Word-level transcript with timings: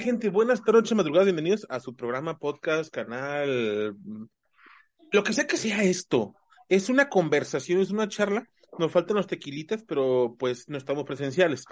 gente? 0.00 0.30
Buenas 0.30 0.64
tardes, 0.64 0.92
madrugadas, 0.94 1.26
bienvenidos 1.26 1.66
a 1.68 1.78
su 1.78 1.94
programa, 1.94 2.38
podcast, 2.38 2.92
canal, 2.92 3.96
lo 5.12 5.22
que 5.22 5.32
sea 5.34 5.46
que 5.46 5.58
sea 5.58 5.82
esto. 5.82 6.34
Es 6.68 6.88
una 6.88 7.08
conversación, 7.10 7.80
es 7.80 7.90
una 7.90 8.08
charla. 8.08 8.48
Nos 8.78 8.90
faltan 8.92 9.16
los 9.16 9.26
tequilitas, 9.26 9.84
pero 9.84 10.36
pues 10.38 10.68
no 10.68 10.78
estamos 10.78 11.04
presenciales. 11.04 11.64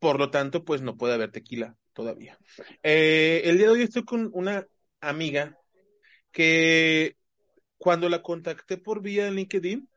Por 0.00 0.18
lo 0.18 0.30
tanto, 0.30 0.64
pues 0.64 0.82
no 0.82 0.96
puede 0.96 1.14
haber 1.14 1.30
tequila 1.30 1.76
todavía. 1.92 2.38
Eh, 2.82 3.42
el 3.44 3.56
día 3.56 3.66
de 3.66 3.72
hoy 3.72 3.82
estoy 3.82 4.04
con 4.04 4.30
una 4.32 4.66
amiga 5.00 5.56
que 6.32 7.16
cuando 7.78 8.08
la 8.08 8.20
contacté 8.20 8.78
por 8.78 9.00
vía 9.00 9.30
LinkedIn, 9.30 9.88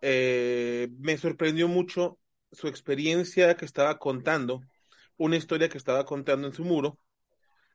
eh, 0.00 0.88
me 0.98 1.18
sorprendió 1.18 1.68
mucho 1.68 2.18
su 2.52 2.68
experiencia 2.68 3.54
que 3.56 3.66
estaba 3.66 3.98
contando, 3.98 4.62
una 5.16 5.36
historia 5.36 5.68
que 5.68 5.78
estaba 5.78 6.04
contando 6.04 6.46
en 6.46 6.54
su 6.54 6.64
muro, 6.64 6.98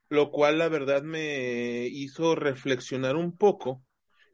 lo 0.09 0.31
cual 0.31 0.57
la 0.57 0.69
verdad 0.69 1.03
me 1.03 1.87
hizo 1.87 2.35
reflexionar 2.35 3.15
un 3.15 3.37
poco 3.37 3.83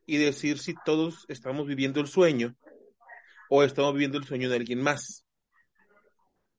y 0.05 0.17
decir 0.17 0.57
si 0.59 0.73
todos 0.85 1.25
estamos 1.27 1.67
viviendo 1.67 1.99
el 1.99 2.07
sueño 2.07 2.55
o 3.49 3.63
estamos 3.63 3.93
viviendo 3.93 4.17
el 4.17 4.23
sueño 4.23 4.49
de 4.49 4.55
alguien 4.55 4.81
más. 4.81 5.25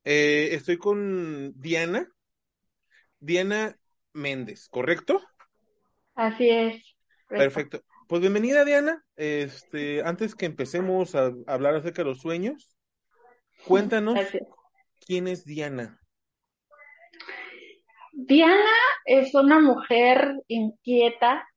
Eh, 0.05 0.51
estoy 0.53 0.79
con 0.79 1.53
Diana, 1.61 2.09
Diana 3.19 3.77
Méndez, 4.13 4.69
¿correcto? 4.69 5.21
Así 6.15 6.49
es. 6.49 6.83
Perfecto. 7.29 7.83
Pues 8.07 8.23
bienvenida, 8.23 8.65
Diana. 8.65 9.05
Este, 9.17 10.03
antes 10.03 10.35
que 10.35 10.47
empecemos 10.47 11.15
a 11.15 11.33
hablar 11.47 11.75
acerca 11.75 12.03
de 12.03 12.09
los 12.09 12.21
sueños, 12.21 12.75
cuéntanos 13.67 14.19
quién 15.05 15.29
es 15.29 15.45
Diana. 15.45 15.98
Diana 18.21 18.77
es 19.05 19.33
una 19.33 19.61
mujer 19.61 20.43
inquieta, 20.49 21.49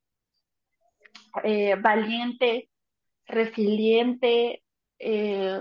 eh, 1.43 1.73
valiente, 1.73 2.69
resiliente, 3.25 4.63
eh, 4.99 5.59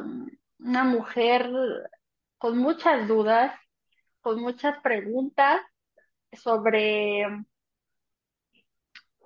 una 0.59 0.85
mujer 0.85 1.51
con 2.37 2.59
muchas 2.59 3.09
dudas, 3.09 3.59
con 4.21 4.43
muchas 4.43 4.79
preguntas 4.83 5.63
sobre 6.33 7.25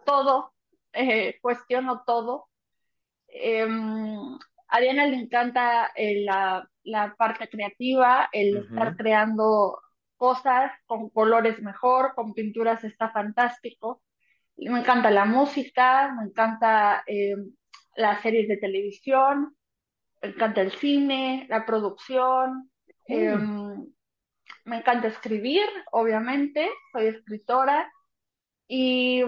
todo, 0.06 0.55
eh, 0.92 1.41
cuestiono 1.41 2.05
todo. 2.06 2.50
Em, 3.27 4.39
a 4.69 4.80
Diana 4.80 5.06
le 5.06 5.17
encanta 5.17 5.91
la, 5.97 6.70
la, 6.84 7.14
parte 7.17 7.48
creativa, 7.48 8.28
el 8.30 8.58
estar 8.58 8.97
creando 8.97 9.80
cosas 10.25 10.72
con 10.86 11.11
colores 11.11 11.61
mejor, 11.61 12.14
con 12.14 12.33
pinturas 12.33 12.83
está 12.83 13.11
fantástico. 13.11 14.00
Me 14.56 14.80
encanta 14.80 15.11
la 15.11 15.27
música, 15.27 16.14
me 16.17 16.25
encanta 16.28 17.05
eh, 17.06 17.36
las 17.94 18.22
series 18.22 18.48
de 18.48 18.56
televisión, 18.56 19.55
me 20.22 20.30
encanta 20.30 20.62
el 20.62 20.72
cine, 20.72 21.47
la 21.50 21.67
producción, 21.67 22.70
mm. 23.06 23.12
em, 23.12 23.86
me 24.64 24.78
encanta 24.78 25.08
escribir, 25.08 25.67
obviamente, 25.92 26.70
soy 26.91 27.08
escritora 27.08 27.92
y 28.67 29.22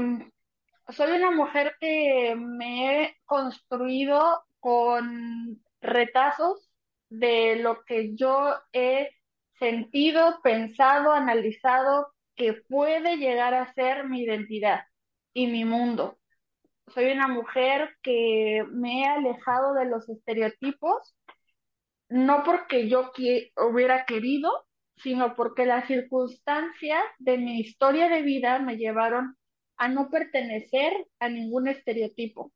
soy 0.89 1.11
una 1.13 1.31
mujer 1.31 1.75
que 1.79 2.35
me 2.39 2.71
he 3.03 3.17
construido 3.27 4.45
con 4.61 5.61
retazos 5.83 6.71
de 7.11 7.57
lo 7.57 7.85
que 7.85 8.17
yo 8.17 8.55
he 8.73 9.11
sentido, 9.59 10.41
pensado, 10.43 11.13
analizado 11.13 12.09
que 12.35 12.55
puede 12.69 13.17
llegar 13.17 13.55
a 13.55 13.73
ser 13.75 14.09
mi 14.09 14.23
identidad 14.23 14.85
y 15.33 15.47
mi 15.47 15.65
mundo. 15.65 16.19
Soy 16.95 17.11
una 17.11 17.29
mujer 17.29 17.97
que 18.03 18.65
me 18.71 19.03
he 19.03 19.07
alejado 19.07 19.75
de 19.75 19.87
los 19.87 20.09
estereotipos, 20.09 21.17
no 22.09 22.45
porque 22.45 22.89
yo 22.89 23.11
hubiera 23.57 24.05
querido, 24.05 24.67
sino 24.99 25.35
porque 25.35 25.67
las 25.67 25.87
circunstancias 25.87 27.03
de 27.19 27.39
mi 27.39 27.61
historia 27.61 28.09
de 28.09 28.23
vida 28.23 28.59
me 28.61 28.77
llevaron 28.77 29.37
a 29.77 29.89
no 29.89 30.09
pertenecer 30.11 30.93
a 31.19 31.29
ningún 31.29 31.69
estereotipo. 31.69 32.53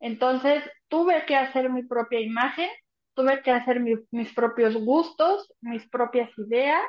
Entonces 0.00 0.62
tuve 0.88 1.24
que 1.26 1.36
hacer 1.36 1.70
mi 1.70 1.84
propia 1.84 2.20
imagen, 2.20 2.68
tuve 3.14 3.42
que 3.42 3.50
hacer 3.50 3.80
mis 3.80 4.32
propios 4.34 4.76
gustos, 4.76 5.52
mis 5.60 5.88
propias 5.88 6.30
ideas. 6.38 6.82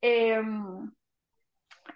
Em, 0.00 0.90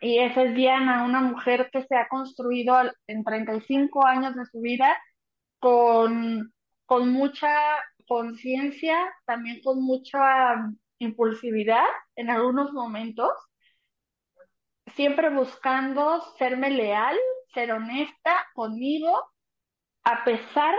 y 0.01 0.19
esa 0.19 0.43
es 0.43 0.55
Diana, 0.55 1.05
una 1.05 1.21
mujer 1.21 1.71
que 1.73 1.85
se 1.85 1.97
ha 1.97 2.09
construido 2.09 2.77
en 3.07 3.25
35 3.25 4.05
años 4.07 4.35
de 4.35 4.45
su 4.47 4.61
vida 4.61 4.97
con, 5.59 6.53
con 6.87 7.11
mucha 7.11 7.49
conciencia, 8.07 8.97
también 9.25 9.63
con 9.63 9.83
mucha 9.83 10.21
impulsividad 10.99 11.85
en 12.17 12.31
algunos 12.31 12.73
momentos, 12.73 13.31
siempre 14.95 15.31
buscando 15.31 16.21
serme 16.39 16.71
leal, 16.71 17.17
ser 17.53 17.73
honesta 17.73 18.47
conmigo, 18.55 19.31
a 20.05 20.25
pesar, 20.25 20.75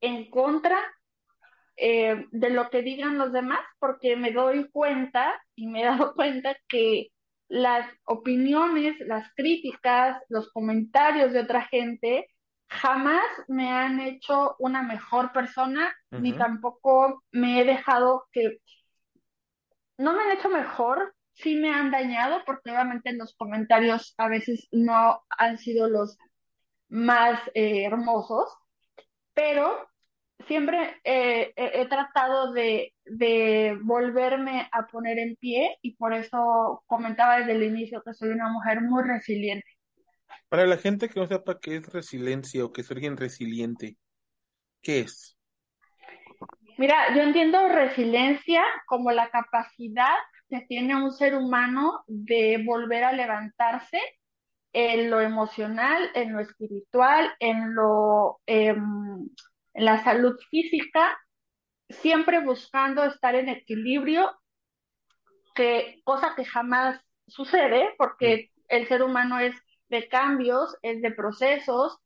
en 0.00 0.28
contra 0.30 0.78
eh, 1.76 2.26
de 2.30 2.50
lo 2.50 2.70
que 2.70 2.82
digan 2.82 3.18
los 3.18 3.32
demás, 3.32 3.60
porque 3.78 4.16
me 4.16 4.32
doy 4.32 4.70
cuenta 4.70 5.40
y 5.54 5.66
me 5.66 5.82
he 5.82 5.84
dado 5.84 6.14
cuenta 6.16 6.56
que 6.68 7.08
las 7.48 7.86
opiniones, 8.04 8.96
las 9.00 9.32
críticas, 9.34 10.22
los 10.28 10.50
comentarios 10.52 11.32
de 11.32 11.40
otra 11.40 11.62
gente 11.66 12.26
jamás 12.68 13.22
me 13.48 13.70
han 13.70 14.00
hecho 14.00 14.56
una 14.58 14.82
mejor 14.82 15.32
persona, 15.32 15.94
ni 16.10 16.32
tampoco 16.32 17.22
me 17.30 17.60
he 17.60 17.64
dejado 17.64 18.26
que... 18.32 18.58
No 19.96 20.12
me 20.12 20.22
han 20.22 20.36
hecho 20.36 20.48
mejor, 20.48 21.14
sí 21.34 21.56
me 21.56 21.72
han 21.72 21.90
dañado, 21.90 22.42
porque 22.44 22.70
obviamente 22.70 23.10
en 23.10 23.18
los 23.18 23.36
comentarios 23.36 24.14
a 24.18 24.28
veces 24.28 24.66
no 24.72 25.22
han 25.28 25.58
sido 25.58 25.88
los 25.88 26.18
más 26.88 27.40
eh, 27.54 27.84
hermosos, 27.84 28.52
pero 29.34 29.88
siempre 30.46 31.00
eh, 31.04 31.52
he 31.56 31.86
tratado 31.86 32.52
de, 32.52 32.92
volverme 33.82 34.68
a 34.72 34.86
poner 34.86 35.18
en 35.18 35.36
pie 35.36 35.78
y 35.82 35.96
por 35.96 36.12
eso 36.12 36.82
comentaba 36.86 37.38
desde 37.38 37.52
el 37.52 37.62
inicio 37.62 38.02
que 38.02 38.14
soy 38.14 38.30
una 38.30 38.48
mujer 38.48 38.80
muy 38.80 39.02
resiliente. 39.02 39.68
Para 40.48 40.66
la 40.66 40.76
gente 40.76 41.08
que 41.08 41.20
no 41.20 41.26
sepa 41.26 41.58
qué 41.60 41.76
es 41.76 41.92
resiliencia 41.92 42.64
o 42.64 42.72
que 42.72 42.82
es 42.82 42.90
alguien 42.90 43.16
resiliente, 43.16 43.96
¿qué 44.82 45.00
es? 45.00 45.36
Mira, 46.76 47.14
yo 47.14 47.22
entiendo 47.22 47.68
resiliencia 47.68 48.62
como 48.86 49.12
la 49.12 49.30
capacidad 49.30 50.14
que 50.48 50.62
tiene 50.68 50.96
un 50.96 51.12
ser 51.12 51.34
humano 51.34 52.02
de 52.06 52.62
volver 52.66 53.04
a 53.04 53.12
levantarse 53.12 54.00
en 54.72 55.08
lo 55.08 55.20
emocional, 55.20 56.10
en 56.14 56.32
lo 56.32 56.40
espiritual, 56.40 57.30
en 57.38 57.74
lo 57.74 58.40
em, 58.46 59.28
en 59.74 59.84
la 59.84 60.02
salud 60.02 60.36
física, 60.50 61.18
siempre 61.88 62.40
buscando 62.40 63.04
estar 63.04 63.34
en 63.34 63.48
equilibrio, 63.48 64.30
que 65.54 66.00
cosa 66.04 66.34
que 66.34 66.44
jamás 66.44 67.00
sucede 67.26 67.94
porque 67.98 68.50
el 68.68 68.88
ser 68.88 69.02
humano 69.02 69.38
es 69.38 69.54
de 69.88 70.08
cambios, 70.08 70.76
es 70.82 71.02
de 71.02 71.12
procesos, 71.12 71.98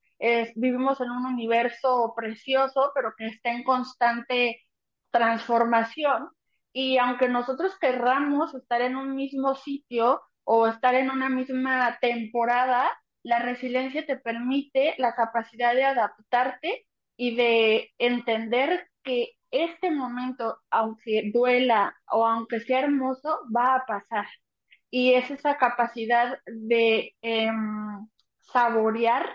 vivimos 0.56 1.00
en 1.00 1.10
un 1.10 1.26
universo 1.26 2.12
precioso, 2.16 2.90
pero 2.94 3.14
que 3.16 3.26
está 3.26 3.50
en 3.50 3.62
constante 3.62 4.66
transformación. 5.10 6.28
Y 6.72 6.98
aunque 6.98 7.28
nosotros 7.28 7.78
querramos 7.78 8.54
estar 8.54 8.82
en 8.82 8.96
un 8.96 9.14
mismo 9.14 9.54
sitio 9.54 10.20
o 10.44 10.66
estar 10.66 10.94
en 10.94 11.10
una 11.10 11.28
misma 11.28 11.98
temporada, 12.00 12.90
la 13.22 13.38
resiliencia 13.38 14.04
te 14.04 14.16
permite 14.16 14.94
la 14.98 15.14
capacidad 15.14 15.74
de 15.74 15.84
adaptarte 15.84 16.86
y 17.18 17.34
de 17.34 17.90
entender 17.98 18.88
que 19.02 19.32
este 19.50 19.90
momento, 19.90 20.58
aunque 20.70 21.30
duela 21.34 21.94
o 22.10 22.24
aunque 22.24 22.60
sea 22.60 22.80
hermoso, 22.80 23.40
va 23.54 23.74
a 23.74 23.86
pasar. 23.86 24.26
Y 24.88 25.14
es 25.14 25.30
esa 25.30 25.58
capacidad 25.58 26.38
de 26.46 27.14
em, 27.20 28.08
saborear 28.38 29.28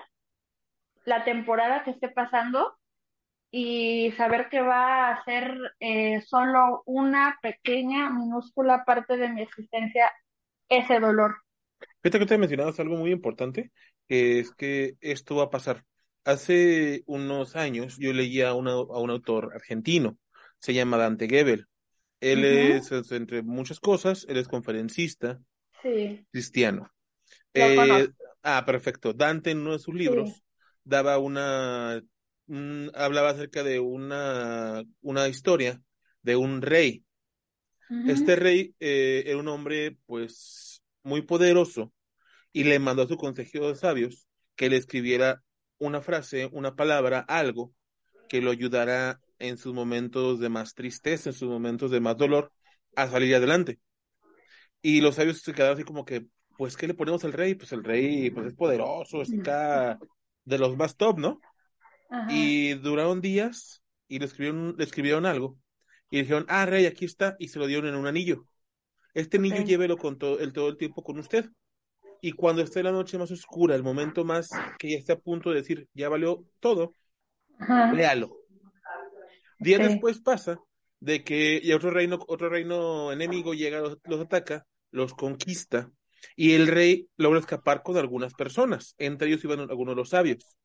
la 1.06 1.26
temporada 1.26 1.84
que 1.84 1.92
esté 1.92 2.08
pasando 2.08 2.78
y 3.52 4.14
saber 4.16 4.48
que 4.50 4.62
va 4.62 5.10
a 5.10 5.24
ser 5.26 5.56
eh, 5.80 6.22
solo 6.22 6.84
una 6.86 7.38
pequeña, 7.42 8.10
minúscula 8.10 8.86
parte 8.86 9.18
de 9.18 9.28
mi 9.28 9.42
existencia 9.42 10.10
ese 10.70 11.00
dolor. 11.02 11.36
Fíjate 12.02 12.20
que 12.20 12.26
te 12.26 12.38
mencionabas 12.38 12.80
algo 12.80 12.96
muy 12.96 13.12
importante, 13.12 13.72
que 14.08 14.40
es 14.40 14.56
que 14.56 14.96
esto 15.02 15.36
va 15.36 15.44
a 15.44 15.50
pasar. 15.50 15.84
Hace 16.26 17.04
unos 17.06 17.56
años 17.56 17.98
yo 18.00 18.14
leía 18.14 18.50
a, 18.50 18.54
un 18.54 18.68
autor 18.68 19.52
argentino, 19.54 20.18
se 20.60 20.74
llama 20.74 20.98
Dante 20.98 21.28
Gebel. 21.28 21.68
Él 22.22 22.46
es, 22.46 22.92
entre 23.12 23.44
muchas 23.44 23.82
cosas, 23.82 24.26
él 24.30 24.38
es 24.38 24.48
conferencista, 24.48 25.40
Sí. 25.82 26.26
cristiano. 26.32 26.90
Eh, 27.54 28.08
ah, 28.42 28.64
perfecto. 28.66 29.12
Dante 29.12 29.52
en 29.52 29.60
uno 29.60 29.74
de 29.74 29.80
sus 29.80 29.94
libros 29.94 30.44
daba 30.86 31.18
una, 31.18 32.02
un- 32.48 32.92
hablaba 32.96 33.32
acerca 33.32 33.64
de 33.64 33.82
una, 33.82 34.84
una 35.02 35.28
historia 35.28 35.82
de 36.22 36.38
un 36.38 36.62
rey. 36.62 37.04
Este 38.08 38.36
rey 38.36 38.74
eh, 38.80 39.24
era 39.28 39.38
un 39.38 39.48
hombre, 39.50 39.98
pues, 40.08 40.82
muy 41.04 41.22
poderoso 41.22 41.94
y 42.52 42.64
le 42.64 42.80
mandó 42.80 43.04
a 43.04 43.08
su 43.08 43.18
consejero 43.18 43.68
de 43.68 43.76
sabios 43.76 44.28
que 44.56 44.70
le 44.70 44.78
escribiera 44.78 45.44
una 45.86 46.02
frase, 46.02 46.50
una 46.52 46.76
palabra, 46.76 47.20
algo 47.28 47.74
que 48.30 48.42
lo 48.42 48.52
ayudara 48.52 49.20
en 49.40 49.58
sus 49.58 49.74
momentos 49.74 50.40
de 50.40 50.50
más 50.50 50.74
tristeza, 50.74 51.30
en 51.30 51.36
sus 51.36 51.50
momentos 51.50 51.92
de 51.92 52.00
más 52.00 52.18
dolor, 52.18 52.52
a 52.96 53.08
salir 53.08 53.36
adelante. 53.36 53.80
Y 54.82 55.02
los 55.02 55.16
sabios 55.16 55.42
se 55.42 55.54
quedaron 55.54 55.76
así 55.76 55.84
como 55.84 56.06
que, 56.06 56.26
pues, 56.58 56.78
¿qué 56.78 56.88
le 56.88 56.94
ponemos 56.94 57.24
al 57.24 57.34
rey? 57.34 57.56
Pues 57.56 57.72
el 57.72 57.84
rey, 57.84 58.30
pues, 58.30 58.48
es 58.48 58.54
poderoso, 58.54 59.22
es 59.22 59.34
acá 59.34 60.00
de 60.46 60.58
los 60.58 60.76
más 60.78 60.96
top, 60.96 61.20
¿no? 61.20 61.40
Ajá. 62.10 62.28
Y 62.32 62.74
duraron 62.76 63.22
días 63.22 63.82
y 64.08 64.20
le 64.20 64.26
escribieron, 64.26 64.76
le 64.78 64.84
escribieron 64.84 65.26
algo. 65.26 65.58
Y 66.10 66.20
dijeron, 66.22 66.46
ah, 66.48 66.66
rey, 66.66 66.86
aquí 66.86 67.06
está, 67.06 67.36
y 67.40 67.48
se 67.48 67.60
lo 67.60 67.66
dieron 67.66 67.88
en 67.88 67.96
un 67.96 68.08
anillo. 68.08 68.46
Este 69.14 69.38
anillo 69.38 69.62
Ok. 69.62 69.68
llévelo 69.68 69.98
con 69.98 70.18
todo 70.18 70.40
el, 70.40 70.54
todo 70.54 70.70
el 70.70 70.78
tiempo 70.78 71.04
con 71.04 71.18
usted. 71.20 71.50
Y 72.26 72.32
cuando 72.32 72.62
esté 72.62 72.82
la 72.82 72.94
noche 72.94 73.18
más 73.18 73.32
oscura, 73.32 73.76
el 73.76 73.84
momento 73.84 74.24
más 74.24 74.48
que 74.80 74.92
ya 74.92 74.98
esté 74.98 75.12
a 75.12 75.20
punto 75.20 75.50
de 75.50 75.58
decir, 75.58 75.90
ya 75.94 76.08
valió 76.08 76.46
todo, 76.62 76.96
Ajá. 77.60 77.92
léalo. 77.92 78.38
Días 79.60 79.82
Ok. 79.82 79.88
después 79.88 80.22
pasa 80.22 80.58
de 81.02 81.26
que 81.26 81.60
y 81.62 81.74
otro 81.74 81.92
reino, 81.92 82.20
otro 82.30 82.48
reino 82.48 83.12
enemigo 83.12 83.54
llega, 83.54 83.82
los, 83.82 83.98
los 84.06 84.22
ataca, 84.22 84.66
los 84.92 85.14
conquista, 85.14 85.92
y 86.38 86.54
el 86.54 86.68
rey 86.68 87.10
logra 87.18 87.42
escapar 87.42 87.84
con 87.84 87.98
algunas 87.98 88.34
personas. 88.36 88.96
Entre 89.00 89.28
ellos 89.28 89.44
iban 89.44 89.60
algunos 89.60 89.92
de 89.92 89.98
los 89.98 90.10
sabios. 90.12 90.56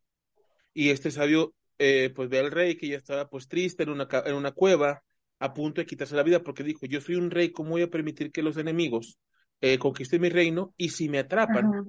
Y 0.73 0.91
este 0.91 1.11
sabio, 1.11 1.55
eh, 1.79 2.13
pues 2.15 2.29
ve 2.29 2.39
al 2.39 2.53
rey 2.53 2.77
que 2.77 2.87
ya 2.87 2.99
estaba 2.99 3.29
pues 3.29 3.49
triste 3.49 3.83
en 3.83 3.89
una, 3.89 4.07
en 4.27 4.35
una 4.37 4.53
cueva, 4.53 5.03
a 5.41 5.55
punto 5.55 5.81
de 5.81 5.87
quitarse 5.87 6.15
la 6.15 6.23
vida, 6.23 6.41
porque 6.41 6.63
dijo, 6.63 6.87
yo 6.87 7.01
soy 7.01 7.17
un 7.17 7.33
rey, 7.33 7.51
¿cómo 7.51 7.71
voy 7.71 7.83
a 7.83 7.91
permitir 7.91 8.31
que 8.31 8.45
los 8.45 8.57
enemigos 8.59 9.19
eh, 9.61 9.79
conquisten 9.79 10.21
mi 10.21 10.29
reino? 10.29 10.75
Y 10.77 10.91
si 10.91 11.09
me 11.09 11.19
atrapan, 11.19 11.67
Ajá. 11.67 11.85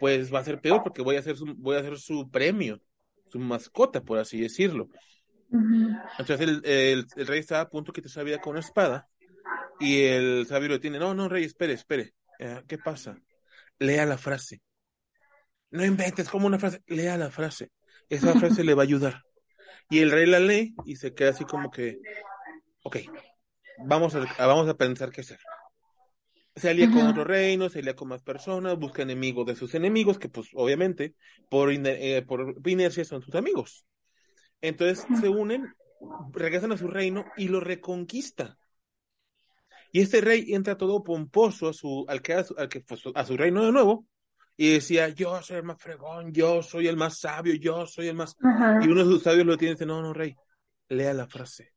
pues 0.00 0.32
va 0.32 0.40
a 0.40 0.44
ser 0.44 0.60
peor, 0.60 0.82
porque 0.82 1.02
voy 1.02 1.16
a 1.16 1.20
hacer 1.20 1.36
su, 1.36 1.46
voy 1.56 1.76
a 1.76 1.80
hacer 1.80 1.98
su 1.98 2.30
premio, 2.30 2.80
su 3.26 3.38
mascota, 3.38 4.02
por 4.02 4.18
así 4.18 4.40
decirlo. 4.40 4.88
Entonces 6.18 6.40
el, 6.40 6.62
el, 6.64 7.06
el 7.16 7.26
rey 7.26 7.40
estaba 7.40 7.62
a 7.62 7.68
punto 7.68 7.92
de 7.92 7.96
quitarse 7.96 8.18
la 8.18 8.24
vida 8.24 8.40
con 8.40 8.52
una 8.52 8.60
espada, 8.60 9.08
y 9.78 10.02
el 10.02 10.46
sabio 10.46 10.68
lo 10.68 10.74
detiene, 10.74 10.98
no, 10.98 11.14
no, 11.14 11.28
rey, 11.28 11.44
espere, 11.44 11.72
espere, 11.72 12.14
Eh, 12.38 12.62
¿qué 12.66 12.78
pasa? 12.78 13.16
Lea 13.78 14.06
la 14.06 14.18
frase. 14.18 14.60
No 15.70 15.84
inventes 15.84 16.28
como 16.28 16.46
una 16.46 16.58
frase, 16.58 16.82
lea 16.86 17.16
la 17.16 17.30
frase. 17.30 17.70
Esa 18.08 18.34
frase 18.34 18.64
le 18.64 18.74
va 18.74 18.82
a 18.82 18.84
ayudar. 18.84 19.22
Y 19.90 20.00
el 20.00 20.10
rey 20.10 20.26
la 20.26 20.40
lee 20.40 20.74
y 20.84 20.96
se 20.96 21.14
queda 21.14 21.30
así 21.30 21.44
como 21.44 21.70
que, 21.70 21.98
ok, 22.82 22.96
vamos 23.84 24.14
a, 24.14 24.20
vamos 24.46 24.68
a 24.68 24.74
pensar 24.74 25.10
qué 25.10 25.20
hacer. 25.20 25.38
Se 26.56 26.70
alía 26.70 26.88
con 26.90 27.06
otro 27.06 27.24
reino, 27.24 27.68
se 27.68 27.80
alía 27.80 27.96
con 27.96 28.08
más 28.08 28.22
personas, 28.22 28.78
busca 28.78 29.02
enemigos 29.02 29.44
de 29.46 29.56
sus 29.56 29.74
enemigos, 29.74 30.18
que 30.18 30.28
pues 30.28 30.48
obviamente 30.54 31.14
por, 31.50 31.72
eh, 31.72 32.22
por 32.22 32.54
inercia 32.66 33.04
son 33.04 33.22
sus 33.22 33.34
amigos. 33.34 33.84
Entonces 34.60 35.04
se 35.20 35.28
unen, 35.28 35.74
regresan 36.32 36.72
a 36.72 36.76
su 36.76 36.86
reino 36.86 37.24
y 37.36 37.48
lo 37.48 37.60
reconquista. 37.60 38.56
Y 39.90 40.00
este 40.00 40.20
rey 40.20 40.54
entra 40.54 40.76
todo 40.76 41.04
pomposo 41.04 41.68
a 41.68 41.72
su, 41.72 42.04
al 42.08 42.22
que, 42.22 42.34
a 42.34 42.44
su, 42.44 42.54
al 42.56 42.68
que, 42.68 42.80
pues, 42.80 43.02
a 43.14 43.24
su 43.24 43.36
reino 43.36 43.64
de 43.64 43.72
nuevo 43.72 44.06
y 44.56 44.72
decía, 44.72 45.08
yo 45.08 45.42
soy 45.42 45.58
el 45.58 45.64
más 45.64 45.80
fregón, 45.80 46.32
yo 46.32 46.62
soy 46.62 46.86
el 46.86 46.96
más 46.96 47.18
sabio, 47.18 47.54
yo 47.54 47.86
soy 47.86 48.08
el 48.08 48.14
más... 48.14 48.36
Ajá. 48.42 48.80
Y 48.82 48.88
uno 48.88 49.04
de 49.04 49.10
sus 49.10 49.22
sabios 49.22 49.46
lo 49.46 49.56
tiene 49.56 49.72
y 49.72 49.74
dice, 49.74 49.86
no, 49.86 50.00
no, 50.02 50.12
rey, 50.12 50.36
lea 50.88 51.12
la 51.12 51.26
frase. 51.26 51.72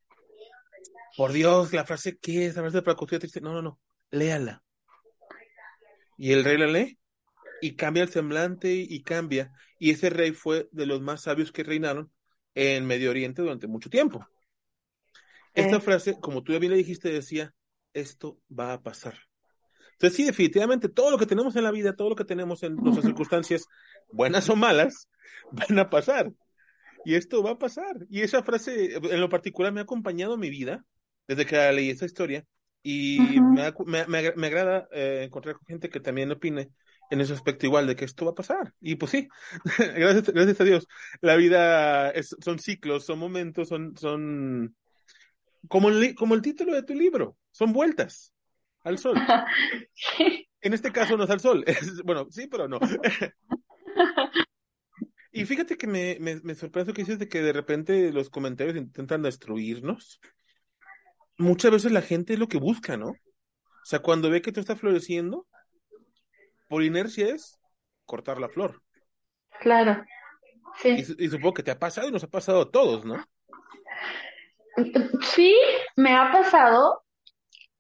Por 1.15 1.31
Dios, 1.31 1.73
la 1.73 1.83
frase, 1.83 2.17
¿qué 2.17 2.45
es? 2.45 2.55
La 2.55 2.61
frase 2.61 2.81
para 2.83 2.95
construir 2.95 3.21
triste. 3.21 3.41
No, 3.41 3.53
no, 3.53 3.61
no, 3.61 3.79
léala. 4.11 4.63
Y 6.17 6.33
el 6.33 6.43
rey 6.43 6.57
la 6.57 6.67
lee 6.67 6.99
y 7.61 7.75
cambia 7.75 8.03
el 8.03 8.09
semblante 8.09 8.73
y 8.75 9.03
cambia. 9.03 9.51
Y 9.79 9.91
ese 9.91 10.09
rey 10.09 10.31
fue 10.33 10.69
de 10.71 10.85
los 10.87 11.01
más 11.01 11.23
sabios 11.23 11.51
que 11.51 11.63
reinaron 11.63 12.11
en 12.55 12.85
Medio 12.85 13.11
Oriente 13.11 13.41
durante 13.41 13.67
mucho 13.67 13.89
tiempo. 13.89 14.27
Esta 15.53 15.79
Ok. 15.79 15.83
frase, 15.83 16.19
como 16.19 16.43
tú 16.43 16.53
ya 16.53 16.59
bien 16.59 16.71
le 16.71 16.77
dijiste, 16.77 17.09
decía, 17.11 17.53
esto 17.93 18.39
va 18.49 18.73
a 18.73 18.81
pasar. 18.83 19.15
Entonces, 19.93 20.17
sí, 20.17 20.25
definitivamente, 20.25 20.89
todo 20.89 21.11
lo 21.11 21.17
que 21.17 21.25
tenemos 21.25 21.55
en 21.55 21.63
la 21.63 21.71
vida, 21.71 21.95
todo 21.95 22.09
lo 22.09 22.15
que 22.15 22.25
tenemos 22.25 22.63
en 22.63 22.81
nuestras 22.83 23.05
circunstancias, 23.05 23.69
buenas 24.11 24.49
o 24.49 24.55
malas, 24.55 25.09
van 25.51 25.79
a 25.79 25.89
pasar. 25.89 26.31
Y 27.03 27.15
esto 27.15 27.43
va 27.43 27.51
a 27.51 27.59
pasar. 27.59 27.97
Y 28.09 28.21
esa 28.21 28.43
frase, 28.43 28.95
en 28.95 29.21
lo 29.21 29.29
particular, 29.29 29.73
me 29.73 29.81
ha 29.81 29.83
acompañado 29.83 30.35
en 30.35 30.39
mi 30.41 30.49
vida, 30.49 30.85
desde 31.27 31.45
que 31.45 31.71
leí 31.73 31.89
esta 31.89 32.05
historia, 32.05 32.45
y 32.83 33.39
me, 33.41 33.73
me, 33.85 34.07
me- 34.07 34.33
me 34.35 34.47
agrada 34.47 34.87
eh, 34.91 35.23
encontrar 35.25 35.55
con 35.55 35.65
gente 35.67 35.89
que 35.89 35.99
también 35.99 36.31
opine 36.31 36.69
en 37.09 37.21
ese 37.21 37.33
aspecto 37.33 37.65
igual, 37.65 37.87
de 37.87 37.95
que 37.95 38.05
esto 38.05 38.25
va 38.25 38.31
a 38.31 38.35
pasar. 38.35 38.73
Y 38.81 38.95
pues 38.95 39.11
sí, 39.11 39.27
gracias, 39.95 40.29
gracias 40.33 40.61
a 40.61 40.63
Dios. 40.63 40.87
La 41.21 41.35
vida 41.35 42.11
es- 42.11 42.35
son 42.39 42.59
ciclos, 42.59 43.05
son 43.05 43.19
momentos, 43.19 43.69
son, 43.69 43.95
son 43.97 44.75
como 45.67 45.89
el, 45.89 46.15
como 46.15 46.35
el 46.35 46.41
título 46.41 46.73
de 46.73 46.83
tu 46.83 46.93
libro, 46.93 47.37
son 47.51 47.73
vueltas 47.73 48.33
al 48.83 48.97
sol. 48.97 49.15
Sí. 49.93 50.47
En 50.61 50.73
este 50.73 50.91
caso 50.91 51.17
no 51.17 51.23
es 51.23 51.29
al 51.29 51.39
sol. 51.39 51.63
Es- 51.67 52.01
bueno, 52.03 52.27
sí, 52.29 52.47
pero 52.47 52.67
no. 52.67 52.79
Y 55.31 55.45
fíjate 55.45 55.77
que 55.77 55.87
me, 55.87 56.17
me, 56.19 56.39
me 56.41 56.55
sorprende 56.55 56.93
que 56.93 57.01
dices 57.03 57.19
de 57.19 57.27
que 57.27 57.41
de 57.41 57.53
repente 57.53 58.11
los 58.11 58.29
comentarios 58.29 58.75
intentan 58.75 59.21
destruirnos. 59.21 60.19
Muchas 61.37 61.71
veces 61.71 61.91
la 61.91 62.01
gente 62.01 62.33
es 62.33 62.39
lo 62.39 62.47
que 62.47 62.57
busca, 62.57 62.97
¿no? 62.97 63.09
O 63.09 63.85
sea, 63.85 63.99
cuando 63.99 64.29
ve 64.29 64.41
que 64.41 64.51
tú 64.51 64.59
estás 64.59 64.79
floreciendo, 64.79 65.47
por 66.67 66.83
inercia 66.83 67.33
es 67.33 67.59
cortar 68.05 68.39
la 68.39 68.49
flor. 68.49 68.81
Claro. 69.59 70.03
Sí. 70.81 71.03
y 71.17 71.27
supongo 71.29 71.55
que 71.55 71.63
te 71.63 71.71
ha 71.71 71.79
pasado 71.79 72.07
y 72.07 72.11
nos 72.11 72.23
ha 72.23 72.27
pasado 72.27 72.61
a 72.61 72.71
todos, 72.71 73.03
¿no? 73.03 73.25
Sí, 75.33 75.55
me 75.95 76.15
ha 76.15 76.31
pasado 76.31 77.03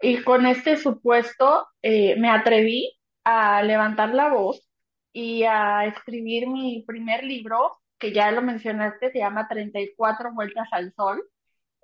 y 0.01 0.23
con 0.23 0.45
este 0.45 0.77
supuesto 0.77 1.67
eh, 1.81 2.15
me 2.19 2.29
atreví 2.29 2.99
a 3.23 3.61
levantar 3.61 4.13
la 4.13 4.29
voz 4.29 4.67
y 5.13 5.43
a 5.43 5.85
escribir 5.85 6.47
mi 6.47 6.83
primer 6.87 7.23
libro, 7.23 7.79
que 7.97 8.13
ya 8.13 8.31
lo 8.31 8.41
mencionaste, 8.41 9.11
se 9.11 9.19
llama 9.19 9.47
34 9.47 10.33
vueltas 10.33 10.67
al 10.71 10.93
sol. 10.93 11.23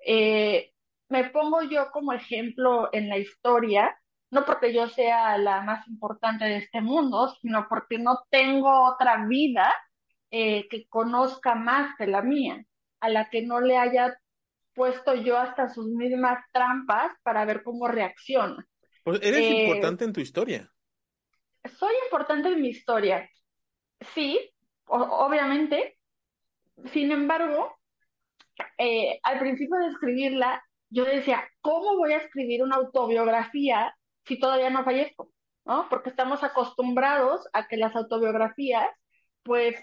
Eh, 0.06 0.72
me 1.08 1.30
pongo 1.30 1.62
yo 1.62 1.90
como 1.92 2.12
ejemplo 2.12 2.88
en 2.92 3.08
la 3.08 3.18
historia, 3.18 3.96
no 4.30 4.44
porque 4.44 4.72
yo 4.74 4.88
sea 4.88 5.38
la 5.38 5.62
más 5.62 5.86
importante 5.88 6.44
de 6.44 6.58
este 6.58 6.80
mundo, 6.80 7.28
sino 7.40 7.66
porque 7.68 7.98
no 7.98 8.24
tengo 8.30 8.88
otra 8.92 9.26
vida 9.26 9.72
eh, 10.30 10.68
que 10.68 10.88
conozca 10.88 11.54
más 11.54 11.94
que 11.96 12.06
la 12.06 12.22
mía, 12.22 12.64
a 13.00 13.08
la 13.10 13.30
que 13.30 13.42
no 13.42 13.60
le 13.60 13.78
haya 13.78 14.18
puesto 14.74 15.14
yo 15.14 15.38
hasta 15.38 15.68
sus 15.70 15.86
mismas 15.88 16.44
trampas 16.52 17.12
para 17.22 17.44
ver 17.44 17.62
cómo 17.64 17.88
reacciona. 17.88 18.66
Pues 19.02 19.20
eres 19.22 19.48
Eh, 19.48 19.50
importante 19.50 20.04
en 20.04 20.12
tu 20.12 20.20
historia. 20.20 20.70
soy 21.78 21.92
importante 22.04 22.48
en 22.48 22.62
mi 22.62 22.68
historia, 22.68 23.28
sí, 24.14 24.40
o- 24.86 24.98
obviamente, 25.26 25.98
sin 26.92 27.12
embargo, 27.12 27.76
eh, 28.78 29.18
al 29.22 29.38
principio 29.40 29.76
de 29.78 29.88
escribirla, 29.88 30.62
yo 30.94 31.04
decía, 31.04 31.44
¿cómo 31.60 31.96
voy 31.96 32.12
a 32.12 32.18
escribir 32.18 32.62
una 32.62 32.76
autobiografía 32.76 33.94
si 34.26 34.38
todavía 34.38 34.70
no 34.70 34.84
fallezco? 34.84 35.30
¿No? 35.64 35.88
Porque 35.90 36.10
estamos 36.10 36.42
acostumbrados 36.44 37.48
a 37.52 37.66
que 37.68 37.76
las 37.76 37.96
autobiografías, 37.96 38.88
pues, 39.42 39.76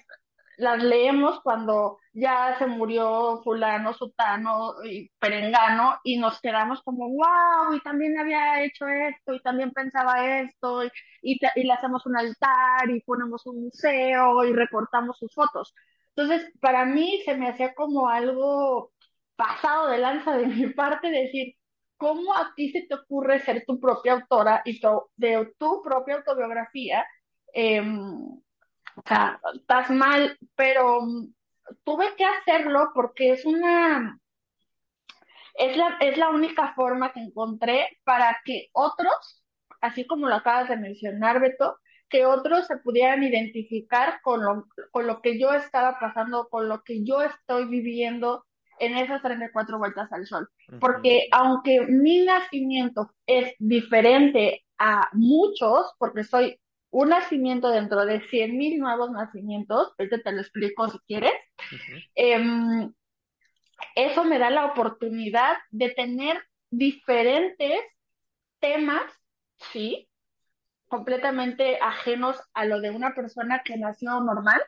las 0.58 0.84
leemos 0.84 1.42
cuando 1.42 1.98
ya 2.14 2.56
se 2.60 2.68
murió 2.68 3.42
fulano, 3.44 3.94
sutano 3.94 4.76
y 4.86 5.10
perengano 5.20 6.00
y 6.04 6.18
nos 6.18 6.40
quedamos 6.42 6.82
como, 6.84 7.10
wow, 7.10 7.74
y 7.76 7.82
también 7.82 8.20
había 8.20 8.64
hecho 8.64 8.88
esto 8.88 9.34
y 9.34 9.42
también 9.42 9.72
pensaba 9.72 10.40
esto 10.42 10.84
y, 10.86 10.90
y, 11.24 11.40
y 11.56 11.64
le 11.64 11.74
hacemos 11.74 12.06
un 12.06 12.18
altar 12.18 12.90
y 12.90 13.02
ponemos 13.02 13.46
un 13.48 13.64
museo 13.66 14.44
y 14.46 14.54
recortamos 14.54 15.18
sus 15.18 15.34
fotos. 15.34 15.74
Entonces, 16.16 16.52
para 16.62 16.86
mí 16.86 17.22
se 17.26 17.36
me 17.36 17.50
hacía 17.50 17.74
como 17.74 18.10
algo 18.10 18.92
pasado 19.36 19.88
de 19.88 19.98
lanza 19.98 20.38
de 20.38 20.48
mi 20.48 20.68
parte 20.74 21.10
decir, 21.10 21.56
¿cómo 21.98 22.36
a 22.36 22.54
ti 22.56 22.72
se 22.72 22.84
te 22.84 22.96
ocurre 22.96 23.40
ser 23.40 23.66
tu 23.66 23.80
propia 23.80 24.14
autora 24.14 24.62
y 24.66 24.80
de 25.16 25.54
tu 25.58 25.82
propia 25.84 26.16
autobiografía? 26.16 27.06
Em, 27.54 28.14
o 28.96 29.04
sea, 29.06 29.40
estás 29.56 29.90
mal, 29.92 30.38
pero 30.56 31.02
mm, 31.02 31.34
tuve 31.84 32.16
que 32.16 32.26
hacerlo 32.26 32.92
porque 32.94 33.32
es 33.32 33.46
una, 33.46 34.20
es 35.56 35.78
la, 35.78 35.98
es 36.00 36.18
la 36.18 36.30
única 36.30 36.74
forma 36.74 37.12
que 37.14 37.22
encontré 37.22 38.00
para 38.04 38.40
que 38.46 38.70
otros 38.74 39.42
así 39.82 40.06
como 40.06 40.30
lo 40.30 40.36
acabas 40.36 40.70
de 40.70 40.78
mencionar, 40.78 41.42
Beto, 41.42 41.78
que 42.08 42.26
otros 42.26 42.68
se 42.68 42.78
pudieran 42.78 43.24
identificar 43.24 44.22
con 44.22 44.44
lo, 44.44 44.68
con 44.92 45.08
lo 45.08 45.22
que 45.22 45.40
yo 45.40 45.54
estaba 45.54 46.00
pasando, 46.00 46.48
con 46.50 46.70
lo 46.70 46.84
que 46.84 47.04
yo 47.04 47.22
estoy 47.22 47.66
viviendo 47.66 48.46
en 48.82 48.98
esas 48.98 49.22
34 49.22 49.78
vueltas 49.78 50.12
al 50.12 50.26
sol. 50.26 50.50
Porque 50.80 51.28
aunque 51.32 51.82
mi 51.82 52.26
nacimiento 52.26 53.14
es 53.28 53.54
diferente 53.60 54.66
a 54.80 55.08
muchos, 55.14 55.94
porque 56.00 56.24
soy 56.24 56.60
un 56.90 57.10
nacimiento 57.10 57.70
dentro 57.70 58.06
de 58.06 58.22
100.000 58.22 58.80
nuevos 58.80 59.12
nacimientos, 59.12 59.94
ahorita 59.98 60.24
te 60.24 60.32
lo 60.32 60.42
explico 60.42 60.90
si 60.90 60.98
quieres, 61.08 61.34
em, 62.16 62.92
eso 63.96 64.24
me 64.24 64.40
da 64.40 64.50
la 64.50 64.66
oportunidad 64.66 65.58
de 65.70 65.92
tener 65.92 66.42
diferentes 66.72 67.82
temas, 68.60 69.04
sí, 69.72 70.10
completamente 70.88 71.78
ajenos 71.80 72.42
a 72.56 72.66
lo 72.66 72.82
de 72.82 72.90
una 72.90 73.14
persona 73.14 73.62
que 73.64 73.78
nació 73.78 74.20
normal, 74.22 74.62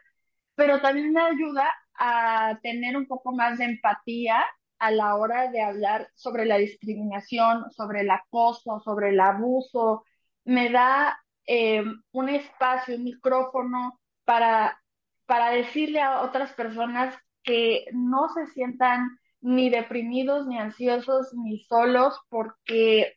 pero 0.55 0.81
también 0.81 1.11
me 1.11 1.21
ayuda 1.21 1.73
a 1.97 2.59
tener 2.61 2.97
un 2.97 3.07
poco 3.07 3.33
más 3.33 3.57
de 3.59 3.65
empatía 3.65 4.45
a 4.79 4.91
la 4.91 5.15
hora 5.15 5.49
de 5.51 5.61
hablar 5.61 6.09
sobre 6.15 6.45
la 6.45 6.57
discriminación, 6.57 7.71
sobre 7.71 8.01
el 8.01 8.11
acoso, 8.11 8.81
sobre 8.81 9.09
el 9.09 9.19
abuso. 9.19 10.03
Me 10.45 10.69
da 10.69 11.17
eh, 11.47 11.83
un 12.11 12.29
espacio, 12.29 12.95
un 12.95 13.03
micrófono 13.03 13.99
para, 14.25 14.81
para 15.25 15.51
decirle 15.51 16.01
a 16.01 16.21
otras 16.21 16.53
personas 16.53 17.15
que 17.43 17.85
no 17.93 18.29
se 18.29 18.47
sientan 18.47 19.07
ni 19.41 19.69
deprimidos, 19.69 20.47
ni 20.47 20.57
ansiosos, 20.57 21.33
ni 21.33 21.59
solos, 21.59 22.19
porque 22.29 23.13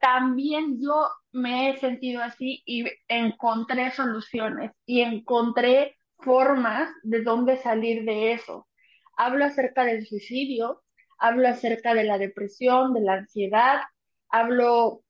también 0.00 0.80
yo 0.80 1.08
me 1.32 1.70
he 1.70 1.76
sentido 1.78 2.22
así 2.22 2.62
y 2.64 2.84
encontré 3.08 3.90
soluciones 3.90 4.72
y 4.84 5.00
encontré 5.02 5.95
formas 6.18 6.90
de 7.02 7.22
dónde 7.22 7.56
salir 7.58 8.04
de 8.04 8.32
eso. 8.32 8.66
Hablo 9.16 9.44
acerca 9.44 9.84
del 9.84 10.06
suicidio, 10.06 10.82
hablo 11.18 11.48
acerca 11.48 11.94
de 11.94 12.04
la 12.04 12.18
depresión, 12.18 12.92
de 12.92 13.00
la 13.00 13.14
ansiedad, 13.14 13.80
hablo 14.28 15.02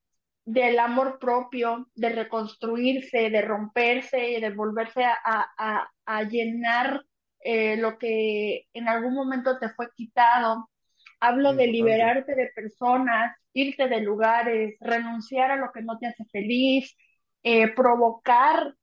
del 0.44 0.78
amor 0.78 1.18
propio, 1.18 1.88
de 1.94 2.10
reconstruirse, 2.10 3.30
de 3.30 3.42
romperse, 3.42 4.38
de 4.40 4.50
volverse 4.50 5.04
a, 5.04 6.22
llenar 6.30 7.02
eh, 7.40 7.76
lo 7.76 7.98
que 7.98 8.66
en 8.72 8.88
algún 8.88 9.14
momento 9.14 9.58
te 9.58 9.70
fue 9.70 9.88
quitado. 9.94 10.70
Hablo 11.18 11.54
de 11.54 11.66
liberarte 11.66 12.34
de 12.34 12.52
personas, 12.54 13.36
irte 13.52 13.88
de 13.88 14.00
lugares, 14.02 14.76
renunciar 14.80 15.50
a 15.50 15.56
lo 15.56 15.72
que 15.72 15.82
no 15.82 15.98
te 15.98 16.06
hace 16.06 16.24
feliz, 16.26 16.96
eh, 17.42 17.68
provocar 17.74 18.74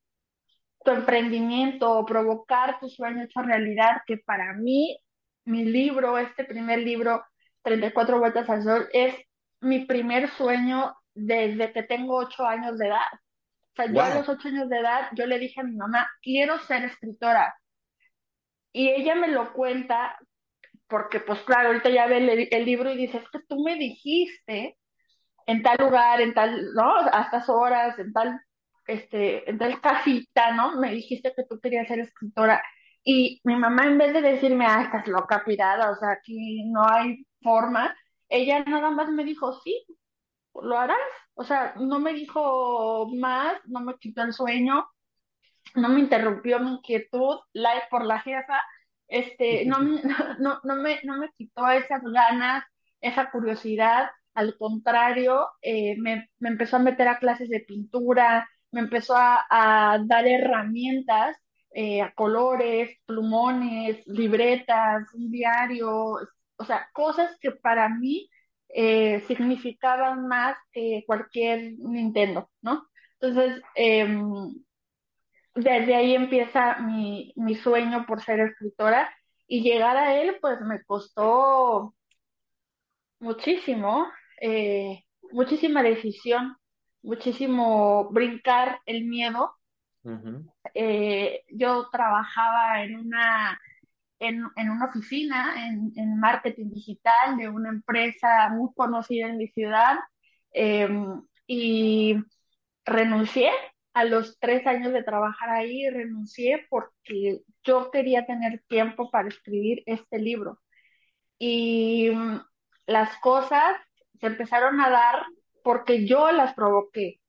tu 0.84 0.92
emprendimiento, 0.92 2.06
provocar 2.06 2.80
tu 2.80 2.90
sueño 2.90 3.24
hecho 3.24 3.42
realidad, 3.42 4.02
que 4.06 4.18
para 4.18 4.54
mí, 4.54 4.98
mi 5.46 5.66
libro, 5.66 6.18
este 6.18 6.44
primer 6.44 6.80
libro, 6.80 7.24
34 7.64 8.20
vueltas 8.20 8.50
al 8.50 8.64
sol, 8.64 8.90
es 8.94 9.16
mi 9.62 9.86
primer 9.86 10.30
sueño 10.30 10.94
desde 11.14 11.72
que 11.72 11.84
tengo 11.84 12.18
ocho 12.18 12.46
años 12.46 12.78
de 12.78 12.88
edad. 12.88 13.08
O 13.72 13.76
sea, 13.76 13.92
yo 13.92 14.02
a 14.02 14.14
los 14.16 14.30
ocho 14.30 14.50
años 14.50 14.70
de 14.70 14.80
edad, 14.80 15.10
yo 15.16 15.26
le 15.26 15.40
dije 15.40 15.62
a 15.62 15.64
mi 15.64 15.76
mamá, 15.76 16.08
quiero 16.22 16.60
ser 16.60 16.84
escritora. 16.84 17.56
Y 18.72 18.90
ella 18.90 19.16
me 19.16 19.30
lo 19.30 19.54
cuenta 19.54 20.18
porque, 20.88 21.20
pues 21.20 21.40
claro, 21.42 21.70
ahorita 21.70 21.90
ya 21.90 22.06
ve 22.06 22.50
el, 22.52 22.66
libro 22.66 22.92
y 22.92 22.98
dice, 22.98 23.18
es 23.18 23.30
que 23.30 23.40
tú 23.48 23.64
me 23.64 23.76
dijiste 23.76 24.78
en 25.48 25.64
tal 25.64 25.78
lugar, 25.80 26.22
en 26.22 26.34
tal, 26.34 26.74
¿no? 26.76 26.98
A 27.12 27.24
estas 27.24 27.50
horas, 27.50 27.98
en 28.00 28.14
tal, 28.14 28.40
este, 28.88 29.50
en 29.50 29.58
tal 29.58 29.82
casita, 29.82 30.54
¿no? 30.54 30.80
Me 30.80 30.92
dijiste 30.92 31.34
que 31.36 31.44
tú 31.46 31.60
querías 31.60 31.88
ser 31.88 32.00
escritora. 32.00 32.62
Y 33.04 33.42
mi 33.44 33.56
mamá, 33.56 33.86
en 33.86 33.98
vez 33.98 34.14
de 34.14 34.22
decirme, 34.22 34.66
ah, 34.66 34.84
estás 34.84 35.08
loca, 35.08 35.44
pirada, 35.46 35.92
o 35.92 35.96
sea, 35.96 36.12
aquí 36.12 36.64
no 36.72 36.86
hay 36.88 37.26
forma, 37.42 37.96
ella 38.30 38.64
nada 38.64 38.92
más 38.92 39.10
me 39.10 39.24
dijo, 39.26 39.54
sí, 39.62 39.86
lo 40.62 40.78
harás. 40.78 40.98
O 41.36 41.44
sea, 41.44 41.74
no 41.80 42.00
me 42.00 42.14
dijo 42.14 43.08
más, 43.16 43.58
no 43.66 43.82
me 43.82 43.96
quitó 43.98 44.24
el 44.24 44.34
sueño, 44.34 44.86
no 45.76 45.90
me 45.90 46.00
interrumpió 46.02 46.60
mi 46.60 46.72
inquietud, 46.74 47.40
like 47.54 47.88
por 47.90 48.06
la 48.06 48.20
jefa, 48.20 48.62
este, 49.08 49.66
no, 49.66 49.80
no, 49.80 50.60
no, 50.64 50.76
me, 50.78 51.00
no 51.04 51.18
me 51.18 51.30
quitó 51.38 51.70
esas 51.70 52.02
ganas, 52.04 52.64
esa 53.02 53.32
curiosidad, 53.32 54.10
al 54.34 54.58
contrario, 54.58 55.48
eh, 55.62 55.96
me, 56.00 56.30
me, 56.40 56.50
empezó 56.50 56.78
a 56.78 56.80
meter 56.80 57.08
a 57.08 57.20
clases 57.20 57.50
de 57.50 57.60
pintura, 57.62 58.50
me 58.74 58.82
empezó 58.82 59.16
a, 59.18 60.00
dar 60.06 60.28
herramientas, 60.28 61.38
eh, 61.72 62.02
a 62.02 62.14
colores, 62.14 62.92
plumones, 63.06 64.06
libretas, 64.08 65.14
un 65.14 65.32
diario, 65.32 66.18
o 66.58 66.66
sea, 66.66 66.90
cosas 66.94 67.38
que 67.40 67.52
para 67.52 67.90
mí 67.90 68.30
eh, 68.70 69.22
significaban 69.28 70.28
más 70.28 70.58
que 70.72 71.04
cualquier 71.08 71.74
Nintendo, 71.80 72.50
¿no? 72.62 72.88
Entonces, 73.20 73.62
em, 73.76 74.56
desde 75.56 75.96
ahí 75.96 76.16
empieza 76.16 76.80
mi, 76.80 77.34
mi 77.36 77.56
sueño 77.56 78.06
por 78.08 78.22
ser 78.22 78.40
escritora 78.40 79.10
y 79.48 79.62
llegar 79.62 79.98
a 79.98 80.16
él, 80.22 80.38
pues 80.42 80.62
me 80.62 80.84
costó 80.84 81.94
muchísimo, 83.20 84.08
eh, 84.42 85.04
muchísima 85.32 85.84
decisión, 85.84 86.56
muchísimo 87.04 88.10
brincar 88.10 88.80
el 88.86 89.06
miedo. 89.06 89.56
Eh, 90.74 91.44
yo 91.50 91.90
trabajaba 91.90 92.84
en 92.84 92.98
una 92.98 93.60
en, 94.20 94.44
en 94.56 94.70
una 94.70 94.86
oficina 94.86 95.68
en, 95.68 95.92
en, 95.96 96.20
marketing 96.20 96.72
digital 96.72 97.38
de 97.38 97.50
una 97.50 97.70
empresa 97.70 98.50
muy 98.50 98.70
conocida 98.76 99.28
en 99.28 99.38
mi 99.38 99.48
ciudad 99.48 99.98
em, 100.52 101.22
y 101.48 102.18
renuncié 102.86 103.50
a 103.94 104.06
los 104.06 104.40
tres 104.40 104.66
años 104.68 104.94
de 104.94 105.04
trabajar 105.04 105.50
ahí, 105.50 105.90
renuncié 105.90 106.66
porque 106.70 107.42
yo 107.64 107.92
quería 107.92 108.26
tener 108.26 108.64
tiempo 108.68 109.12
para 109.12 109.30
escribir 109.30 109.84
este 109.86 110.20
libro. 110.20 110.60
Y 111.38 112.10
mm, 112.12 112.42
las 112.88 113.18
cosas 113.20 113.76
se 114.20 114.28
empezaron 114.28 114.82
a 114.82 114.90
dar 114.90 115.24
porque 115.64 116.06
yo 116.06 116.32
las 116.32 116.54
provoqué 116.54 117.20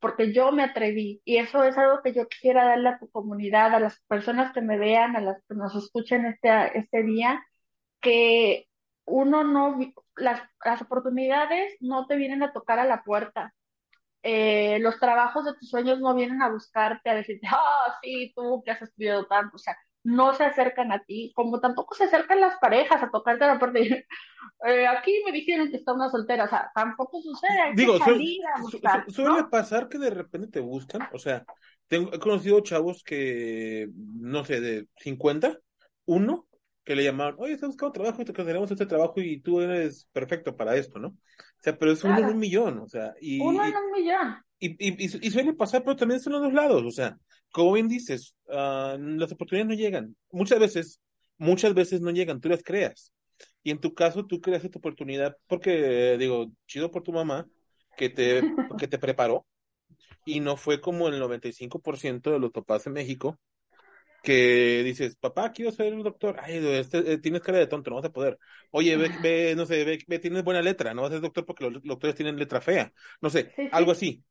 porque 0.00 0.32
yo 0.32 0.52
me 0.52 0.62
atreví 0.62 1.20
y 1.24 1.38
eso 1.38 1.64
es 1.64 1.76
algo 1.78 2.02
que 2.02 2.12
yo 2.12 2.28
quisiera 2.28 2.64
darle 2.64 2.90
a 2.90 2.98
tu 2.98 3.10
comunidad, 3.10 3.74
a 3.74 3.80
las 3.80 4.00
personas 4.08 4.52
que 4.52 4.60
me 4.60 4.78
vean, 4.78 5.16
a 5.16 5.20
las 5.20 5.42
que 5.48 5.54
nos 5.54 5.74
escuchen 5.74 6.26
este, 6.26 6.78
este 6.78 7.02
día, 7.02 7.44
que 8.00 8.68
uno 9.04 9.44
no, 9.44 9.78
las, 10.16 10.42
las 10.64 10.82
oportunidades 10.82 11.76
no 11.80 12.06
te 12.06 12.16
vienen 12.16 12.42
a 12.42 12.52
tocar 12.52 12.78
a 12.78 12.84
la 12.86 13.02
puerta. 13.04 13.54
Eh, 14.22 14.78
los 14.80 14.98
trabajos 15.00 15.44
de 15.44 15.54
tus 15.54 15.70
sueños 15.70 16.00
no 16.00 16.14
vienen 16.14 16.42
a 16.42 16.50
buscarte, 16.50 17.10
a 17.10 17.14
decirte, 17.14 17.46
ah, 17.50 17.98
sí, 18.02 18.32
tú 18.36 18.62
que 18.64 18.72
has 18.72 18.82
estudiado 18.82 19.26
tanto, 19.26 19.56
o 19.56 19.58
sea, 19.58 19.76
no 20.06 20.34
se 20.34 20.44
acercan 20.44 20.92
a 20.92 21.02
ti, 21.02 21.32
como 21.34 21.58
tampoco 21.58 21.96
se 21.96 22.04
acercan 22.04 22.40
las 22.40 22.56
parejas 22.60 23.02
a 23.02 23.10
tocarte 23.10 23.44
la 23.44 23.58
puerta 23.58 23.80
y 23.80 23.88
eh, 24.68 24.86
aquí 24.86 25.20
me 25.24 25.32
dijeron 25.32 25.68
que 25.68 25.78
está 25.78 25.92
una 25.92 26.08
soltera, 26.08 26.44
o 26.44 26.48
sea, 26.48 26.70
tampoco 26.72 27.20
sucede, 27.20 27.60
hay 27.60 27.74
Digo, 27.74 27.98
que 27.98 29.12
suele 29.12 29.44
pasar 29.50 29.88
que 29.88 29.98
de 29.98 30.10
repente 30.10 30.46
te 30.46 30.60
buscan, 30.60 31.08
o 31.12 31.18
sea, 31.18 31.44
tengo, 31.88 32.14
he 32.14 32.20
conocido 32.20 32.60
chavos 32.60 33.02
que, 33.02 33.88
no 33.96 34.44
sé, 34.44 34.60
de 34.60 34.86
50, 34.98 35.58
uno, 36.04 36.46
que 36.84 36.94
le 36.94 37.02
llamaron, 37.02 37.40
oye, 37.40 37.54
estás 37.54 37.70
buscando 37.70 37.92
trabajo, 37.92 38.24
te 38.24 38.32
tenemos 38.32 38.70
este 38.70 38.86
trabajo 38.86 39.14
y 39.16 39.40
tú 39.40 39.60
eres 39.60 40.08
perfecto 40.12 40.56
para 40.56 40.76
esto, 40.76 41.00
¿no? 41.00 41.08
O 41.08 41.62
sea, 41.62 41.76
pero 41.76 41.90
es 41.90 42.04
uno 42.04 42.16
en 42.16 42.26
un 42.26 42.38
millón, 42.38 42.78
o 42.78 42.86
sea, 42.86 43.12
y... 43.20 43.40
Uno 43.40 43.64
en 43.64 43.74
un 43.74 43.90
millón. 43.90 44.36
Y, 44.60 44.68
y, 44.78 45.04
y, 45.04 45.30
suele 45.32 45.52
pasar, 45.52 45.82
pero 45.82 45.96
también 45.96 46.20
son 46.20 46.34
los 46.34 46.42
dos 46.42 46.52
lados, 46.52 46.84
o 46.84 46.90
sea, 46.92 47.18
como 47.56 47.72
bien 47.72 47.88
dices, 47.88 48.36
uh, 48.48 48.98
las 48.98 49.32
oportunidades 49.32 49.66
no 49.66 49.82
llegan. 49.82 50.14
Muchas 50.30 50.58
veces, 50.58 51.00
muchas 51.38 51.72
veces 51.72 52.02
no 52.02 52.10
llegan, 52.10 52.38
tú 52.38 52.50
las 52.50 52.62
creas. 52.62 53.14
Y 53.62 53.70
en 53.70 53.80
tu 53.80 53.94
caso, 53.94 54.26
tú 54.26 54.42
creas 54.42 54.70
tu 54.70 54.78
oportunidad 54.78 55.38
porque, 55.46 56.18
digo, 56.18 56.52
chido 56.66 56.90
por 56.90 57.02
tu 57.02 57.12
mamá, 57.12 57.46
que 57.96 58.10
te, 58.10 58.42
que 58.78 58.88
te 58.88 58.98
preparó. 58.98 59.46
Y 60.26 60.40
no 60.40 60.58
fue 60.58 60.82
como 60.82 61.08
el 61.08 61.18
95% 61.18 62.30
de 62.30 62.38
los 62.40 62.50
papás 62.50 62.86
en 62.86 62.92
México, 62.92 63.40
que 64.22 64.82
dices, 64.84 65.16
papá, 65.16 65.50
quiero 65.52 65.72
ser 65.72 65.94
un 65.94 66.02
doctor. 66.02 66.36
Ay, 66.42 66.58
este, 66.58 67.10
eh, 67.10 67.16
tienes 67.16 67.40
cara 67.40 67.56
de 67.56 67.68
tonto, 67.68 67.88
no 67.88 67.96
vas 67.96 68.04
a 68.04 68.12
poder. 68.12 68.38
Oye, 68.70 68.98
ve, 68.98 69.10
ve 69.22 69.54
no 69.56 69.64
sé, 69.64 69.82
ve, 70.06 70.18
tienes 70.18 70.44
buena 70.44 70.60
letra, 70.60 70.92
no 70.92 71.00
vas 71.00 71.12
a 71.12 71.14
ser 71.14 71.22
doctor 71.22 71.46
porque 71.46 71.70
los 71.70 71.82
doctores 71.82 72.16
tienen 72.16 72.36
letra 72.36 72.60
fea. 72.60 72.92
No 73.22 73.30
sé, 73.30 73.54
algo 73.72 73.92
así. 73.92 74.22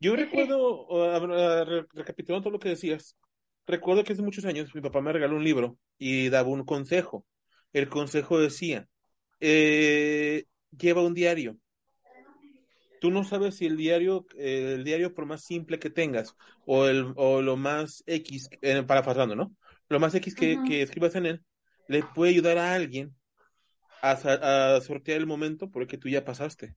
Yo 0.00 0.16
recuerdo, 0.16 1.86
recapitulando 1.92 2.44
todo 2.44 2.52
lo 2.52 2.58
que 2.58 2.70
decías, 2.70 3.16
recuerdo 3.66 4.02
que 4.02 4.14
hace 4.14 4.22
muchos 4.22 4.44
años 4.44 4.74
mi 4.74 4.80
papá 4.80 5.00
me 5.00 5.12
regaló 5.12 5.36
un 5.36 5.44
libro 5.44 5.78
y 5.98 6.28
daba 6.30 6.48
un 6.48 6.64
consejo. 6.64 7.26
El 7.72 7.88
consejo 7.88 8.40
decía, 8.40 8.88
eh, 9.38 10.44
lleva 10.76 11.02
un 11.02 11.14
diario. 11.14 11.56
tú 13.00 13.10
no 13.10 13.24
sabes 13.24 13.56
si 13.56 13.66
el 13.66 13.76
diario, 13.76 14.26
eh, 14.36 14.74
el 14.74 14.84
diario 14.84 15.14
por 15.14 15.26
más 15.26 15.44
simple 15.44 15.78
que 15.78 15.90
tengas, 15.90 16.34
o, 16.66 16.86
el, 16.86 17.12
o 17.16 17.40
lo 17.40 17.56
más 17.56 18.02
X, 18.06 18.50
eh, 18.62 18.82
parafrasando, 18.82 19.36
¿no? 19.36 19.54
Lo 19.88 20.00
más 20.00 20.14
X 20.14 20.34
que, 20.34 20.58
que 20.66 20.82
escribas 20.82 21.14
en 21.14 21.26
él, 21.26 21.44
le 21.88 22.02
puede 22.02 22.32
ayudar 22.32 22.58
a 22.58 22.74
alguien 22.74 23.14
a, 24.02 24.12
a, 24.12 24.80
sortear 24.80 25.18
el 25.18 25.26
momento 25.26 25.70
por 25.70 25.82
el 25.82 25.88
que 25.88 25.98
tú 25.98 26.08
ya 26.08 26.24
pasaste. 26.24 26.74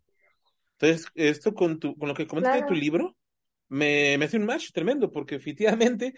Entonces, 0.79 1.07
esto 1.15 1.53
con, 1.53 1.79
tu, 1.79 1.95
con 1.95 2.09
lo 2.09 2.15
que 2.15 2.27
comentas 2.27 2.55
de 2.55 2.67
tu 2.67 2.73
libro, 2.73 3.15
me, 3.69 4.17
me 4.17 4.25
hace 4.25 4.37
un 4.37 4.45
match 4.45 4.71
tremendo, 4.71 5.11
porque 5.11 5.35
efectivamente 5.35 6.13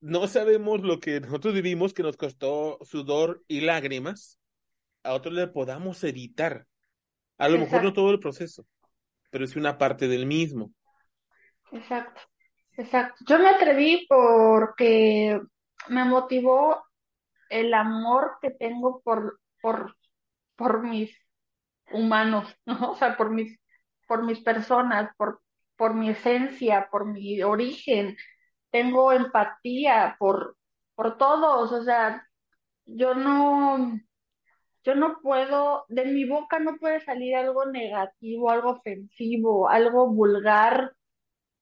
no 0.00 0.26
sabemos 0.26 0.80
lo 0.80 0.98
que 0.98 1.20
nosotros 1.20 1.54
vivimos, 1.54 1.92
que 1.92 2.02
nos 2.02 2.16
costó 2.16 2.78
sudor 2.82 3.44
y 3.46 3.60
lágrimas, 3.60 4.38
a 5.02 5.12
otros 5.12 5.34
le 5.34 5.46
podamos 5.46 6.02
evitar. 6.04 6.66
A 7.38 7.48
lo 7.48 7.58
mejor 7.58 7.82
no 7.82 7.92
todo 7.92 8.10
el 8.10 8.18
proceso, 8.18 8.66
pero 9.30 9.44
es 9.44 9.56
una 9.56 9.78
parte 9.78 10.08
del 10.08 10.26
mismo. 10.26 10.72
Exacto, 11.72 12.20
exacto. 12.72 13.24
Yo 13.26 13.38
me 13.38 13.48
atreví 13.48 14.06
porque 14.08 15.40
me 15.88 16.04
motivó 16.04 16.82
el 17.48 17.72
amor 17.74 18.38
que 18.40 18.50
tengo 18.50 19.00
por, 19.02 19.40
por, 19.60 19.96
por 20.56 20.82
mis 20.82 21.14
humanos, 21.92 22.54
¿no? 22.64 22.92
O 22.92 22.96
sea, 22.96 23.16
por 23.16 23.30
mis, 23.30 23.59
por 24.10 24.24
mis 24.24 24.40
personas, 24.40 25.14
por, 25.16 25.40
por 25.76 25.94
mi 25.94 26.10
esencia, 26.10 26.88
por 26.90 27.06
mi 27.06 27.42
origen. 27.44 28.16
Tengo 28.72 29.12
empatía 29.12 30.16
por, 30.18 30.56
por 30.96 31.16
todos, 31.16 31.70
o 31.70 31.84
sea, 31.84 32.26
yo 32.86 33.14
no, 33.14 34.00
yo 34.82 34.94
no 34.96 35.20
puedo, 35.22 35.84
de 35.88 36.06
mi 36.06 36.24
boca 36.24 36.58
no 36.58 36.76
puede 36.78 37.00
salir 37.02 37.36
algo 37.36 37.66
negativo, 37.66 38.50
algo 38.50 38.70
ofensivo, 38.70 39.68
algo 39.68 40.08
vulgar 40.08 40.92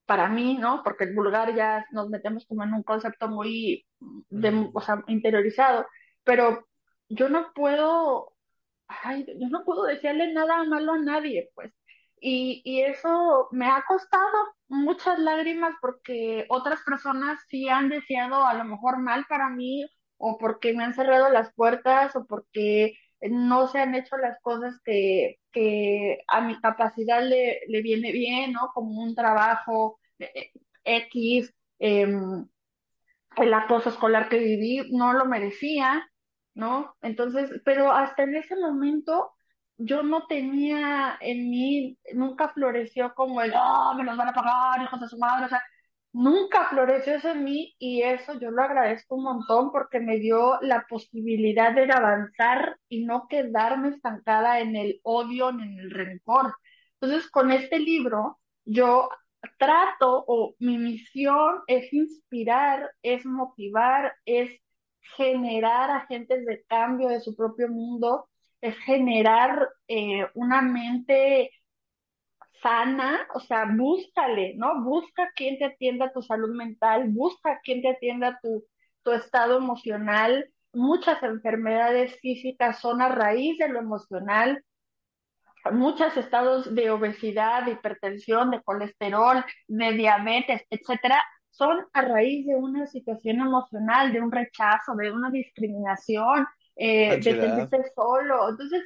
para 0.07 0.29
mí, 0.31 0.57
¿no? 0.59 0.83
Porque 0.83 1.05
el 1.05 1.15
vulgar 1.15 1.55
ya 1.55 1.85
nos 1.93 2.09
metemos 2.09 2.47
como 2.47 2.65
en 2.65 2.73
un 2.73 2.83
concepto 2.83 3.29
muy 3.29 3.87
de, 4.31 4.71
o 4.73 4.81
sea, 4.81 5.05
interiorizado, 5.09 5.87
pero 6.25 6.67
yo 7.11 7.29
no 7.29 7.53
puedo, 7.55 8.33
ay, 8.89 9.27
yo 9.39 9.49
no 9.51 9.65
puedo 9.67 9.85
decirle 9.85 10.33
nada 10.33 10.65
malo 10.65 10.95
a 10.95 10.99
nadie, 10.99 11.51
pues. 11.55 11.73
Y, 12.21 12.63
y 12.65 12.83
eso 12.83 13.49
me 13.53 13.67
ha 13.67 13.85
costado 13.87 14.23
muchas 14.69 15.19
lágrimas 15.19 15.75
porque 15.81 16.47
otras 16.49 16.81
personas 16.83 17.41
sí 17.49 17.69
han 17.69 17.89
deseado 17.89 18.47
a 18.47 18.55
lo 18.55 18.65
mejor 18.65 18.99
mal 18.99 19.25
para 19.29 19.49
mí 19.51 19.87
o 20.17 20.37
porque 20.39 20.73
me 20.75 20.85
han 20.85 20.95
cerrado 20.95 21.31
las 21.31 21.53
puertas 21.55 22.15
o 22.17 22.27
porque 22.27 22.95
no 23.21 23.69
se 23.69 23.79
han 23.81 23.95
hecho 23.95 24.17
las 24.17 24.41
cosas 24.41 24.81
que, 24.85 25.37
que 25.53 26.19
a 26.29 26.41
mi 26.41 26.61
capacidad 26.61 27.23
le, 27.23 27.61
le 27.69 27.83
viene 27.83 28.13
bien, 28.13 28.53
¿no? 28.53 28.71
Como 28.75 29.03
un 29.03 29.15
trabajo 29.15 29.99
eh, 30.19 30.51
X, 30.85 31.55
em, 31.79 32.47
el 33.37 33.55
acoso 33.55 33.89
escolar 33.91 34.29
que 34.29 34.39
viví, 34.39 34.91
no 34.93 35.13
lo 35.13 35.25
merecía, 35.27 36.09
¿no? 36.55 36.97
Entonces, 37.03 37.51
pero 37.65 37.93
hasta 37.93 38.25
en 38.25 38.35
ese 38.37 38.57
momento 38.57 39.33
yo 39.79 40.03
no 40.03 40.27
tenía 40.27 41.17
en 41.21 41.51
mí, 41.51 41.99
nunca 42.15 42.49
floreció 42.51 43.15
como 43.15 43.41
el, 43.43 43.53
oh, 43.57 43.95
me 43.97 44.05
los 44.05 44.17
van 44.17 44.29
a 44.29 44.35
pagar, 44.35 44.83
hijos 44.83 45.01
de 45.01 45.09
su 45.09 45.19
madre, 45.19 45.47
o 45.47 45.49
sea, 45.49 45.63
nunca 46.13 46.69
floreció 46.69 47.15
eso 47.15 47.31
en 47.31 47.45
mí 47.45 47.75
y 47.79 48.03
eso 48.03 48.39
yo 48.41 48.51
lo 48.51 48.63
agradezco 48.63 49.17
un 49.17 49.25
montón 49.25 49.71
porque 49.73 50.01
me 50.01 50.19
dio 50.19 50.59
la 50.63 50.87
posibilidad 50.89 51.73
de 51.75 51.91
avanzar 51.93 52.77
y 52.89 53.05
no 53.05 53.29
quedarme 53.29 53.91
estancada 53.91 54.61
en 54.61 54.77
el 54.77 55.01
odio 55.05 55.53
ni 55.53 55.65
en 55.65 55.79
el 55.79 55.91
rencor. 55.91 56.55
Entonces, 57.01 57.31
con 57.31 57.53
este 57.53 57.79
libro, 57.79 58.41
yo 58.65 59.09
trato 59.59 60.25
o 60.27 60.55
mi 60.59 60.79
misión 60.79 61.61
es 61.67 61.93
inspirar, 61.93 62.91
es 63.03 63.25
motivar, 63.25 64.15
es 64.25 64.51
generar 65.17 65.91
agentes 65.91 66.45
de 66.47 66.65
cambio 66.69 67.09
de 67.09 67.21
su 67.21 67.37
propio 67.37 67.69
mundo, 67.69 68.29
es 68.61 68.77
generar 68.79 69.69
eh, 69.89 70.27
una 70.35 70.63
mente 70.63 71.51
sana, 72.63 73.27
o 73.35 73.41
sea, 73.41 73.67
búscale, 73.67 74.55
¿no? 74.57 74.83
Busca 74.83 75.31
quien 75.35 75.59
te 75.59 75.65
atienda 75.67 76.13
tu 76.13 76.23
salud 76.23 76.55
mental, 76.55 77.05
busca 77.09 77.61
quien 77.63 77.83
te 77.83 77.91
atienda 77.91 78.39
tu, 78.43 78.65
tu 79.03 79.13
estado 79.13 79.59
emocional. 79.59 80.51
Muchas 80.73 81.23
enfermedades 81.23 82.19
físicas 82.21 82.81
son 82.81 83.01
a 83.03 83.09
raíz 83.09 83.59
de 83.59 83.69
lo 83.69 83.79
emocional. 83.79 84.65
Muchos 85.73 86.17
estados 86.17 86.75
de 86.75 86.91
obesidad, 86.91 87.65
de 87.65 87.73
hipertensión, 87.73 88.51
de 88.51 88.63
colesterol, 88.63 89.45
de 89.67 89.93
diabetes, 89.93 90.63
etcétera, 90.71 91.23
son 91.51 91.85
a 91.93 92.03
raíz 92.03 92.47
de 92.47 92.55
una 92.57 92.87
situación 92.87 93.41
emocional, 93.41 94.13
de 94.13 94.21
un 94.21 94.33
rechazo, 94.33 94.95
de 94.95 95.11
una 95.13 95.31
discriminación, 95.31 96.47
eh, 96.79 97.19
de 97.19 97.23
sentirse 97.41 97.93
solo. 97.95 98.51
Entonces, 98.51 98.85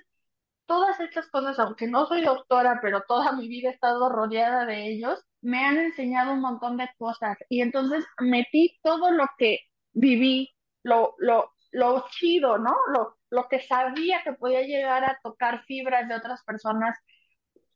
todas 0.67 0.99
estas 1.01 1.29
cosas, 1.31 1.59
aunque 1.59 1.87
no 1.87 2.07
soy 2.07 2.23
doctora, 2.23 2.81
pero 2.83 3.03
toda 3.07 3.33
mi 3.33 3.49
vida 3.49 3.71
he 3.71 3.75
estado 3.75 4.09
rodeada 4.09 4.67
de 4.67 4.89
ellos, 4.89 5.23
me 5.43 5.65
han 5.65 5.79
enseñado 5.79 6.33
un 6.33 6.41
montón 6.41 6.79
de 6.79 6.89
cosas. 6.99 7.39
Y 7.51 7.63
entonces 7.63 8.05
metí 8.21 8.81
todo 8.83 9.11
lo 9.13 9.27
que 9.39 9.61
viví, 9.93 10.51
lo, 10.83 11.15
lo, 11.19 11.53
lo 11.73 12.07
chido, 12.11 12.59
¿no? 12.59 12.75
Lo, 12.95 13.19
lo 13.31 13.49
que 13.49 13.61
sabía 13.61 14.23
que 14.25 14.33
podía 14.35 14.63
llegar 14.63 15.05
a 15.05 15.19
tocar 15.23 15.65
fibras 15.67 16.09
de 16.09 16.17
otras 16.17 16.43
personas. 16.45 16.99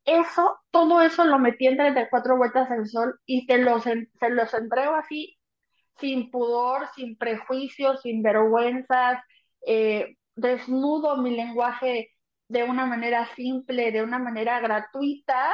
Eso, 0.04 0.58
todo 0.70 1.02
eso 1.02 1.24
lo 1.24 1.38
metí 1.38 1.66
entre 1.66 2.08
cuatro 2.08 2.36
vueltas 2.36 2.70
al 2.70 2.86
sol 2.88 3.20
y 3.26 3.46
te 3.46 3.58
los, 3.58 3.82
se 3.84 4.30
los 4.30 4.54
entrego 4.54 4.94
así, 4.94 5.38
sin 5.98 6.30
pudor, 6.30 6.88
sin 6.94 7.18
prejuicios, 7.18 8.02
sin 8.02 8.22
vergüenzas, 8.22 9.20
eh, 9.66 10.16
desnudo 10.36 11.16
mi 11.18 11.36
lenguaje 11.36 12.10
de 12.48 12.64
una 12.64 12.86
manera 12.86 13.26
simple, 13.34 13.90
de 13.92 14.02
una 14.02 14.18
manera 14.18 14.60
gratuita, 14.60 15.52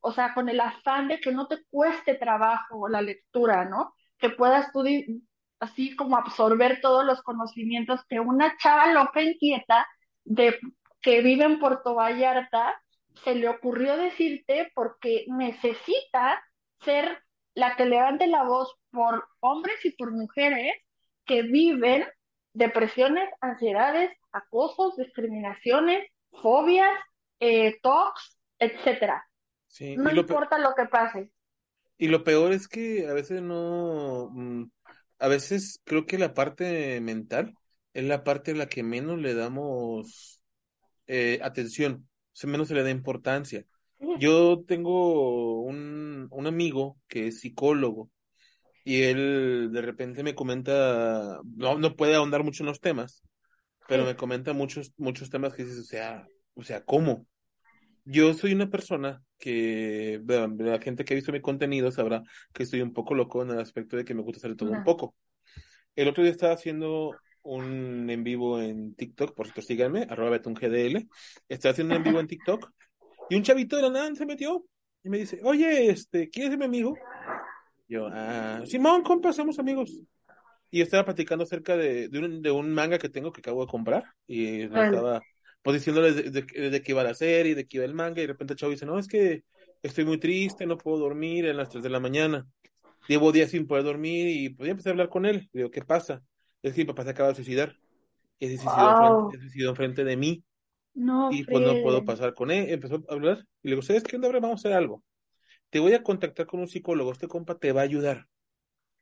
o 0.00 0.12
sea, 0.12 0.34
con 0.34 0.48
el 0.48 0.60
afán 0.60 1.08
de 1.08 1.20
que 1.20 1.32
no 1.32 1.46
te 1.46 1.58
cueste 1.70 2.14
trabajo 2.14 2.88
la 2.88 3.02
lectura, 3.02 3.66
¿no? 3.66 3.94
Que 4.18 4.30
puedas 4.30 4.72
tú 4.72 4.82
así 5.60 5.94
como 5.96 6.16
absorber 6.16 6.80
todos 6.80 7.04
los 7.04 7.22
conocimientos 7.22 8.00
que 8.08 8.20
una 8.20 8.56
chava 8.58 8.92
loca 8.92 9.22
inquieta 9.22 9.86
de 10.24 10.58
que 11.00 11.20
vive 11.22 11.44
en 11.44 11.58
Puerto 11.58 11.94
Vallarta 11.94 12.74
se 13.24 13.34
le 13.34 13.48
ocurrió 13.48 13.96
decirte 13.96 14.70
porque 14.74 15.24
necesita 15.28 16.42
ser 16.80 17.22
la 17.54 17.76
que 17.76 17.86
levante 17.86 18.26
la 18.26 18.44
voz 18.44 18.74
por 18.90 19.26
hombres 19.40 19.84
y 19.84 19.90
por 19.92 20.12
mujeres 20.12 20.74
que 21.24 21.42
viven 21.42 22.06
depresiones, 22.56 23.28
ansiedades, 23.40 24.10
acosos, 24.32 24.96
discriminaciones, 24.96 26.08
fobias, 26.32 26.90
eh, 27.38 27.78
talks, 27.82 28.38
etcétera. 28.58 29.28
no 29.96 30.10
importa 30.10 30.58
lo 30.58 30.74
que 30.74 30.86
pase. 30.86 31.30
Y 31.98 32.08
lo 32.08 32.24
peor 32.24 32.52
es 32.52 32.66
que 32.66 33.06
a 33.08 33.12
veces 33.12 33.42
no, 33.42 34.30
mm, 34.32 34.64
a 35.18 35.28
veces 35.28 35.80
creo 35.84 36.06
que 36.06 36.18
la 36.18 36.32
parte 36.32 37.00
mental 37.00 37.54
es 37.92 38.04
la 38.04 38.24
parte 38.24 38.52
a 38.52 38.54
la 38.54 38.68
que 38.68 38.82
menos 38.82 39.18
le 39.18 39.34
damos 39.34 40.42
eh, 41.06 41.38
atención, 41.42 42.08
o 42.42 42.46
menos 42.46 42.68
se 42.68 42.74
le 42.74 42.82
da 42.82 42.90
importancia. 42.90 43.64
Yo 44.18 44.62
tengo 44.66 45.60
un, 45.60 46.28
un 46.30 46.46
amigo 46.46 46.98
que 47.08 47.28
es 47.28 47.40
psicólogo 47.40 48.10
y 48.86 49.02
él 49.02 49.70
de 49.72 49.82
repente 49.82 50.22
me 50.22 50.36
comenta, 50.36 51.40
no, 51.56 51.76
no 51.76 51.96
puede 51.96 52.14
ahondar 52.14 52.44
mucho 52.44 52.62
en 52.62 52.68
los 52.68 52.80
temas, 52.80 53.20
pero 53.88 54.04
me 54.04 54.14
comenta 54.14 54.52
muchos, 54.52 54.92
muchos 54.96 55.28
temas 55.28 55.54
que 55.54 55.64
dices, 55.64 55.80
o 55.80 55.82
sea, 55.82 56.24
o 56.54 56.62
sea, 56.62 56.84
¿cómo? 56.84 57.26
Yo 58.04 58.32
soy 58.32 58.52
una 58.52 58.70
persona 58.70 59.20
que, 59.40 60.22
la 60.24 60.78
gente 60.78 61.04
que 61.04 61.14
ha 61.14 61.16
visto 61.16 61.32
mi 61.32 61.40
contenido 61.40 61.90
sabrá 61.90 62.22
que 62.54 62.62
estoy 62.62 62.80
un 62.80 62.92
poco 62.92 63.16
loco 63.16 63.42
en 63.42 63.50
el 63.50 63.58
aspecto 63.58 63.96
de 63.96 64.04
que 64.04 64.14
me 64.14 64.22
gusta 64.22 64.38
hacer 64.38 64.54
todo 64.54 64.70
un 64.70 64.84
poco. 64.84 65.16
El 65.96 66.06
otro 66.06 66.22
día 66.22 66.30
estaba 66.30 66.54
haciendo 66.54 67.16
un 67.42 68.08
en 68.08 68.22
vivo 68.22 68.62
en 68.62 68.94
TikTok, 68.94 69.34
por 69.34 69.46
cierto, 69.46 69.62
síganme, 69.62 70.06
arroba 70.08 70.30
betungdl. 70.30 71.08
Estaba 71.48 71.72
haciendo 71.72 71.92
un 71.92 72.02
en 72.02 72.04
vivo 72.04 72.20
en 72.20 72.28
TikTok 72.28 72.70
y 73.30 73.34
un 73.34 73.42
chavito 73.42 73.74
de 73.74 73.82
la 73.82 73.90
nada 73.90 74.14
se 74.14 74.26
metió 74.26 74.64
y 75.02 75.08
me 75.08 75.18
dice, 75.18 75.40
oye, 75.42 75.90
este, 75.90 76.30
¿quieres 76.30 76.50
ser 76.50 76.58
mi 76.60 76.66
amigo? 76.66 76.96
Yo, 77.88 78.08
ah, 78.10 78.62
Simón, 78.66 79.02
compa, 79.02 79.32
somos 79.32 79.58
amigos. 79.58 80.00
Y 80.70 80.80
estaba 80.80 81.04
platicando 81.04 81.44
acerca 81.44 81.76
de, 81.76 82.08
de, 82.08 82.18
un, 82.18 82.42
de 82.42 82.50
un 82.50 82.72
manga 82.72 82.98
que 82.98 83.08
tengo 83.08 83.32
que 83.32 83.40
acabo 83.40 83.64
de 83.64 83.70
comprar. 83.70 84.04
Y 84.26 84.62
estaba 84.62 85.22
pues 85.62 85.78
diciéndole 85.78 86.12
de, 86.12 86.42
de, 86.70 86.82
qué 86.82 86.92
iba 86.92 87.02
la 87.02 87.14
serie, 87.14 87.54
de 87.54 87.66
qué 87.66 87.78
iba 87.78 87.86
el 87.86 87.94
manga. 87.94 88.20
Y 88.20 88.26
de 88.26 88.32
repente 88.32 88.52
el 88.52 88.58
chavo 88.58 88.72
dice, 88.72 88.86
no, 88.86 88.98
es 88.98 89.08
que 89.08 89.42
estoy 89.82 90.04
muy 90.04 90.18
triste, 90.18 90.66
no 90.66 90.78
puedo 90.78 90.98
dormir 90.98 91.46
en 91.46 91.56
las 91.56 91.68
3 91.70 91.82
de 91.82 91.90
la 91.90 92.00
mañana. 92.00 92.46
Llevo 93.08 93.32
días 93.32 93.50
sin 93.50 93.66
poder 93.66 93.84
dormir 93.84 94.28
y 94.28 94.48
podía 94.50 94.72
empezar 94.72 94.90
a 94.90 94.94
hablar 94.94 95.08
con 95.08 95.26
él. 95.26 95.48
Le 95.52 95.60
digo, 95.60 95.70
¿qué 95.70 95.82
pasa? 95.82 96.22
Es 96.62 96.74
que 96.74 96.82
mi 96.82 96.86
papá 96.86 97.04
se 97.04 97.10
acaba 97.10 97.30
de 97.30 97.36
suicidar. 97.36 97.76
Y 98.38 98.48
se 98.48 98.58
suicidó, 98.58 99.30
suicidó 99.32 99.70
enfrente 99.70 100.04
de 100.04 100.16
mí. 100.16 100.44
No, 100.94 101.30
y 101.30 101.44
pues 101.44 101.64
no 101.64 101.82
puedo 101.82 102.04
pasar 102.04 102.34
con 102.34 102.50
él. 102.50 102.70
Empezó 102.70 103.02
a 103.08 103.12
hablar 103.12 103.38
y 103.62 103.68
le 103.68 103.74
digo, 103.74 103.82
¿sabes 103.82 104.02
qué 104.02 104.16
onda? 104.16 104.28
Vamos 104.28 104.50
a 104.50 104.54
hacer 104.54 104.72
algo. 104.72 105.02
Te 105.76 105.80
voy 105.80 105.92
a 105.92 106.02
contactar 106.02 106.46
con 106.46 106.60
un 106.60 106.68
psicólogo, 106.68 107.12
este 107.12 107.28
compa 107.28 107.58
te 107.58 107.70
va 107.70 107.82
a 107.82 107.84
ayudar. 107.84 108.28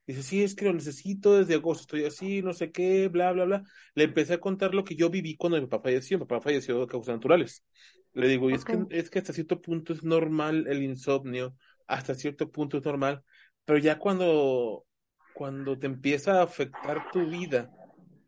Dice, 0.08 0.24
sí, 0.24 0.42
es 0.42 0.56
que 0.56 0.64
lo 0.64 0.72
necesito 0.72 1.38
desde 1.38 1.54
agosto, 1.54 1.82
estoy 1.82 2.04
así, 2.04 2.42
no 2.42 2.52
sé 2.52 2.72
qué, 2.72 3.06
bla, 3.06 3.30
bla, 3.30 3.44
bla. 3.44 3.62
Le 3.94 4.02
empecé 4.02 4.34
a 4.34 4.40
contar 4.40 4.74
lo 4.74 4.82
que 4.82 4.96
yo 4.96 5.08
viví 5.08 5.36
cuando 5.36 5.60
mi 5.60 5.68
papá 5.68 5.84
falleció. 5.84 6.18
Mi 6.18 6.24
papá 6.24 6.40
falleció 6.40 6.80
de 6.80 6.88
causas 6.88 7.14
naturales. 7.14 7.64
Le 8.12 8.26
digo, 8.26 8.50
y 8.50 8.54
es 8.54 8.64
que, 8.64 8.76
es 8.90 9.08
que 9.08 9.20
hasta 9.20 9.32
cierto 9.32 9.60
punto 9.60 9.92
es 9.92 10.02
normal 10.02 10.66
el 10.66 10.82
insomnio, 10.82 11.54
hasta 11.86 12.16
cierto 12.16 12.50
punto 12.50 12.78
es 12.78 12.84
normal, 12.84 13.22
pero 13.64 13.78
ya 13.78 14.00
cuando, 14.00 14.84
cuando 15.32 15.78
te 15.78 15.86
empieza 15.86 16.40
a 16.40 16.42
afectar 16.42 17.08
tu 17.12 17.24
vida, 17.30 17.70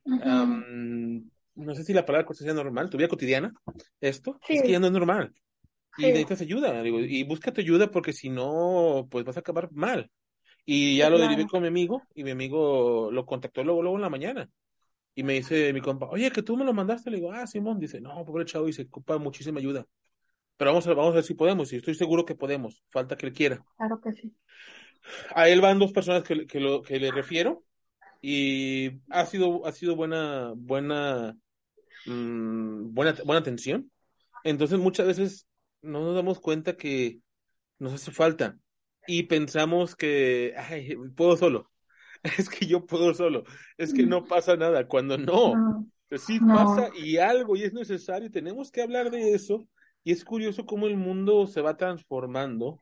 no 0.05 1.75
sé 1.75 1.83
si 1.83 1.93
la 1.93 2.07
palabra 2.07 2.33
sea 2.33 2.55
normal, 2.55 2.91
tu 2.91 2.97
vida 2.97 3.09
cotidiana, 3.09 3.53
esto, 4.01 4.39
es 4.49 4.63
que 4.63 4.71
ya 4.71 4.79
no 4.79 4.87
es 4.87 4.93
normal. 4.93 5.35
Y 5.99 6.03
necesitas 6.03 6.41
ayuda, 6.43 6.83
digo, 6.83 7.01
y 7.01 7.23
búscate 7.25 7.63
ayuda 7.63 7.91
porque 7.91 8.13
si 8.13 8.29
no, 8.29 9.09
pues 9.11 9.25
vas 9.25 9.37
a 9.37 9.41
acabar 9.41 9.71
mal. 9.73 10.11
Y 10.65 10.97
ya 10.97 11.09
lo 11.09 11.17
derivé 11.17 11.43
claro. 11.43 11.51
con 11.51 11.63
mi 11.63 11.69
amigo 11.69 12.03
y 12.15 12.25
mi 12.25 12.33
amigo 12.33 13.09
lo 13.13 13.25
contactó 13.25 13.63
luego, 13.63 13.83
luego 13.83 13.97
en 13.97 14.03
la 14.03 14.11
mañana. 14.11 14.51
Y 15.15 15.23
me 15.23 15.33
dice 15.33 15.73
mi 15.73 15.81
compa, 15.81 16.09
oye, 16.11 16.31
que 16.31 16.43
tú 16.43 16.57
me 16.57 16.65
lo 16.65 16.75
mandaste. 16.75 17.11
Le 17.11 17.17
digo, 17.17 17.33
ah, 17.33 17.47
Simón. 17.47 17.79
Dice, 17.79 18.01
no, 18.01 18.23
pobre 18.25 18.45
chavo, 18.45 18.69
y 18.69 18.73
se 18.73 18.83
ocupa 18.83 19.17
muchísima 19.17 19.61
ayuda. 19.61 19.87
Pero 20.57 20.73
vamos 20.73 20.87
a, 20.87 20.93
vamos 20.93 21.13
a 21.13 21.17
ver 21.17 21.25
si 21.25 21.35
podemos. 21.35 21.73
Y 21.73 21.77
estoy 21.77 21.95
seguro 21.95 22.27
que 22.27 22.35
podemos. 22.35 22.83
Falta 22.91 23.17
que 23.17 23.27
él 23.27 23.33
quiera. 23.33 23.65
Claro 23.79 24.01
que 24.01 24.13
sí. 24.13 24.35
A 25.35 25.49
él 25.49 25.61
van 25.61 25.79
dos 25.79 25.93
personas 25.93 26.25
que, 26.25 26.47
que, 26.47 26.61
lo, 26.61 26.83
que 26.83 26.99
le 26.99 27.13
refiero. 27.13 27.63
Y 28.21 28.91
ha 29.09 29.25
sido, 29.25 29.65
ha 29.67 29.73
sido 29.73 29.95
buena, 29.95 30.53
buena, 30.57 31.37
mm, 32.07 32.93
buena, 32.93 33.15
buena 33.25 33.41
atención. 33.41 33.91
Entonces 34.45 34.79
muchas 34.79 35.07
veces 35.07 35.47
no 35.87 36.01
nos 36.01 36.15
damos 36.15 36.41
cuenta 36.41 36.77
que 36.77 37.21
nos 37.79 37.95
hace 37.95 38.11
falta. 38.11 38.59
Y 39.07 39.25
pensamos 39.25 39.95
que, 39.95 40.55
ay, 40.57 40.97
puedo 41.17 41.37
solo. 41.37 41.71
Es 42.39 42.49
que 42.49 42.67
yo 42.67 42.85
puedo 42.87 43.15
solo. 43.15 43.45
Es 43.77 43.95
que 43.95 44.05
no 44.05 44.25
pasa 44.25 44.57
nada. 44.57 44.89
Cuando 44.89 45.17
no, 45.17 45.55
No, 45.55 45.87
pues 46.09 46.23
sí 46.23 46.41
no, 46.41 46.55
pasa 46.55 46.91
y 46.97 47.19
algo 47.19 47.57
y 47.57 47.63
es 47.63 47.73
necesario. 47.73 48.31
Tenemos 48.31 48.73
que 48.73 48.83
hablar 48.83 49.11
de 49.11 49.33
eso. 49.35 49.69
Y 50.03 50.13
es 50.13 50.25
curioso 50.25 50.67
cómo 50.67 50.87
el 50.87 50.97
mundo 50.97 51.47
se 51.47 51.61
va 51.61 51.77
transformando 51.77 52.81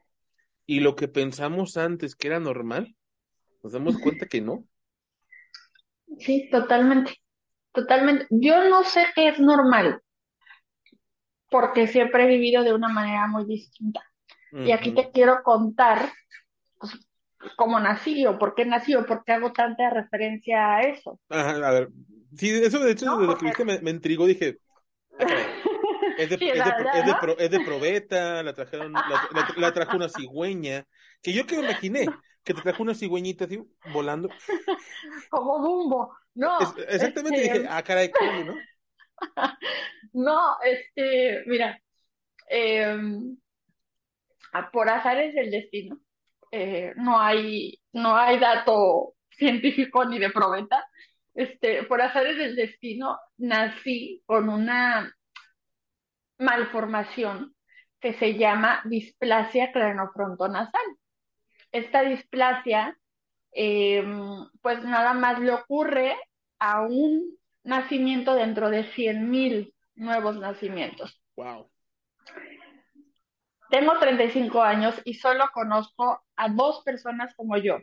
y 0.67 0.81
lo 0.81 0.97
que 0.97 1.09
pensamos 1.09 1.77
antes 1.77 2.15
que 2.15 2.29
era 2.29 2.41
normal, 2.41 2.95
nos 3.63 3.73
damos 3.73 3.99
cuenta 3.99 4.27
que 4.27 4.41
no. 4.41 4.67
sí, 6.19 6.49
totalmente, 6.51 7.15
totalmente. 7.73 8.27
Yo 8.31 8.69
no 8.69 8.83
sé 8.85 9.07
qué 9.15 9.29
es 9.29 9.39
normal, 9.39 10.01
porque 11.55 11.87
siempre 11.87 12.25
he 12.25 12.27
vivido 12.27 12.65
de 12.65 12.75
una 12.75 12.89
manera 12.89 13.29
muy 13.29 13.45
distinta. 13.45 14.03
Y 14.51 14.73
aquí 14.73 14.93
te 14.93 15.13
quiero 15.13 15.45
contar, 15.45 16.11
pues, 16.81 16.93
cómo 17.57 17.79
nací 17.79 18.27
o 18.27 18.41
por 18.41 18.57
qué 18.57 18.65
nací 18.65 18.97
o 18.97 19.07
por 19.07 19.23
qué 19.25 19.35
hago 19.35 19.53
tanta 19.53 19.89
referencia 19.89 20.75
a 20.75 20.83
eso, 20.83 21.21
Ajá, 21.29 21.69
a 21.69 21.71
ver. 21.71 21.91
Sí, 22.37 22.51
eso 22.51 22.81
de 22.81 22.91
hecho 22.91 23.07
¿no? 23.07 23.17
desde 23.19 23.37
que 23.37 23.45
viste 23.45 23.65
me, 23.65 23.81
me 23.81 23.91
intrigó. 23.93 24.27
Dije. 24.27 24.59
Es 26.17 26.29
de, 26.29 26.37
sí, 26.39 26.49
es 26.53 26.65
de, 26.65 26.73
la 26.73 26.77
pro- 26.77 26.89
verdad, 26.89 26.93
es 26.93 27.05
de, 27.05 27.15
¿no? 27.15 27.19
pro- 27.21 27.39
es 27.39 27.51
de 27.51 27.61
probeta, 27.61 28.43
la 28.45 28.55
trajeron, 28.55 29.03
la, 29.07 29.21
la- 29.31 29.47
la 29.57 29.73
trajo 29.73 29.97
una 29.97 30.09
cigüeña, 30.09 30.87
que 31.23 31.33
yo 31.33 31.47
que 31.47 31.57
me 31.57 31.63
imaginé, 31.63 32.21
que 32.45 32.55
te 32.55 32.63
trajo 32.63 32.83
una 32.85 32.95
cigüeñita 32.95 33.47
así, 33.47 33.61
volando. 33.83 34.33
Como 35.31 35.59
Bumbo. 35.61 36.17
No, 36.35 36.75
exactamente 36.89 37.41
dije, 37.41 37.59
este, 37.59 37.69
ah, 37.69 37.83
caray, 37.83 38.13
¿cómo, 38.13 38.45
no? 38.45 38.65
No, 40.13 40.57
este, 40.63 41.45
mira, 41.47 41.81
eh, 42.49 42.97
por 44.73 44.89
azares 44.89 45.35
del 45.35 45.51
destino, 45.51 46.01
eh, 46.51 46.93
no 46.97 47.21
hay, 47.21 47.81
no 47.93 48.17
hay 48.17 48.39
dato 48.39 49.15
científico 49.31 50.05
ni 50.05 50.19
de 50.19 50.31
probeta. 50.31 50.87
Este, 51.35 51.83
por 51.85 52.01
azares 52.01 52.39
del 52.39 52.55
destino, 52.55 53.19
nací 53.39 54.23
con 54.27 54.49
una 54.49 55.13
malformación 56.39 57.55
que 58.01 58.13
se 58.15 58.35
llama 58.35 58.83
displasia 58.85 59.73
cranofrontonasal. 59.73 60.87
Esta 61.73 62.03
displasia, 62.03 62.97
eh, 63.53 64.05
pues 64.63 64.85
nada 64.85 65.15
más 65.15 65.41
le 65.41 65.53
ocurre 65.53 66.17
a 66.61 66.83
un 66.83 67.37
nacimiento 67.65 68.35
dentro 68.35 68.71
de 68.71 68.85
100.000 68.85 69.75
nuevos 69.97 70.37
nacimientos. 70.37 71.21
Wow. 71.37 71.71
Tengo 73.71 73.99
35 73.99 74.63
años 74.63 75.01
y 75.05 75.15
solo 75.15 75.47
conozco 75.53 76.23
a 76.37 76.49
dos 76.49 76.83
personas 76.85 77.35
como 77.35 77.57
yo, 77.57 77.79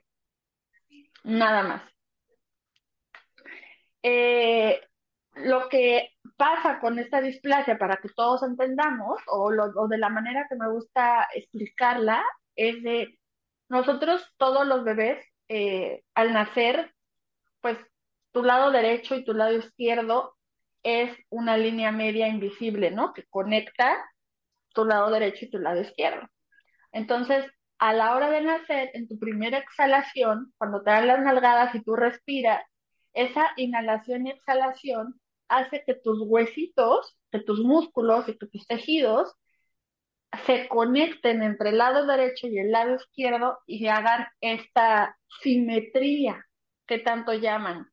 nada 1.24 1.64
más. 1.64 1.84
Eh, 4.04 4.82
lo 5.36 5.70
que 5.70 6.12
pasa 6.38 6.80
con 6.80 6.98
esta 7.00 7.22
displasia, 7.22 7.78
para 7.78 7.98
que 7.98 8.10
todos 8.10 8.44
entendamos, 8.44 9.22
o, 9.28 9.52
lo, 9.52 9.66
o 9.76 9.88
de 9.88 9.98
la 9.98 10.10
manera 10.10 10.48
que 10.50 10.56
me 10.56 10.70
gusta 10.70 11.28
explicarla, 11.34 12.24
es 12.56 12.82
de 12.84 13.18
nosotros, 13.70 14.26
todos 14.38 14.68
los 14.68 14.84
bebés, 14.84 15.26
eh, 15.48 16.04
al 16.14 16.34
nacer, 16.34 16.94
pues 17.62 17.78
tu 18.32 18.44
lado 18.44 18.72
derecho 18.72 19.16
y 19.16 19.26
tu 19.26 19.34
lado 19.34 19.54
izquierdo 19.54 20.36
es 20.84 21.16
una 21.30 21.58
línea 21.58 21.92
media 21.92 22.28
invisible, 22.28 22.92
¿no? 22.92 23.14
Que 23.14 23.26
conecta 23.30 23.98
tu 24.74 24.86
lado 24.86 25.12
derecho 25.12 25.46
y 25.46 25.50
tu 25.50 25.60
lado 25.60 25.82
izquierdo. 25.82 26.28
Entonces, 26.92 27.46
a 27.78 27.94
la 27.94 28.16
hora 28.16 28.30
de 28.30 28.42
nacer, 28.42 28.92
en 28.94 29.08
tu 29.08 29.18
primera 29.20 29.58
exhalación, 29.58 30.54
cuando 30.58 30.84
te 30.84 30.92
dan 30.92 31.08
las 31.08 31.20
nalgadas 31.22 31.74
y 31.76 31.84
tú 31.84 31.96
respiras, 31.96 32.64
esa 33.14 33.52
inhalación 33.58 34.28
y 34.28 34.32
exhalación 34.32 35.20
hace 35.48 35.84
que 35.86 35.96
tus 35.96 36.20
huesitos, 36.22 37.18
que 37.32 37.40
tus 37.40 37.60
músculos 37.60 38.28
y 38.30 38.38
que 38.38 38.48
tus 38.48 38.66
tejidos 38.68 39.36
se 40.46 40.68
conecten 40.70 41.44
entre 41.44 41.72
el 41.72 41.78
lado 41.78 42.06
derecho 42.06 42.48
y 42.48 42.58
el 42.58 42.72
lado 42.72 42.96
izquierdo 42.96 43.60
y 43.66 43.88
hagan 43.88 44.28
esta 44.40 45.18
simetría 45.42 46.46
que 46.88 47.00
tanto 47.00 47.34
llaman. 47.34 47.91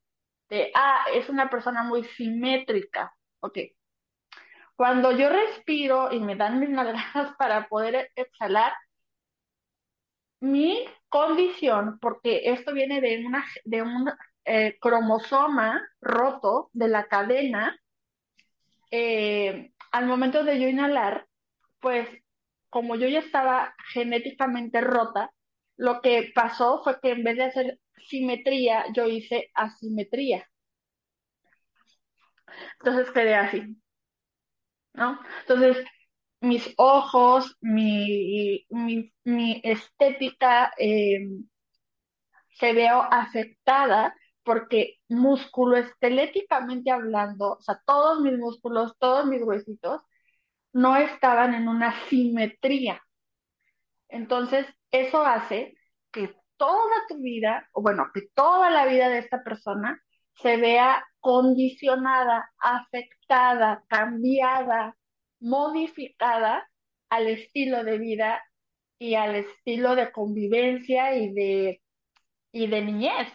De, 0.49 0.71
ah, 0.75 1.05
es 1.13 1.29
una 1.29 1.51
persona 1.51 1.83
muy 1.83 2.05
simétrica. 2.05 3.15
Ok. 3.41 3.59
Cuando 4.77 5.13
yo 5.13 5.29
respiro 5.29 6.13
y 6.13 6.21
me 6.21 6.37
dan 6.37 6.61
mis 6.61 6.71
nalgadas 6.71 7.35
para 7.39 7.69
poder 7.69 8.11
exhalar, 8.17 8.73
mi 10.41 10.85
condición, 11.09 11.99
porque 12.01 12.43
esto 12.45 12.73
viene 12.73 13.01
de, 13.01 13.27
una, 13.27 13.45
de 13.65 13.83
un 13.83 14.11
eh, 14.45 14.79
cromosoma 14.81 15.83
roto 16.01 16.71
de 16.73 16.89
la 16.89 17.07
cadena, 17.07 17.77
eh, 18.91 19.73
al 19.91 20.07
momento 20.07 20.45
de 20.45 20.61
yo 20.61 20.69
inhalar, 20.69 21.27
pues 21.81 22.09
como 22.71 22.97
yo 22.97 23.09
ya 23.09 23.21
estaba 23.21 23.75
genéticamente 23.93 24.81
rota, 24.81 25.33
lo 25.77 26.01
que 26.01 26.33
pasó 26.35 26.83
fue 26.85 27.01
que 27.01 27.11
en 27.11 27.25
vez 27.25 27.37
de 27.37 27.45
hacer 27.45 27.79
simetría, 28.01 28.85
yo 28.95 29.07
hice 29.07 29.51
asimetría. 29.55 30.47
Entonces 32.81 33.11
quedé 33.13 33.35
así, 33.35 33.77
¿no? 34.95 35.19
Entonces, 35.41 35.85
mis 36.41 36.75
ojos, 36.77 37.57
mi, 37.61 38.67
mi, 39.25 39.61
estética 39.65 40.73
eh, 40.79 41.19
se 42.59 42.73
veo 42.73 43.03
afectada 43.11 44.15
porque 44.43 44.97
musculoesqueléticamente 45.09 46.91
hablando, 46.91 47.53
o 47.59 47.61
sea, 47.61 47.81
todos 47.87 48.21
mis 48.21 48.39
músculos, 48.39 48.95
todos 48.99 49.27
mis 49.27 49.43
huesitos, 49.43 50.01
no 50.73 50.97
estaban 50.97 51.55
en 51.55 51.69
una 51.69 51.95
simetría. 52.09 53.03
Entonces, 54.09 54.67
eso 54.91 55.25
hace 55.25 55.75
que 56.13 56.35
toda 56.59 57.07
tu 57.09 57.19
vida, 57.19 57.69
o 57.73 57.83
bueno, 57.83 58.11
que 58.15 58.23
toda 58.35 58.71
la 58.71 58.87
vida 58.87 59.09
de 59.09 59.19
esta 59.19 59.43
persona 59.43 60.03
se 60.35 60.57
vea 60.57 61.05
condicionada, 61.21 62.51
afectada, 62.59 63.85
cambiada, 63.89 64.97
modificada 65.41 66.69
al 67.11 67.29
estilo 67.29 67.85
de 67.85 67.99
vida 67.99 68.43
y 68.99 69.15
al 69.15 69.37
estilo 69.37 69.97
de 69.97 70.13
convivencia 70.13 71.17
y 71.17 71.33
de, 71.33 71.83
y 72.53 72.67
de 72.67 72.83
niñez. 72.83 73.29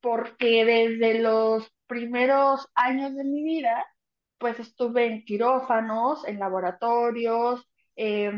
Porque 0.00 0.64
desde 0.64 1.20
los 1.20 1.70
primeros 1.86 2.68
años 2.74 3.14
de 3.14 3.24
mi 3.24 3.42
vida, 3.42 3.86
pues 4.38 4.58
estuve 4.60 5.06
en 5.06 5.24
quirófanos, 5.24 6.26
en 6.26 6.38
laboratorios, 6.38 7.68
eh, 7.96 8.32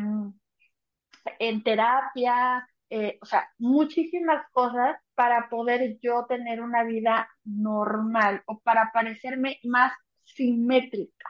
en 1.39 1.63
terapia, 1.63 2.69
eh, 2.95 3.19
o 3.23 3.27
sea, 3.27 3.49
muchísimas 3.57 4.45
cosas 4.53 4.99
para 5.15 5.49
poder 5.49 5.99
yo 6.03 6.27
tener 6.29 6.61
una 6.61 6.85
vida 6.85 7.27
normal 7.43 8.43
o 8.47 8.61
para 8.61 8.91
parecerme 8.93 9.59
más 9.65 9.95
simétrica. 10.25 11.27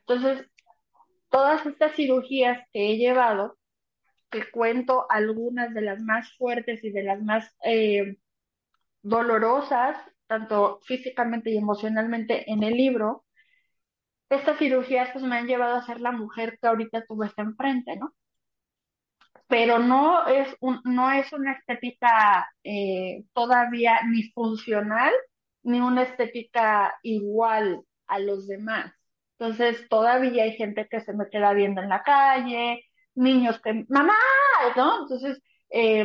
Entonces, 0.00 0.46
todas 1.30 1.64
estas 1.64 1.94
cirugías 1.96 2.58
que 2.72 2.90
he 2.92 2.98
llevado, 2.98 3.58
que 4.30 4.50
cuento 4.50 5.06
algunas 5.10 5.72
de 5.72 5.80
las 5.82 6.00
más 6.02 6.36
fuertes 6.36 6.84
y 6.84 6.90
de 6.90 7.04
las 7.04 7.22
más 7.22 7.56
eh, 7.64 8.18
dolorosas, 9.02 9.96
tanto 10.26 10.80
físicamente 10.84 11.50
y 11.50 11.56
emocionalmente 11.58 12.50
en 12.52 12.62
el 12.62 12.74
libro, 12.74 13.24
estas 14.28 14.58
cirugías 14.58 15.10
pues 15.12 15.24
me 15.24 15.36
han 15.36 15.46
llevado 15.46 15.76
a 15.76 15.86
ser 15.86 16.00
la 16.02 16.12
mujer 16.12 16.58
que 16.60 16.68
ahorita 16.68 17.06
tú 17.06 17.16
ves 17.16 17.32
enfrente, 17.38 17.96
¿no? 17.96 18.12
Pero 19.48 19.78
no 19.78 20.26
es, 20.26 20.54
un, 20.60 20.80
no 20.84 21.10
es 21.10 21.32
una 21.32 21.52
estética 21.52 22.48
eh, 22.64 23.24
todavía 23.32 24.00
ni 24.10 24.24
funcional, 24.32 25.12
ni 25.62 25.80
una 25.80 26.02
estética 26.02 26.94
igual 27.02 27.82
a 28.06 28.18
los 28.18 28.46
demás. 28.48 28.92
Entonces, 29.38 29.88
todavía 29.88 30.44
hay 30.44 30.52
gente 30.56 30.88
que 30.90 31.00
se 31.00 31.12
me 31.12 31.28
queda 31.30 31.52
viendo 31.52 31.82
en 31.82 31.88
la 31.90 32.02
calle, 32.02 32.82
niños 33.14 33.60
que, 33.62 33.84
mamá, 33.88 34.14
¿no? 34.76 35.02
Entonces, 35.02 35.42
eh, 35.70 36.04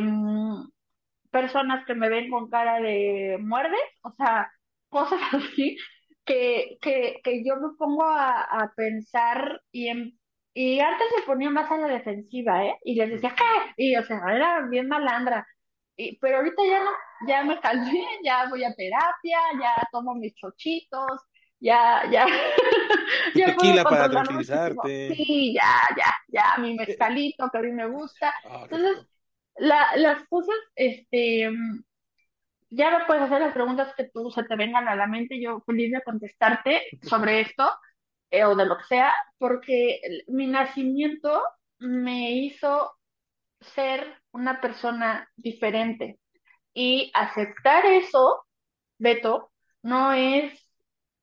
personas 1.30 1.84
que 1.86 1.94
me 1.94 2.08
ven 2.08 2.30
con 2.30 2.48
cara 2.50 2.80
de 2.80 3.38
muerde, 3.40 3.76
o 4.02 4.12
sea, 4.12 4.50
cosas 4.88 5.20
así, 5.32 5.76
que, 6.24 6.78
que, 6.80 7.20
que 7.24 7.44
yo 7.44 7.56
me 7.56 7.74
pongo 7.78 8.04
a, 8.04 8.42
a 8.42 8.72
pensar 8.76 9.60
y, 9.72 9.88
en, 9.88 10.18
y 10.54 10.80
antes 10.80 11.06
se 11.16 11.22
ponía 11.22 11.50
más 11.50 11.70
a 11.70 11.78
la 11.78 11.88
defensiva, 11.88 12.64
¿eh? 12.64 12.76
Y 12.84 12.94
les 12.94 13.10
decía, 13.10 13.34
¿qué? 13.34 13.72
Y, 13.76 13.96
o 13.96 14.02
sea, 14.04 14.20
era 14.30 14.60
bien 14.68 14.88
malandra. 14.88 15.46
Y, 15.96 16.18
pero 16.18 16.38
ahorita 16.38 16.62
ya 16.64 16.84
no, 16.84 16.90
ya 17.26 17.44
me 17.44 17.60
calmé, 17.60 18.04
ya 18.24 18.48
voy 18.48 18.64
a 18.64 18.74
terapia, 18.74 19.38
ya 19.60 19.88
tomo 19.90 20.14
mis 20.14 20.34
chochitos, 20.34 21.22
ya, 21.58 22.02
ya. 22.10 22.26
ya 23.34 23.46
tequila 23.46 23.84
para 23.84 24.10
tranquilizarte. 24.10 25.14
Sí, 25.14 25.54
ya, 25.54 25.72
ya, 25.96 26.14
ya, 26.28 26.60
mi 26.60 26.74
mezcalito 26.74 27.48
que 27.50 27.58
a 27.58 27.62
mí 27.62 27.70
me 27.70 27.86
gusta. 27.86 28.34
Ah, 28.44 28.60
Entonces, 28.64 29.06
la, 29.56 29.96
las 29.96 30.24
cosas, 30.28 30.56
este, 30.74 31.50
ya 32.68 32.98
me 32.98 33.04
puedes 33.06 33.22
hacer 33.22 33.40
las 33.40 33.54
preguntas 33.54 33.94
que 33.96 34.04
tú 34.04 34.30
se 34.30 34.44
te 34.44 34.56
vengan 34.56 34.86
a 34.86 34.96
la 34.96 35.06
mente, 35.06 35.40
yo 35.40 35.60
feliz 35.60 35.92
de 35.92 36.02
contestarte 36.02 36.82
sobre 37.02 37.40
esto 37.40 37.70
eh, 38.32 38.44
o 38.44 38.56
de 38.56 38.66
lo 38.66 38.78
que 38.78 38.84
sea, 38.84 39.14
porque 39.38 40.00
mi 40.28 40.46
nacimiento 40.48 41.42
me 41.78 42.32
hizo 42.32 42.92
ser 43.60 44.06
una 44.32 44.60
persona 44.60 45.30
diferente 45.36 46.20
y 46.74 47.10
aceptar 47.14 47.86
eso, 47.86 48.46
Beto, 48.98 49.52
no 49.82 50.12
es 50.12 50.54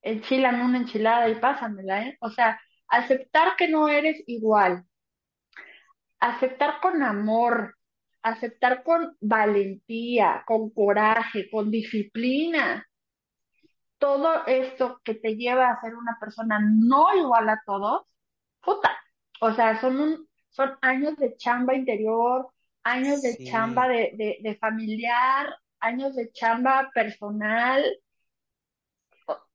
enchilame 0.01 0.65
una 0.65 0.79
enchilada 0.79 1.29
y 1.29 1.35
pásamela, 1.35 2.03
¿eh? 2.07 2.17
O 2.21 2.29
sea, 2.31 2.59
aceptar 2.89 3.55
que 3.57 3.67
no 3.69 3.89
eres 3.89 4.23
igual, 4.27 4.85
aceptar 6.19 6.79
con 6.81 7.03
amor, 7.03 7.75
aceptar 8.21 8.83
con 8.83 9.15
valentía, 9.21 10.43
con 10.45 10.69
coraje, 10.71 11.49
con 11.51 11.71
disciplina, 11.71 12.85
todo 13.99 14.45
esto 14.47 15.01
que 15.03 15.15
te 15.15 15.35
lleva 15.35 15.69
a 15.69 15.81
ser 15.81 15.95
una 15.95 16.17
persona 16.19 16.59
no 16.59 17.13
igual 17.15 17.49
a 17.49 17.61
todos, 17.65 18.03
puta, 18.61 18.97
o 19.41 19.53
sea, 19.53 19.79
son 19.79 19.99
un, 19.99 20.29
son 20.49 20.77
años 20.81 21.17
de 21.17 21.35
chamba 21.37 21.75
interior, 21.75 22.49
años 22.83 23.21
de 23.21 23.37
chamba 23.45 23.87
de, 23.87 24.39
de, 24.41 24.57
familiar, 24.57 25.55
años 25.79 26.15
de 26.15 26.31
chamba 26.31 26.89
personal, 26.93 27.85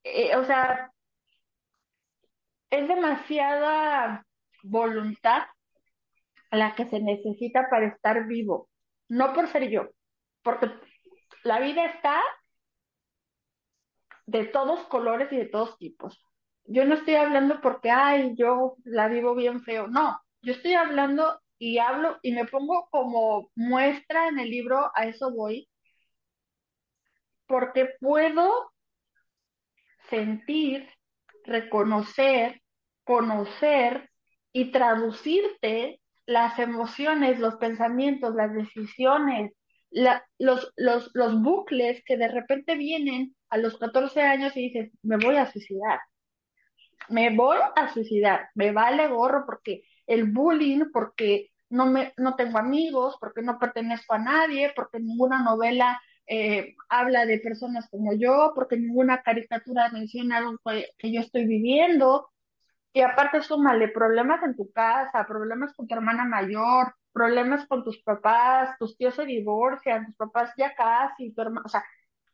eh, 0.05 0.37
o 0.37 0.45
sea, 0.45 0.93
es 2.71 2.89
demasiada 2.89 4.27
voluntad 4.63 5.43
la 6.51 6.75
que 6.75 6.87
se 6.87 7.01
necesita 7.01 7.69
para 7.71 7.87
estar 7.87 8.27
vivo, 8.27 8.69
no 9.09 9.33
por 9.33 9.49
ser 9.49 9.69
yo, 9.71 9.91
porque 10.43 10.71
la 11.43 11.59
vida 11.61 11.87
está 11.87 12.21
de 14.27 14.45
todos 14.47 14.87
colores 14.87 15.33
y 15.33 15.37
de 15.37 15.47
todos 15.47 15.79
tipos. 15.79 16.23
Yo 16.65 16.85
no 16.85 16.95
estoy 16.95 17.15
hablando 17.17 17.61
porque, 17.61 17.91
ay, 17.91 18.35
yo 18.37 18.77
la 18.85 19.09
vivo 19.09 19.35
bien 19.35 19.63
feo, 19.63 19.87
no, 19.87 20.19
yo 20.43 20.53
estoy 20.53 20.75
hablando 20.75 21.41
y 21.59 21.79
hablo 21.79 22.19
y 22.23 22.33
me 22.33 22.47
pongo 22.47 22.89
como 22.91 23.51
muestra 23.55 24.29
en 24.29 24.39
el 24.39 24.51
libro, 24.51 24.91
a 24.95 25.07
eso 25.07 25.31
voy, 25.31 25.69
porque 27.47 27.91
puedo 28.01 28.73
sentir, 30.09 30.89
reconocer, 31.45 32.61
conocer 33.05 34.11
y 34.53 34.71
traducirte 34.71 36.01
las 36.27 36.59
emociones, 36.59 37.39
los 37.39 37.57
pensamientos, 37.57 38.35
las 38.35 38.53
decisiones, 38.55 39.53
los, 39.91 40.73
los, 40.77 41.11
los 41.15 41.43
bucles 41.43 42.03
que 42.05 42.17
de 42.17 42.29
repente 42.29 42.77
vienen 42.77 43.35
a 43.55 43.59
los 43.59 43.79
14 43.79 44.21
años 44.21 44.57
y 44.57 44.63
dices, 44.69 44.91
me 45.03 45.17
voy 45.17 45.37
a 45.37 45.51
suicidar, 45.51 46.01
me 47.09 47.35
voy 47.37 47.59
a 47.77 47.89
suicidar, 47.93 48.49
me 48.57 48.73
vale 48.73 49.07
gorro 49.07 49.45
porque 49.47 49.85
el 50.09 50.33
bullying, 50.33 50.87
porque 50.93 51.53
no, 51.71 51.87
me, 51.87 52.13
no 52.17 52.35
tengo 52.35 52.59
amigos, 52.59 53.17
porque 53.21 53.43
no 53.43 53.61
pertenezco 53.61 54.15
a 54.15 54.19
nadie, 54.19 54.73
porque 54.75 54.99
ninguna 54.99 55.41
novela 55.45 56.01
eh, 56.27 56.75
habla 56.89 57.27
de 57.27 57.39
personas 57.39 57.89
como 57.91 58.13
yo, 58.15 58.53
porque 58.57 58.77
ninguna 58.77 59.23
caricatura 59.23 59.89
menciona 59.91 60.39
algo 60.39 60.59
que 60.99 61.13
yo 61.13 61.21
estoy 61.21 61.47
viviendo, 61.47 62.29
y 62.93 63.03
aparte 63.03 63.41
súmale 63.43 63.89
problemas 63.89 64.43
en 64.43 64.57
tu 64.57 64.73
casa, 64.73 65.27
problemas 65.29 65.75
con 65.75 65.87
tu 65.87 65.95
hermana 65.95 66.25
mayor, 66.25 66.95
problemas 67.13 67.67
con 67.69 67.85
tus 67.85 68.03
papás, 68.03 68.77
tus 68.81 68.97
tíos 68.97 69.15
se 69.15 69.27
divorcian, 69.27 70.07
tus 70.07 70.17
papás 70.17 70.53
ya 70.57 70.75
casi, 70.75 71.33
tu 71.33 71.41
hermano, 71.41 71.63
o 71.67 71.69
sea, 71.69 71.85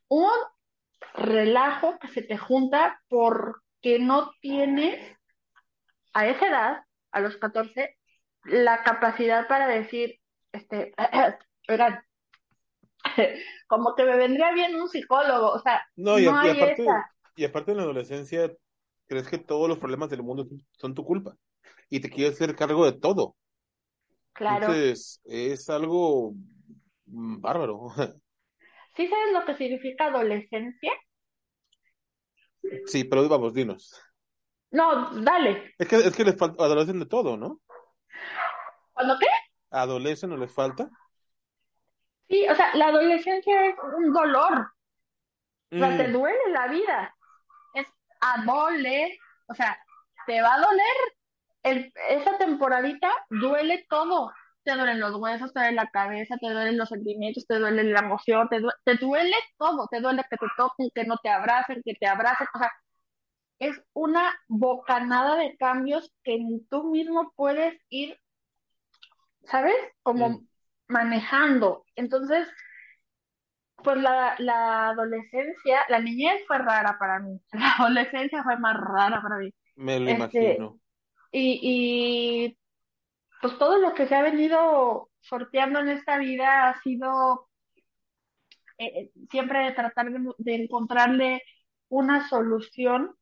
un 0.07 0.31
relajo 1.13 1.97
que 1.99 2.07
se 2.07 2.21
te 2.21 2.37
junta 2.37 3.01
porque 3.07 3.99
no 3.99 4.31
tienes 4.41 5.17
a 6.13 6.27
esa 6.27 6.47
edad, 6.47 6.83
a 7.11 7.19
los 7.19 7.37
14, 7.37 7.97
la 8.45 8.83
capacidad 8.83 9.47
para 9.47 9.67
decir, 9.67 10.19
este, 10.51 10.93
oigan, 11.69 12.01
como 13.67 13.95
que 13.95 14.03
me 14.03 14.15
vendría 14.15 14.51
bien 14.53 14.75
un 14.75 14.89
psicólogo, 14.89 15.51
o 15.51 15.59
sea, 15.59 15.81
no, 15.95 16.19
y, 16.19 16.27
aparte, 16.27 16.85
y 17.35 17.45
aparte 17.45 17.71
en 17.71 17.77
la 17.77 17.83
adolescencia 17.83 18.51
crees 19.07 19.27
que 19.27 19.37
todos 19.37 19.67
los 19.67 19.77
problemas 19.77 20.09
del 20.09 20.23
mundo 20.23 20.47
son 20.71 20.93
tu 20.93 21.03
culpa 21.03 21.35
y 21.89 21.99
te 21.99 22.09
quieres 22.09 22.35
hacer 22.35 22.55
cargo 22.55 22.85
de 22.85 22.93
todo. 22.93 23.35
Claro. 24.33 24.67
Entonces, 24.67 25.19
es 25.25 25.69
algo 25.69 26.33
mm, 27.05 27.41
bárbaro. 27.41 27.89
¿Sí 28.95 29.07
sabes 29.07 29.33
lo 29.33 29.45
que 29.45 29.55
significa 29.55 30.05
adolescencia? 30.05 30.91
Sí, 32.85 33.03
pero 33.03 33.27
vamos, 33.27 33.53
dinos. 33.53 34.01
No, 34.71 35.11
dale. 35.21 35.73
Es 35.77 35.87
que, 35.87 35.95
es 35.97 36.15
que 36.15 36.23
les 36.23 36.37
falta, 36.37 36.63
adolecen 36.63 36.99
de 36.99 37.05
todo, 37.05 37.37
¿no? 37.37 37.59
¿Cuándo 38.93 39.17
qué? 39.19 39.27
¿Adolecen 39.71 40.31
o 40.31 40.37
les 40.37 40.53
falta? 40.53 40.89
Sí, 42.29 42.47
o 42.47 42.55
sea, 42.55 42.75
la 42.75 42.87
adolescencia 42.87 43.67
es 43.67 43.75
un 43.97 44.13
dolor. 44.13 44.71
O 45.71 45.77
sea, 45.77 45.97
te 45.97 46.07
mm. 46.07 46.13
duele 46.13 46.51
la 46.51 46.67
vida 46.67 47.15
adole, 48.21 49.19
o 49.47 49.53
sea, 49.53 49.77
te 50.25 50.41
va 50.41 50.55
a 50.55 50.59
doler. 50.59 50.95
El, 51.63 51.93
esa 52.09 52.37
temporadita 52.37 53.11
duele 53.29 53.85
todo. 53.89 54.31
Te 54.63 54.73
duelen 54.73 54.99
los 54.99 55.15
huesos, 55.15 55.53
te 55.53 55.59
duele 55.59 55.75
la 55.75 55.89
cabeza, 55.89 56.37
te 56.37 56.49
duelen 56.49 56.77
los 56.77 56.89
sentimientos, 56.89 57.47
te 57.47 57.59
duele 57.59 57.83
la 57.83 57.99
emoción, 57.99 58.47
te, 58.49 58.61
te 58.85 58.95
duele 58.95 59.35
todo. 59.57 59.87
Te 59.89 59.99
duele 60.01 60.23
que 60.29 60.37
te 60.37 60.45
toquen, 60.57 60.89
que 60.93 61.05
no 61.05 61.17
te 61.17 61.29
abracen, 61.29 61.81
que 61.83 61.95
te 61.95 62.07
abracen. 62.07 62.47
O 62.53 62.59
sea, 62.59 62.71
es 63.59 63.81
una 63.93 64.33
bocanada 64.47 65.35
de 65.35 65.55
cambios 65.57 66.11
que 66.23 66.39
tú 66.69 66.91
mismo 66.91 67.31
puedes 67.35 67.79
ir, 67.89 68.17
¿sabes? 69.43 69.75
Como 70.03 70.29
mm. 70.29 70.47
manejando. 70.87 71.85
Entonces, 71.95 72.47
pues 73.83 73.97
la, 73.97 74.35
la 74.39 74.89
adolescencia, 74.89 75.81
la 75.89 75.99
niñez 75.99 76.41
fue 76.47 76.57
rara 76.57 76.97
para 76.99 77.19
mí, 77.19 77.39
la 77.51 77.73
adolescencia 77.79 78.43
fue 78.43 78.57
más 78.57 78.75
rara 78.79 79.21
para 79.21 79.37
mí. 79.37 79.53
Me 79.75 79.99
lo 79.99 80.09
este, 80.09 80.15
imagino. 80.15 80.79
Y, 81.31 81.59
y 81.61 82.57
pues 83.41 83.57
todo 83.57 83.77
lo 83.79 83.93
que 83.93 84.07
se 84.07 84.15
ha 84.15 84.21
venido 84.21 85.09
sorteando 85.19 85.79
en 85.79 85.89
esta 85.89 86.17
vida 86.17 86.69
ha 86.69 86.81
sido 86.81 87.49
eh, 88.77 89.11
siempre 89.29 89.71
tratar 89.73 90.11
de, 90.37 90.55
encontrarle 90.55 91.43
una 91.89 92.27
solución 92.27 93.15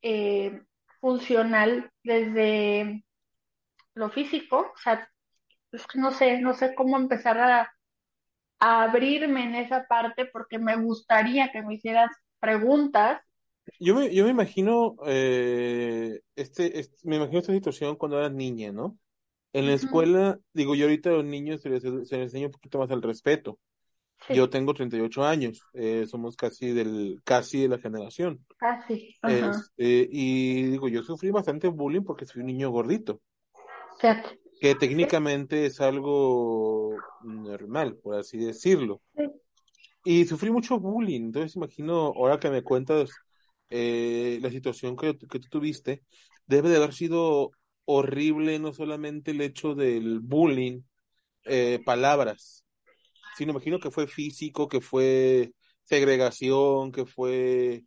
eh, 0.00 0.62
funcional 1.00 1.90
desde 2.02 3.04
lo 3.94 4.10
físico, 4.10 4.72
o 4.74 4.78
sea, 4.78 5.08
no 5.94 6.10
sé, 6.12 6.40
no 6.40 6.54
sé 6.54 6.74
cómo 6.74 6.96
empezar 6.96 7.38
a, 7.38 7.72
abrirme 8.64 9.42
en 9.42 9.56
esa 9.56 9.88
parte 9.88 10.24
porque 10.24 10.56
me 10.56 10.76
gustaría 10.76 11.50
que 11.50 11.62
me 11.62 11.74
hicieras 11.74 12.12
preguntas 12.38 13.20
Yo 13.80 13.96
me, 13.96 14.14
yo 14.14 14.24
me 14.24 14.30
imagino, 14.30 14.94
eh, 15.04 16.20
este, 16.36 16.78
este- 16.78 17.08
me 17.08 17.16
imagino 17.16 17.40
esta 17.40 17.52
situación 17.52 17.96
cuando 17.96 18.18
eras 18.18 18.30
niña, 18.30 18.70
¿no? 18.70 18.96
En 19.52 19.66
la 19.66 19.74
escuela, 19.74 20.38
digo, 20.54 20.74
yo 20.74 20.84
ahorita 20.84 21.10
a 21.10 21.14
los 21.14 21.24
niños 21.24 21.60
se 21.60 21.68
les, 21.68 21.82
se 21.82 21.90
les 21.90 22.12
enseña 22.12 22.46
un 22.46 22.52
poquito 22.52 22.78
más 22.78 22.90
al 22.90 23.02
respeto. 23.02 23.58
Yo 24.28 24.48
tengo 24.48 24.72
38 24.72 25.24
años, 25.24 25.62
eh, 25.74 26.06
somos 26.06 26.36
casi 26.36 26.72
del, 26.72 27.20
casi 27.24 27.62
de 27.62 27.68
la 27.68 27.78
generación. 27.78 28.44
casi. 28.56 29.16
Este, 29.22 30.08
y 30.10 30.62
digo, 30.64 30.88
yo 30.88 31.02
sufrí 31.02 31.30
bastante 31.30 31.68
bullying 31.68 32.02
porque 32.02 32.24
soy 32.24 32.40
un 32.40 32.46
niño 32.46 32.70
gordito, 32.70 33.20
que 34.00 34.72
Sí, 34.72 34.78
técnicamente 34.78 35.66
es 35.66 35.80
algo 35.80 36.94
normal, 37.22 37.96
por 37.96 38.16
así 38.16 38.38
decirlo. 38.38 39.02
Y 40.04 40.24
sufrí 40.24 40.50
mucho 40.50 40.78
bullying, 40.78 41.22
entonces 41.22 41.56
imagino, 41.56 42.12
ahora 42.16 42.38
que 42.38 42.50
me 42.50 42.62
cuentas 42.62 43.10
eh, 43.70 44.38
la 44.40 44.50
situación 44.50 44.96
que, 44.96 45.16
que 45.18 45.40
tú 45.40 45.48
tuviste, 45.48 46.02
debe 46.46 46.68
de 46.68 46.76
haber 46.76 46.92
sido 46.92 47.50
horrible 47.84 48.58
no 48.58 48.72
solamente 48.72 49.32
el 49.32 49.40
hecho 49.40 49.74
del 49.74 50.20
bullying, 50.20 50.82
eh, 51.44 51.80
palabras, 51.84 52.64
sino 53.36 53.52
imagino 53.52 53.80
que 53.80 53.90
fue 53.90 54.06
físico, 54.06 54.68
que 54.68 54.80
fue 54.80 55.52
segregación, 55.84 56.92
que 56.92 57.06
fue, 57.06 57.84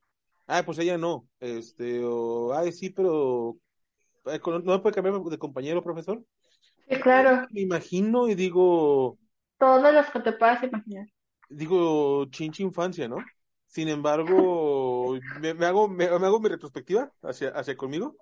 ah, 0.48 0.64
pues 0.66 0.80
ella 0.80 0.98
no, 0.98 1.28
este, 1.40 2.02
o, 2.04 2.54
ay, 2.54 2.72
sí, 2.72 2.90
pero 2.90 3.58
eh, 4.26 4.40
no 4.46 4.60
me 4.62 4.80
puede 4.80 4.96
cambiar 4.96 5.22
de 5.22 5.38
compañero, 5.38 5.84
profesor. 5.84 6.24
Sí, 6.90 7.00
claro. 7.00 7.48
me 7.50 7.62
imagino 7.62 8.28
y 8.28 8.36
digo, 8.36 9.18
Todos 9.58 9.94
los 9.94 10.06
que 10.12 10.20
te 10.22 10.32
puedas 10.34 10.64
imaginar. 10.64 11.08
digo, 11.50 12.26
chinche 12.32 12.64
infancia, 12.64 13.08
¿no? 13.08 13.18
Sin 13.68 13.88
embargo, 13.90 15.18
me, 15.42 15.54
me 15.54 15.66
hago, 15.66 15.88
me, 15.88 16.08
me 16.08 16.26
hago 16.26 16.40
mi 16.40 16.50
retrospectiva 16.50 17.12
hacia, 17.24 17.50
hacia 17.50 17.76
conmigo. 17.76 18.16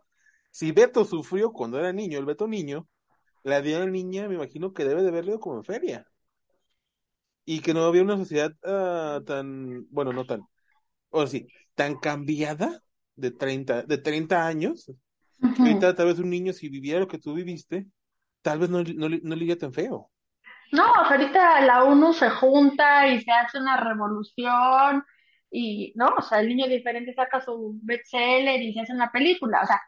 Si 0.54 0.72
Beto 0.72 1.04
sufrió 1.04 1.52
cuando 1.52 1.80
era 1.80 1.92
niño, 1.92 2.20
el 2.20 2.26
Beto 2.26 2.48
niño, 2.48 2.88
la 3.42 3.60
Diana 3.62 3.88
niña 3.88 4.28
me 4.28 4.36
imagino 4.36 4.72
que 4.72 4.86
debe 4.86 5.02
de 5.02 5.10
verlo 5.10 5.40
como 5.40 5.58
en 5.58 5.64
feria. 5.64 6.08
Y 7.44 7.62
que 7.62 7.74
no 7.74 7.84
había 7.86 8.04
una 8.04 8.18
sociedad 8.18 8.52
ah, 8.64 9.20
tan, 9.26 9.88
bueno, 9.90 10.14
no 10.14 10.26
tan, 10.26 10.42
o 11.10 11.26
sí, 11.26 11.48
tan 11.74 11.96
cambiada 11.96 12.84
de 13.16 13.32
treinta 13.32 13.82
de 13.82 13.98
30 13.98 14.46
años, 14.46 14.92
ahorita 15.42 15.96
tal 15.96 16.06
vez 16.06 16.20
un 16.20 16.30
niño 16.30 16.54
si 16.54 16.70
viviera 16.70 17.00
lo 17.00 17.08
que 17.08 17.18
tú 17.18 17.34
viviste, 17.34 17.88
tal 18.44 18.60
vez 18.60 18.70
no, 18.70 18.84
no, 18.84 19.10
no 19.10 19.36
le 19.36 19.44
iría 19.44 19.58
tan 19.58 19.74
feo. 19.74 20.12
No, 20.72 20.86
ahorita 20.86 21.62
la 21.62 21.84
ONU 21.84 22.14
se 22.14 22.30
junta 22.30 23.08
y 23.08 23.22
se 23.22 23.32
hace 23.32 23.58
una 23.58 23.78
revolución 23.78 25.04
y, 25.50 25.94
¿no? 25.96 26.10
O 26.16 26.22
sea, 26.22 26.42
el 26.42 26.48
niño 26.48 26.68
diferente 26.68 27.12
saca 27.16 27.42
su 27.42 27.80
bestseller 27.82 28.62
y 28.62 28.72
se 28.72 28.82
hace 28.82 28.94
una 28.94 29.12
película. 29.12 29.62
O 29.64 29.66
sea, 29.66 29.82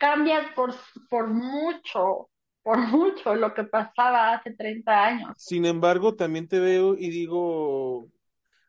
cambia 0.00 0.52
por, 0.56 0.74
por 1.08 1.28
mucho, 1.28 2.30
por 2.62 2.78
mucho 2.78 3.34
lo 3.36 3.54
que 3.54 3.64
pasaba 3.64 4.32
hace 4.32 4.52
30 4.52 5.04
años. 5.04 5.34
Sin 5.36 5.66
embargo, 5.66 6.16
también 6.16 6.48
te 6.48 6.58
veo 6.58 6.96
y 6.98 7.10
digo, 7.10 8.08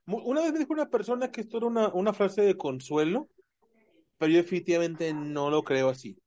una 0.05 0.41
vez 0.41 0.51
me 0.53 0.59
dijo 0.59 0.73
una 0.73 0.89
persona 0.89 1.31
que 1.31 1.41
esto 1.41 1.57
era 1.57 1.67
una, 1.67 1.87
una 1.89 2.13
frase 2.13 2.41
de 2.41 2.57
consuelo, 2.57 3.29
pero 4.17 4.31
yo 4.31 4.37
definitivamente 4.37 5.13
no 5.13 5.49
lo 5.49 5.63
creo 5.63 5.89
así. 5.89 6.17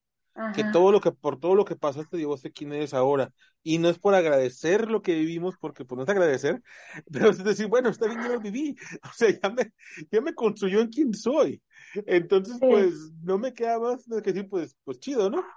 Que 0.52 0.64
todo 0.64 0.90
lo 0.90 1.00
que, 1.00 1.12
por 1.12 1.38
todo 1.38 1.54
lo 1.54 1.64
que 1.64 1.76
pasaste, 1.76 2.20
yo 2.20 2.36
sé 2.36 2.50
quién 2.50 2.72
eres 2.72 2.92
ahora. 2.92 3.30
Y 3.62 3.78
no 3.78 3.88
es 3.88 4.00
por 4.00 4.16
agradecer 4.16 4.90
lo 4.90 5.00
que 5.00 5.14
vivimos, 5.14 5.54
porque 5.60 5.84
pues 5.84 5.96
no 5.96 6.02
es 6.02 6.08
agradecer, 6.08 6.60
pero 7.12 7.30
es 7.30 7.44
decir, 7.44 7.68
bueno, 7.68 7.88
está 7.88 8.08
bien, 8.08 8.20
yo 8.20 8.30
lo 8.30 8.40
viví. 8.40 8.74
O 9.04 9.12
sea, 9.14 9.30
ya 9.30 9.48
me, 9.50 9.72
ya 10.10 10.20
me 10.20 10.34
construyó 10.34 10.80
en 10.80 10.88
quién 10.88 11.14
soy. 11.14 11.62
Entonces, 12.06 12.60
sí, 12.60 12.66
pues, 12.66 13.12
no 13.22 13.38
me 13.38 13.54
queda 13.54 13.78
más 13.78 14.04
que 14.06 14.32
decir, 14.32 14.48
pues, 14.48 14.76
pues 14.84 14.98
chido, 15.00 15.30
¿no? 15.30 15.50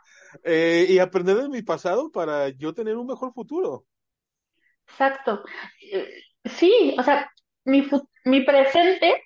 Eh, 0.43 0.85
y 0.89 0.99
aprender 0.99 1.37
de 1.37 1.49
mi 1.49 1.61
pasado 1.61 2.11
para 2.11 2.49
yo 2.49 2.73
tener 2.73 2.97
un 2.97 3.07
mejor 3.07 3.33
futuro. 3.33 3.85
exacto. 4.87 5.43
Eh, 5.91 6.09
Sí, 6.45 6.95
o 6.97 7.03
sea, 7.03 7.29
mi, 7.65 7.85
mi 8.23 8.41
presente 8.45 9.21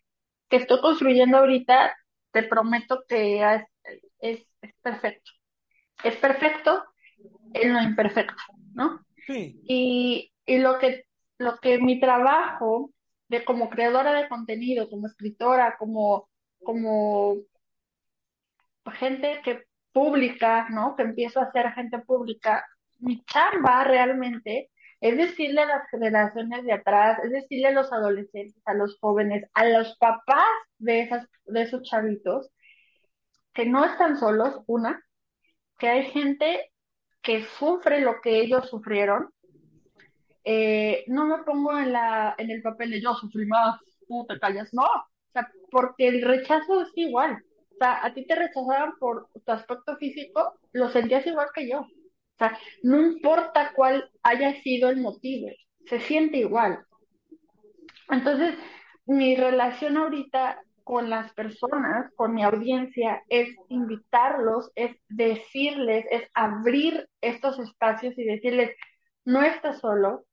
que 0.49 0.57
estoy 0.57 0.81
construyendo 0.81 1.37
ahorita, 1.37 1.95
te 2.31 2.41
prometo 2.43 3.03
que 3.07 3.43
es, 3.43 3.63
es, 4.19 4.47
es 4.61 4.73
perfecto. 4.81 5.31
Es 6.03 6.17
perfecto 6.17 6.83
en 7.53 7.73
lo 7.73 7.81
imperfecto, 7.83 8.35
¿no? 8.75 9.01
Sí, 9.27 9.61
Y, 9.65 10.31
y 10.47 10.59
lo 10.59 10.79
que, 10.79 11.05
lo 11.39 11.59
que 11.59 11.79
mi 11.79 11.99
trabajo 12.01 12.91
de 13.29 13.45
como 13.45 13.69
creadora 13.69 14.13
de 14.15 14.29
contenido, 14.29 14.89
como 14.89 15.07
escritora, 15.07 15.77
como, 15.79 16.29
como 16.63 17.37
gente 18.93 19.41
que 19.43 19.63
pública, 19.91 20.67
¿no? 20.69 20.95
Que 20.95 21.03
empiezo 21.03 21.39
a 21.39 21.51
ser 21.51 21.71
gente 21.73 21.99
pública, 21.99 22.65
mi 22.99 23.23
chamba 23.25 23.83
realmente 23.83 24.69
es 25.01 25.17
decirle 25.17 25.61
a 25.61 25.65
las 25.65 25.89
generaciones 25.89 26.63
de 26.63 26.73
atrás, 26.73 27.17
es 27.23 27.31
decirle 27.31 27.69
a 27.69 27.71
los 27.71 27.91
adolescentes, 27.91 28.61
a 28.65 28.75
los 28.75 28.99
jóvenes, 28.99 29.43
a 29.55 29.65
los 29.65 29.97
papás 29.97 30.45
de 30.77 31.01
esas, 31.01 31.27
de 31.45 31.63
esos 31.63 31.81
chavitos, 31.81 32.51
que 33.53 33.65
no 33.65 33.83
están 33.83 34.17
solos, 34.17 34.61
una, 34.67 35.03
que 35.79 35.89
hay 35.89 36.05
gente 36.11 36.71
que 37.23 37.43
sufre 37.43 38.01
lo 38.01 38.21
que 38.21 38.41
ellos 38.41 38.69
sufrieron. 38.69 39.29
Eh, 40.43 41.03
no 41.07 41.25
me 41.25 41.43
pongo 41.43 41.77
en 41.77 41.93
la, 41.93 42.35
en 42.37 42.51
el 42.51 42.61
papel 42.61 42.91
de 42.91 43.01
yo 43.01 43.15
sufrí 43.15 43.47
más, 43.47 43.79
tú 44.07 44.25
te 44.29 44.39
callas, 44.39 44.71
no, 44.71 44.87
porque 45.71 46.07
el 46.07 46.21
rechazo 46.21 46.81
es 46.81 46.89
igual, 46.95 47.43
o 47.71 47.75
sea, 47.79 48.05
a 48.05 48.13
ti 48.13 48.25
te 48.27 48.35
rechazaban 48.35 48.93
por 48.99 49.27
tu 49.45 49.51
aspecto 49.51 49.95
físico, 49.97 50.59
lo 50.73 50.89
sentías 50.89 51.25
igual 51.25 51.47
que 51.55 51.69
yo, 51.69 51.79
o 51.79 52.37
sea, 52.37 52.57
no 52.83 53.01
importa 53.01 53.71
cuál 53.75 54.11
haya 54.21 54.61
sido 54.61 54.89
el 54.89 54.97
motivo, 54.97 55.49
se 55.87 55.99
siente 55.99 56.37
igual. 56.37 56.85
Entonces, 58.09 58.55
mi 59.05 59.35
relación 59.35 59.97
ahorita 59.97 60.61
con 60.83 61.09
las 61.09 61.33
personas, 61.33 62.11
con 62.15 62.33
mi 62.33 62.43
audiencia, 62.43 63.23
es 63.29 63.49
invitarlos, 63.69 64.71
es 64.75 64.95
decirles, 65.07 66.05
es 66.11 66.23
abrir 66.33 67.07
estos 67.21 67.59
espacios 67.59 68.17
y 68.17 68.23
decirles, 68.23 68.75
no 69.23 69.41
estás 69.41 69.79
solo, 69.79 70.25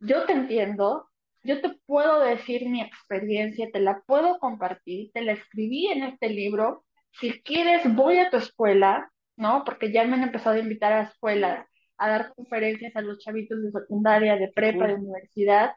yo 0.00 0.26
te 0.26 0.32
entiendo, 0.32 1.08
yo 1.46 1.60
te 1.60 1.70
puedo 1.86 2.20
decir 2.20 2.68
mi 2.68 2.80
experiencia, 2.82 3.70
te 3.72 3.80
la 3.80 4.02
puedo 4.06 4.38
compartir, 4.38 5.10
te 5.12 5.22
la 5.22 5.32
escribí 5.32 5.86
en 5.88 6.04
este 6.04 6.28
libro. 6.30 6.84
Si 7.20 7.42
quieres, 7.42 7.82
voy 7.94 8.18
a 8.18 8.30
tu 8.30 8.36
escuela, 8.38 9.10
¿no? 9.36 9.64
Porque 9.64 9.92
ya 9.92 10.04
me 10.04 10.14
han 10.16 10.24
empezado 10.24 10.56
a 10.56 10.60
invitar 10.60 10.92
a 10.92 11.02
escuelas, 11.04 11.66
a 11.98 12.08
dar 12.08 12.34
conferencias 12.34 12.94
a 12.96 13.00
los 13.02 13.18
chavitos 13.18 13.62
de 13.62 13.70
secundaria, 13.72 14.36
de 14.36 14.48
prepa, 14.52 14.86
de 14.88 14.94
universidad. 14.94 15.72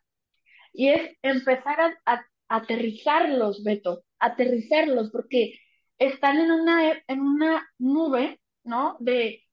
Y 0.74 0.90
es 0.90 1.18
empezar 1.22 1.80
a, 1.82 1.98
a- 2.06 2.26
aterrizarlos, 2.50 3.64
Beto, 3.64 4.04
aterrizarlos, 4.20 5.12
porque 5.12 5.56
están 6.00 6.40
en 6.40 6.52
una, 6.52 6.94
en 7.08 7.22
una 7.22 7.68
nube, 7.80 8.40
¿no? 8.64 8.98
De 9.00 9.44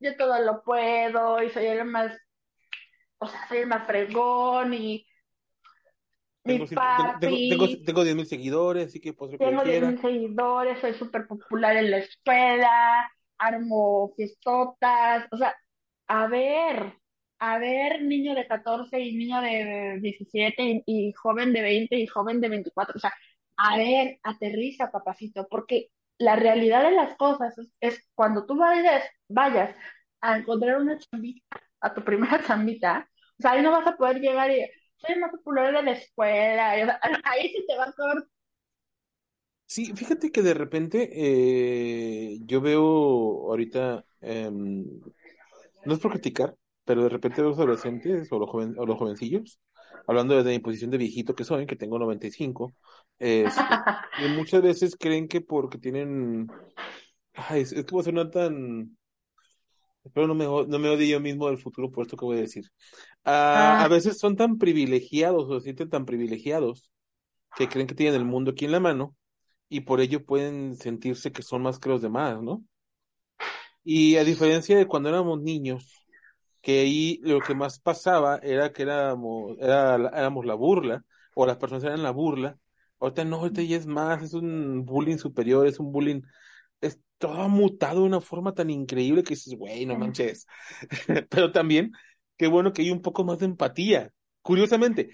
yo 0.00 0.16
todo 0.16 0.38
lo 0.44 0.62
puedo 0.64 1.42
y 1.42 1.50
soy 1.50 1.66
el 1.66 1.84
más 1.84 2.12
o 3.18 3.26
sea, 3.26 3.46
soy 3.48 3.58
el 3.58 3.66
más 3.66 3.86
fregón 3.86 4.74
y 4.74 5.06
Tengo, 6.44 6.66
tengo, 6.66 7.18
tengo, 7.18 7.46
tengo, 7.48 7.68
tengo 7.84 8.04
10 8.04 8.16
mil 8.16 8.26
seguidores, 8.26 8.88
así 8.88 9.00
que 9.00 9.14
yo 9.14 9.38
tengo 9.38 9.64
diez 9.64 9.80
quiera. 9.80 9.80
mil 9.80 10.00
seguidores, 10.00 10.80
soy 10.80 10.94
súper 10.94 11.26
popular 11.26 11.76
en 11.76 11.90
la 11.90 11.98
escuela, 11.98 13.10
armo 13.38 14.12
fiestotas, 14.16 15.26
o 15.32 15.36
sea, 15.36 15.54
a 16.06 16.26
ver, 16.28 16.94
a 17.38 17.58
ver, 17.58 18.02
niño 18.02 18.34
de 18.34 18.46
14 18.46 19.00
y 19.00 19.16
niño 19.16 19.40
de 19.40 19.98
17 20.00 20.62
y, 20.62 20.82
y 20.86 21.12
joven 21.14 21.52
de 21.52 21.62
20 21.62 21.96
y 21.96 22.06
joven 22.06 22.40
de 22.40 22.48
24, 22.48 22.94
o 22.96 23.00
sea, 23.00 23.12
a 23.56 23.76
ver, 23.76 24.18
aterriza, 24.22 24.90
papacito, 24.92 25.46
porque 25.50 25.88
la 26.18 26.36
realidad 26.36 26.84
de 26.84 26.92
las 26.92 27.16
cosas 27.16 27.56
es, 27.58 27.72
es 27.80 28.08
cuando 28.14 28.46
tú 28.46 28.56
vayas, 28.56 29.04
vayas 29.28 29.74
a 30.20 30.38
encontrar 30.38 30.80
una 30.80 30.98
chambita, 30.98 31.42
a 31.80 31.94
tu 31.94 32.04
primera 32.04 32.40
chambita, 32.46 33.08
o 33.38 33.42
sea, 33.42 33.52
ahí 33.52 33.62
no 33.62 33.72
vas 33.72 33.86
a 33.86 33.96
poder 33.96 34.20
llegar 34.20 34.50
y 34.50 34.64
soy 35.06 35.18
más 35.18 35.30
popular 35.30 35.74
de 35.74 35.82
la 35.82 35.92
escuela, 35.92 36.70
ahí 37.24 37.52
se 37.52 37.62
te 37.66 37.76
va 37.76 37.84
a 37.84 37.88
acabar. 37.88 38.24
Sí, 39.66 39.92
fíjate 39.96 40.30
que 40.30 40.42
de 40.42 40.54
repente 40.54 41.08
eh, 41.12 42.38
yo 42.42 42.60
veo 42.60 42.82
ahorita, 43.48 44.04
em, 44.20 44.84
no 45.86 45.94
es 45.94 45.98
por 45.98 46.12
criticar, 46.12 46.54
pero 46.84 47.04
de 47.04 47.08
repente 47.08 47.40
veo 47.40 47.50
los 47.50 47.58
adolescentes 47.58 48.30
o 48.30 48.38
los, 48.38 48.50
joven, 48.50 48.74
o 48.78 48.84
los 48.84 48.98
jovencillos, 48.98 49.58
hablando 50.06 50.36
desde 50.36 50.50
mi 50.50 50.58
posición 50.58 50.90
de 50.90 50.98
viejito 50.98 51.34
que 51.34 51.44
soy, 51.44 51.66
que 51.66 51.76
tengo 51.76 51.98
95, 51.98 52.74
este, 53.18 53.60
y 54.18 54.28
muchas 54.36 54.62
veces 54.62 54.96
creen 54.98 55.26
que 55.26 55.40
porque 55.40 55.78
tienen, 55.78 56.48
ay, 57.34 57.62
es, 57.62 57.72
es 57.72 57.86
que 57.86 57.94
va 57.94 58.02
a 58.02 58.04
sonar 58.04 58.30
tan, 58.30 58.94
espero 60.04 60.26
no 60.26 60.34
me, 60.34 60.44
no 60.44 60.78
me 60.78 60.88
odie 60.88 61.08
yo 61.08 61.20
mismo 61.20 61.48
del 61.48 61.58
futuro 61.58 61.90
por 61.90 62.04
esto 62.04 62.16
que 62.16 62.24
voy 62.24 62.38
a 62.38 62.42
decir. 62.42 62.64
Ah, 63.24 63.76
a 63.78 63.88
Ah, 63.88 63.88
veces 63.88 64.18
son 64.18 64.36
tan 64.36 64.58
privilegiados 64.58 65.44
o 65.48 65.58
se 65.60 65.64
sienten 65.64 65.90
tan 65.90 66.06
privilegiados 66.06 66.90
que 67.54 67.68
creen 67.68 67.86
que 67.88 67.94
tienen 67.96 68.16
el 68.20 68.26
mundo 68.26 68.52
aquí 68.52 68.66
en 68.66 68.72
la 68.72 68.80
mano 68.80 69.16
y 69.68 69.82
por 69.82 70.00
ello 70.00 70.24
pueden 70.26 70.76
sentirse 70.76 71.32
que 71.32 71.42
son 71.42 71.62
más 71.62 71.78
que 71.80 71.90
los 71.90 72.02
demás, 72.02 72.42
¿no? 72.42 72.64
Y 73.84 74.16
a 74.16 74.24
diferencia 74.24 74.76
de 74.76 74.86
cuando 74.86 75.08
éramos 75.08 75.40
niños, 75.40 76.06
que 76.60 76.80
ahí 76.80 77.20
lo 77.22 77.42
que 77.42 77.54
más 77.54 77.78
pasaba 77.80 78.38
era 78.42 78.72
que 78.72 78.82
éramos, 78.82 79.56
era, 79.60 79.96
éramos 79.96 80.46
la 80.46 80.54
burla, 80.54 81.04
o 81.34 81.46
las 81.46 81.56
personas 81.58 81.84
eran 81.84 82.02
la 82.02 82.10
burla, 82.12 82.58
ahorita 83.00 83.24
no, 83.24 83.36
ahorita 83.38 83.62
ya 83.62 83.76
es 83.76 83.86
más, 83.86 84.22
es 84.22 84.34
un 84.34 84.84
bullying 84.84 85.18
superior, 85.18 85.66
es 85.66 85.80
un 85.80 85.92
bullying, 85.92 86.22
es 86.80 87.00
todo 87.18 87.48
mutado 87.48 88.00
de 88.02 88.06
una 88.06 88.20
forma 88.20 88.54
tan 88.54 88.70
increíble 88.70 89.22
que 89.24 89.30
dices, 89.34 89.56
güey, 89.56 89.86
no 89.86 89.96
manches. 89.96 90.46
Pero 91.30 91.52
también, 91.52 91.92
qué 92.42 92.48
bueno 92.48 92.72
que 92.72 92.82
hay 92.82 92.90
un 92.90 93.00
poco 93.00 93.22
más 93.22 93.38
de 93.38 93.46
empatía. 93.46 94.10
Curiosamente, 94.42 95.10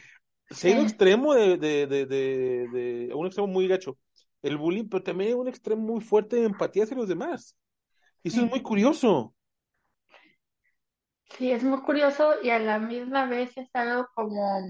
se 0.48 0.68
ha 0.68 0.70
ido 0.70 0.82
extremo 0.82 1.34
de, 1.34 1.58
de, 1.58 1.86
de, 1.86 2.06
de, 2.06 3.10
un 3.14 3.26
extremo 3.26 3.48
muy 3.48 3.68
gacho, 3.68 3.98
el 4.40 4.56
bullying, 4.56 4.88
pero 4.88 5.02
también 5.02 5.28
hay 5.28 5.34
un 5.34 5.46
extremo 5.46 5.82
muy 5.82 6.00
fuerte 6.00 6.36
de 6.36 6.46
empatía 6.46 6.84
hacia 6.84 6.96
los 6.96 7.06
demás. 7.06 7.54
Y 8.22 8.28
eso 8.28 8.40
es 8.40 8.50
muy 8.50 8.62
curioso. 8.62 9.34
Sí, 11.36 11.52
es 11.52 11.62
muy 11.62 11.82
curioso 11.82 12.42
y 12.42 12.48
a 12.48 12.58
la 12.58 12.78
misma 12.78 13.26
vez 13.26 13.54
es 13.58 13.68
algo 13.74 14.08
como 14.14 14.62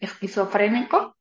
esquizofrénico, 0.00 1.16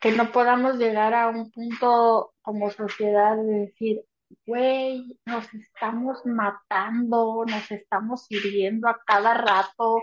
que 0.00 0.12
no 0.12 0.32
podamos 0.32 0.76
llegar 0.76 1.12
a 1.12 1.28
un 1.28 1.50
punto 1.50 2.32
como 2.40 2.70
sociedad 2.70 3.36
de 3.36 3.66
decir, 3.66 4.00
güey, 4.46 5.18
nos 5.26 5.52
estamos 5.54 6.24
matando, 6.26 7.44
nos 7.46 7.70
estamos 7.70 8.26
hiriendo 8.30 8.88
a 8.88 9.00
cada 9.06 9.34
rato, 9.34 10.02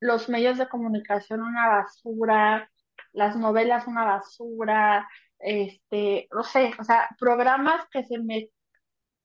los 0.00 0.28
medios 0.28 0.58
de 0.58 0.68
comunicación 0.68 1.42
una 1.42 1.68
basura, 1.68 2.70
las 3.12 3.36
novelas 3.36 3.86
una 3.86 4.04
basura, 4.04 5.08
este, 5.38 6.28
no 6.32 6.42
sé, 6.42 6.72
o 6.78 6.84
sea, 6.84 7.08
programas 7.18 7.86
que 7.90 8.04
se 8.04 8.18
me, 8.18 8.50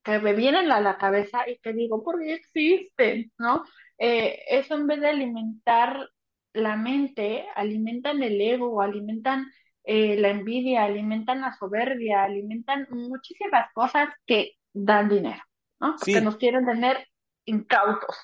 que 0.03 0.19
me 0.19 0.33
vienen 0.33 0.71
a 0.71 0.81
la 0.81 0.97
cabeza 0.97 1.49
y 1.49 1.59
que 1.59 1.73
digo, 1.73 2.03
¿por 2.03 2.19
qué 2.19 2.35
existen? 2.35 3.31
¿No? 3.37 3.63
Eh, 3.97 4.39
eso 4.49 4.75
en 4.75 4.87
vez 4.87 5.01
de 5.01 5.09
alimentar 5.09 6.09
la 6.53 6.77
mente, 6.77 7.47
alimentan 7.55 8.23
el 8.23 8.39
ego, 8.41 8.81
alimentan 8.81 9.47
eh, 9.85 10.17
la 10.17 10.29
envidia, 10.29 10.83
alimentan 10.83 11.41
la 11.41 11.53
soberbia, 11.53 12.23
alimentan 12.23 12.87
muchísimas 12.89 13.71
cosas 13.73 14.09
que 14.25 14.53
dan 14.73 15.09
dinero, 15.09 15.41
¿no? 15.79 15.95
Que 16.03 16.21
nos 16.21 16.37
quieren 16.37 16.65
tener 16.65 17.07
incautos. 17.45 18.15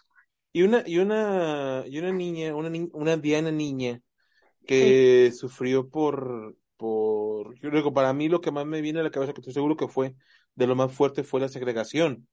Y 0.53 0.63
una, 0.63 0.83
y 0.85 0.97
una, 0.97 1.83
y 1.87 1.99
una 1.99 2.11
niña, 2.11 2.55
una, 2.55 2.69
una 2.93 3.17
Diana 3.17 3.51
niña 3.51 4.01
que 4.65 5.31
sufrió 5.33 5.89
por, 5.89 6.55
por, 6.77 7.55
yo 7.59 7.69
digo, 7.69 7.93
para 7.93 8.11
mí 8.13 8.27
lo 8.27 8.41
que 8.41 8.51
más 8.51 8.65
me 8.65 8.81
viene 8.81 8.99
a 8.99 9.03
la 9.03 9.11
cabeza, 9.11 9.33
que 9.33 9.41
estoy 9.41 9.53
seguro 9.53 9.77
que 9.77 9.87
fue 9.87 10.15
de 10.55 10.67
lo 10.67 10.75
más 10.75 10.91
fuerte, 10.93 11.23
fue 11.23 11.39
la 11.39 11.47
segregación. 11.49 12.27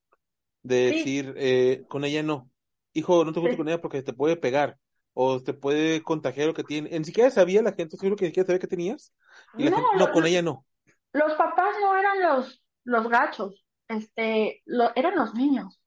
De 0.61 0.87
decir, 0.87 1.33
eh, 1.37 1.83
con 1.87 2.03
ella 2.03 2.21
no. 2.21 2.49
Hijo, 2.93 3.23
no 3.23 3.31
te 3.31 3.39
juntes 3.39 3.57
con 3.57 3.69
ella 3.69 3.79
porque 3.79 4.03
te 4.03 4.11
puede 4.11 4.35
pegar 4.35 4.77
o 5.13 5.41
te 5.41 5.53
puede 5.53 6.01
contagiar 6.01 6.47
lo 6.47 6.53
que 6.53 6.63
tiene. 6.63 6.97
Ni 6.97 7.05
siquiera 7.05 7.29
sabía 7.29 7.61
la 7.61 7.73
gente, 7.73 7.95
seguro 7.95 8.15
que 8.17 8.25
ni 8.25 8.29
siquiera 8.29 8.47
sabía 8.47 8.59
que 8.59 8.67
tenías. 8.67 9.13
Y 9.57 9.69
no, 9.69 9.77
gente, 9.77 9.97
no, 9.97 10.11
con 10.11 10.25
ella 10.25 10.41
no. 10.41 10.65
Los 11.13 11.33
papás 11.33 11.75
no 11.81 11.97
eran 11.97 12.21
los, 12.21 12.63
los 12.83 13.09
gachos, 13.09 13.65
este, 13.87 14.61
lo, 14.65 14.91
eran 14.95 15.15
los 15.15 15.33
niños 15.33 15.79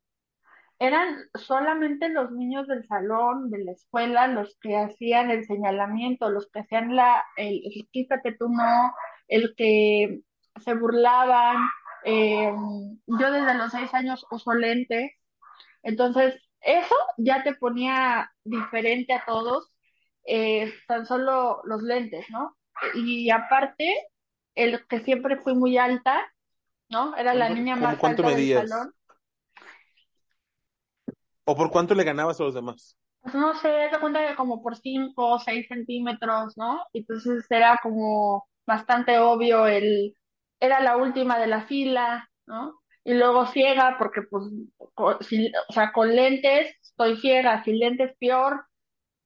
eran 0.82 1.16
solamente 1.34 2.09
los 2.09 2.32
niños 2.32 2.66
del 2.66 2.84
salón, 2.84 3.50
de 3.50 3.64
la 3.64 3.70
escuela, 3.70 4.26
los 4.26 4.57
que 4.61 4.76
hacían 4.76 5.30
el 5.30 5.44
señalamiento, 5.44 6.28
los 6.28 6.50
que 6.50 6.59
hacían 6.59 6.96
la, 6.96 7.24
el, 7.36 7.62
el 7.64 7.88
quítate 7.92 8.32
tú 8.32 8.48
no, 8.48 8.92
el 9.28 9.55
que 9.57 10.22
se 10.61 10.74
burlaban. 10.74 11.59
Eh, 12.05 12.53
yo 13.07 13.30
desde 13.30 13.55
los 13.55 13.70
seis 13.70 13.94
años 13.94 14.26
uso 14.32 14.55
lentes, 14.55 15.12
entonces 15.84 16.34
eso 16.61 16.96
ya 17.16 17.44
te 17.44 17.55
ponía 17.55 18.32
diferente 18.42 19.12
a 19.12 19.24
todos, 19.24 19.72
eh, 20.26 20.74
tan 20.88 21.07
solo 21.07 21.62
los 21.64 21.82
lentes, 21.82 22.26
¿no? 22.30 22.57
Y 22.95 23.31
aparte, 23.31 24.09
el 24.55 24.87
que 24.87 25.01
siempre 25.01 25.37
fui 25.37 25.55
muy 25.55 25.79
alta, 25.79 26.20
¿no? 26.89 27.16
Era 27.16 27.35
la 27.35 27.49
niña 27.49 27.77
más 27.77 28.03
alta 28.03 28.31
del 28.31 28.68
salón. 28.68 28.93
¿O 31.45 31.57
por 31.57 31.70
cuánto 31.70 31.95
le 31.95 32.05
ganabas 32.05 32.41
a 32.41 32.45
los 32.45 32.55
demás? 32.55 32.97
Pues 33.20 33.35
no 33.35 33.55
sé, 33.55 33.89
se 33.91 34.01
cuenta 34.01 34.27
que 34.27 34.35
como 34.35 34.62
por 34.62 34.77
5 34.77 35.12
o 35.16 35.39
6 35.39 35.66
centímetros, 35.68 36.57
¿no? 36.57 36.81
Entonces 36.93 37.47
era 37.51 37.79
como 37.83 38.47
bastante 38.66 39.18
obvio 39.18 39.66
el, 39.66 40.16
era 40.61 40.81
la 40.81 40.97
última 40.97 41.39
de 41.39 41.47
la 41.47 41.62
fila, 41.62 42.29
¿no? 42.47 42.81
Y 43.05 43.14
luego 43.14 43.47
ciega, 43.47 43.97
porque 43.99 44.23
pues, 44.23 44.45
o 44.97 45.18
sea, 45.73 45.93
con 45.93 46.14
lentes 46.14 46.77
estoy 46.83 47.16
ciega, 47.16 47.62
sin 47.64 47.79
lentes 47.79 48.12
peor, 48.18 48.64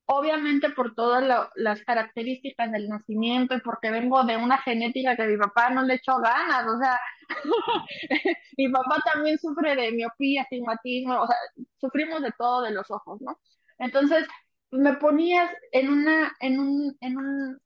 obviamente 0.07 0.71
por 0.71 0.95
todas 0.95 1.51
las 1.57 1.83
características 1.83 2.71
del 2.71 2.89
nacimiento 2.89 3.55
y 3.55 3.61
porque 3.61 3.91
vengo 3.91 4.23
de 4.25 4.37
una 4.37 4.59
genética 4.59 5.17
que 5.17 5.27
mi 5.27 5.37
papá 5.37 5.71
no 5.71 5.83
le 5.83 5.95
echó 5.95 6.19
ganas, 6.19 6.67
o 6.67 6.79
sea, 6.79 6.99
mi 8.57 8.69
papá 8.69 9.03
también 9.05 9.39
sufre 9.39 9.75
de 9.75 9.93
miopía, 9.93 10.43
astigmatismo, 10.43 11.21
o 11.21 11.27
sea, 11.27 11.37
sufrimos 11.81 12.23
de 12.23 12.33
todo 12.39 12.63
de 12.63 12.71
los 12.71 12.91
ojos, 12.91 13.21
¿no? 13.21 13.39
Entonces, 13.79 14.27
me 14.71 14.95
ponías 14.95 15.51
en 15.73 15.91
una, 15.93 16.33
en 16.41 16.61
un, 16.61 16.97
en 17.01 17.19
un 17.19 17.61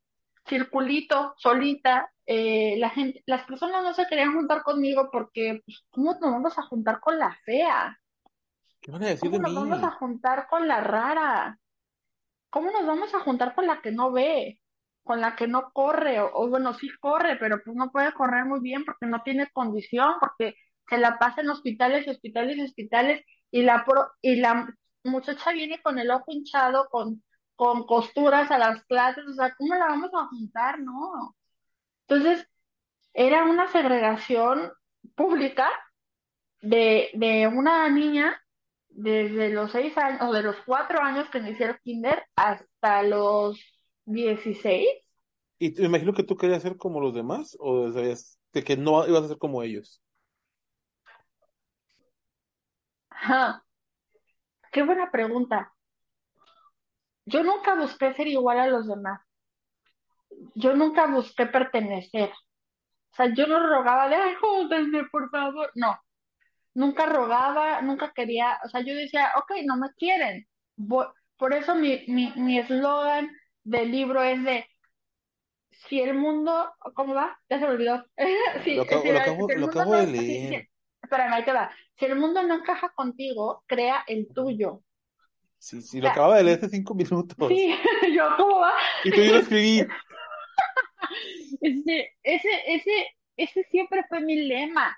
circulito 0.47 1.35
solita, 1.37 2.11
eh, 2.25 2.75
la 2.77 2.89
gente, 2.89 3.23
las 3.27 3.45
personas 3.45 3.83
no 3.83 3.93
se 3.93 4.07
querían 4.07 4.33
juntar 4.33 4.63
conmigo 4.63 5.09
porque, 5.11 5.61
pues, 5.63 5.85
¿cómo 5.91 6.13
nos 6.13 6.31
vamos 6.31 6.57
a 6.57 6.63
juntar 6.63 6.99
con 6.99 7.19
la 7.19 7.37
fea? 7.45 7.99
¿Qué 8.81 8.91
van 8.91 9.03
a 9.03 9.07
decir 9.07 9.29
¿Cómo 9.29 9.43
nos 9.43 9.53
vamos 9.53 9.83
a 9.83 9.91
juntar 9.91 10.47
con 10.47 10.67
la 10.67 10.81
rara? 10.81 11.59
¿Cómo 12.51 12.71
nos 12.71 12.85
vamos 12.85 13.13
a 13.15 13.21
juntar 13.21 13.55
con 13.55 13.67
la 13.67 13.81
que 13.81 13.91
no 13.91 14.11
ve? 14.11 14.61
Con 15.03 15.21
la 15.21 15.35
que 15.35 15.47
no 15.47 15.71
corre, 15.73 16.19
o, 16.21 16.47
bueno, 16.49 16.73
sí 16.75 16.89
corre, 16.99 17.37
pero 17.37 17.61
pues 17.63 17.75
no 17.75 17.91
puede 17.91 18.13
correr 18.13 18.45
muy 18.45 18.59
bien 18.61 18.85
porque 18.85 19.07
no 19.07 19.23
tiene 19.23 19.49
condición, 19.51 20.15
porque 20.19 20.55
se 20.89 20.97
la 20.99 21.17
pasa 21.19 21.41
en 21.41 21.49
hospitales, 21.49 22.07
hospitales, 22.07 22.59
hospitales, 22.63 23.23
y 23.51 23.63
la, 23.63 23.85
y 24.21 24.35
la 24.37 24.67
muchacha 25.03 25.51
viene 25.53 25.81
con 25.81 25.99
el 25.99 26.11
ojo 26.11 26.25
hinchado, 26.31 26.87
con, 26.89 27.23
con 27.55 27.85
costuras 27.87 28.51
a 28.51 28.57
las 28.59 28.83
clases, 28.85 29.25
o 29.27 29.33
sea, 29.33 29.55
¿cómo 29.57 29.75
la 29.75 29.87
vamos 29.87 30.11
a 30.13 30.27
juntar? 30.27 30.79
No. 30.79 31.35
Entonces, 32.07 32.47
era 33.13 33.43
una 33.45 33.67
segregación 33.69 34.71
pública 35.15 35.69
de, 36.61 37.09
de 37.13 37.47
una 37.47 37.89
niña 37.89 38.40
desde 38.91 39.49
los 39.49 39.71
seis 39.71 39.97
años, 39.97 40.21
o 40.21 40.33
de 40.33 40.43
los 40.43 40.55
cuatro 40.65 41.01
años 41.01 41.29
que 41.29 41.39
inicié 41.39 41.67
el 41.67 41.79
kinder 41.79 42.25
hasta 42.35 43.03
los 43.03 43.59
dieciséis. 44.05 44.89
Y 45.59 45.71
me 45.71 45.85
imagino 45.85 46.13
que 46.13 46.23
tú 46.23 46.35
querías 46.35 46.61
ser 46.61 46.77
como 46.77 46.99
los 46.99 47.13
demás, 47.13 47.55
o 47.59 47.91
sabías 47.91 48.39
de 48.53 48.63
que 48.63 48.77
no 48.77 49.07
ibas 49.07 49.23
a 49.23 49.27
ser 49.29 49.37
como 49.37 49.63
ellos. 49.63 50.01
Ajá. 53.09 53.63
Qué 54.71 54.83
buena 54.83 55.11
pregunta. 55.11 55.73
Yo 57.25 57.43
nunca 57.43 57.75
busqué 57.75 58.13
ser 58.13 58.27
igual 58.27 58.59
a 58.59 58.67
los 58.67 58.87
demás. 58.87 59.21
Yo 60.55 60.75
nunca 60.75 61.07
busqué 61.07 61.45
pertenecer. 61.45 62.31
O 63.11 63.15
sea, 63.15 63.33
yo 63.33 63.45
no 63.45 63.59
rogaba 63.59 64.09
de, 64.09 64.15
ay, 64.15 64.35
jódenme, 64.35 65.05
por 65.11 65.29
favor. 65.29 65.69
No, 65.75 65.99
nunca 66.73 67.05
rogaba, 67.05 67.81
nunca 67.81 68.11
quería, 68.13 68.59
o 68.65 68.69
sea, 68.69 68.81
yo 68.81 68.95
decía, 68.95 69.31
ok, 69.37 69.51
no 69.65 69.77
me 69.77 69.91
quieren. 69.97 70.47
Por 71.37 71.53
eso 71.53 71.75
mi 71.75 72.03
mi 72.07 72.59
eslogan 72.59 73.29
del 73.63 73.91
libro 73.91 74.23
es 74.23 74.43
de, 74.43 74.65
si 75.87 75.99
el 75.99 76.13
mundo, 76.13 76.73
¿cómo 76.93 77.13
va? 77.13 77.39
Ya 77.49 77.59
se 77.59 77.65
me 77.65 77.71
olvidó. 77.71 78.05
lo, 78.65 78.81
acabo, 78.83 79.95
de 79.95 80.07
leer. 80.07 80.69
espérame, 81.01 81.33
ahí 81.33 81.45
te 81.45 81.53
va. 81.53 81.71
Si 81.97 82.05
el 82.05 82.15
mundo 82.15 82.43
no 82.43 82.55
encaja 82.55 82.89
contigo, 82.89 83.63
crea 83.67 84.03
el 84.07 84.27
tuyo. 84.33 84.81
Sí, 85.57 85.81
sí, 85.81 86.01
lo 86.01 86.09
acabo 86.09 86.33
de 86.33 86.43
leer 86.43 86.57
hace 86.63 86.69
cinco 86.69 86.93
minutos. 86.93 87.35
Sí, 87.47 87.75
yo, 88.15 88.29
¿cómo 88.37 88.59
va? 88.59 88.73
Y 89.03 89.11
tú 89.11 89.21
yo 89.21 89.33
lo 89.33 89.39
escribí. 89.39 89.85
ese, 91.61 92.15
ese, 92.23 92.49
ese, 92.67 93.07
ese 93.37 93.63
siempre 93.65 94.05
fue 94.07 94.21
mi 94.21 94.35
lema 94.35 94.97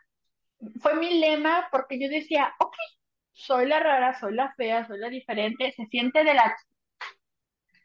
fue 0.81 0.95
mi 0.95 1.19
lema 1.19 1.67
porque 1.71 1.99
yo 1.99 2.09
decía, 2.09 2.53
ok, 2.59 2.75
soy 3.31 3.67
la 3.67 3.79
rara, 3.79 4.19
soy 4.19 4.33
la 4.35 4.53
fea, 4.55 4.87
soy 4.87 4.99
la 4.99 5.09
diferente, 5.09 5.71
se 5.71 5.85
siente 5.87 6.23
de 6.23 6.33
la... 6.33 6.55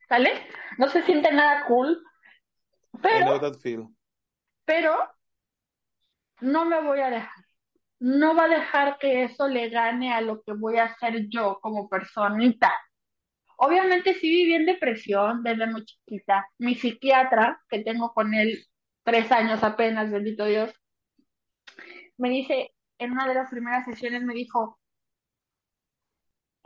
¿Sale? 0.08 0.30
No 0.78 0.88
se 0.88 1.02
siente 1.02 1.32
nada 1.32 1.66
cool, 1.66 2.02
pero... 3.02 3.26
Pero 4.64 4.96
no 6.40 6.64
me 6.64 6.80
voy 6.82 7.00
a 7.00 7.10
dejar. 7.10 7.44
No 8.00 8.34
va 8.34 8.44
a 8.44 8.48
dejar 8.48 8.98
que 8.98 9.24
eso 9.24 9.48
le 9.48 9.70
gane 9.70 10.12
a 10.12 10.20
lo 10.20 10.42
que 10.42 10.52
voy 10.52 10.78
a 10.78 10.84
hacer 10.84 11.28
yo 11.28 11.58
como 11.60 11.88
personita. 11.88 12.72
Obviamente 13.56 14.14
sí 14.14 14.28
viví 14.28 14.54
en 14.54 14.66
depresión 14.66 15.42
desde 15.42 15.66
muy 15.66 15.84
chiquita. 15.84 16.46
Mi 16.58 16.76
psiquiatra, 16.76 17.60
que 17.68 17.80
tengo 17.80 18.12
con 18.14 18.34
él 18.34 18.64
tres 19.02 19.32
años 19.32 19.64
apenas, 19.64 20.12
bendito 20.12 20.44
Dios, 20.44 20.72
me 22.18 22.30
dice, 22.30 22.74
en 22.98 23.12
una 23.12 23.26
de 23.26 23.34
las 23.34 23.50
primeras 23.50 23.84
sesiones 23.84 24.22
me 24.22 24.34
dijo, 24.34 24.78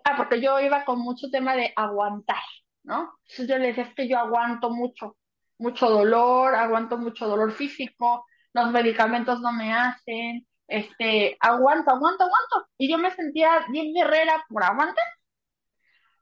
ah, 0.05 0.17
porque 0.17 0.41
yo 0.41 0.61
iba 0.61 0.85
con 0.85 0.99
mucho 1.01 1.31
tema 1.31 1.55
de 1.57 1.73
aguantar, 1.77 2.43
¿no? 2.85 3.15
Entonces 3.29 3.49
yo 3.49 3.59
le 3.59 3.69
decía, 3.69 3.85
es 3.85 3.95
que 3.95 4.09
yo 4.09 4.19
aguanto 4.19 4.71
mucho, 4.71 5.17
mucho 5.59 5.89
dolor, 5.91 6.55
aguanto 6.55 6.99
mucho 6.99 7.29
dolor 7.29 7.53
físico, 7.53 8.27
los 8.53 8.71
medicamentos 8.71 9.41
no 9.41 9.53
me 9.53 9.73
hacen, 9.73 10.47
este, 10.67 11.37
aguanto, 11.41 11.91
aguanto, 11.91 12.25
aguanto. 12.25 12.69
Y 12.79 12.91
yo 12.91 12.99
me 12.99 13.11
sentía 13.11 13.65
bien 13.71 13.95
guerrera 13.95 14.45
por 14.49 14.63
aguantar. 14.65 15.05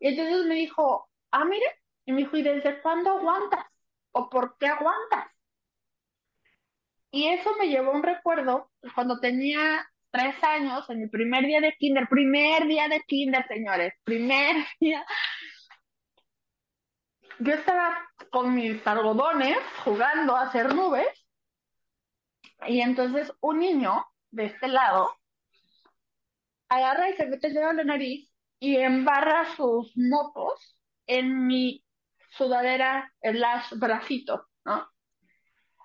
Y 0.00 0.08
entonces 0.08 0.46
me 0.46 0.54
dijo, 0.56 1.08
ah, 1.30 1.44
mire, 1.44 1.66
y 2.04 2.12
me 2.12 2.18
dijo, 2.22 2.36
¿y 2.36 2.42
desde 2.42 2.80
cuándo 2.82 3.10
aguantas? 3.10 3.64
¿O 4.12 4.28
por 4.28 4.56
qué 4.58 4.66
aguantas? 4.68 5.29
Y 7.10 7.28
eso 7.28 7.50
me 7.58 7.68
llevó 7.68 7.92
a 7.92 7.96
un 7.96 8.02
recuerdo 8.02 8.70
cuando 8.94 9.18
tenía 9.20 9.86
tres 10.10 10.42
años, 10.42 10.88
en 10.90 11.00
mi 11.00 11.08
primer 11.08 11.44
día 11.44 11.60
de 11.60 11.74
kinder, 11.78 12.08
primer 12.08 12.66
día 12.66 12.88
de 12.88 13.00
kinder, 13.02 13.46
señores, 13.48 13.94
primer 14.04 14.56
día. 14.80 15.04
Yo 17.38 17.54
estaba 17.54 17.98
con 18.30 18.54
mis 18.54 18.86
algodones 18.86 19.56
jugando 19.84 20.36
a 20.36 20.42
hacer 20.42 20.74
nubes 20.74 21.08
y 22.66 22.80
entonces 22.80 23.32
un 23.40 23.60
niño 23.60 24.04
de 24.30 24.46
este 24.46 24.68
lado 24.68 25.16
agarra 26.68 27.08
y 27.08 27.14
se 27.14 27.26
mete 27.26 27.48
el 27.48 27.54
dedo 27.54 27.70
en 27.70 27.76
la 27.78 27.84
nariz 27.84 28.30
y 28.58 28.76
embarra 28.76 29.56
sus 29.56 29.96
motos 29.96 30.78
en 31.06 31.46
mi 31.46 31.82
sudadera, 32.30 33.12
el 33.22 33.40
lash 33.40 33.72
bracito, 33.74 34.46
¿no? 34.64 34.86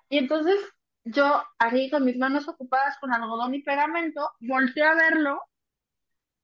Y 0.08 0.18
entonces 0.18 0.58
yo, 1.06 1.42
aquí 1.58 1.88
con 1.90 2.04
mis 2.04 2.16
manos 2.18 2.48
ocupadas 2.48 2.98
con 2.98 3.12
algodón 3.14 3.54
y 3.54 3.62
pegamento, 3.62 4.32
volteé 4.40 4.82
a 4.84 4.94
verlo 4.94 5.40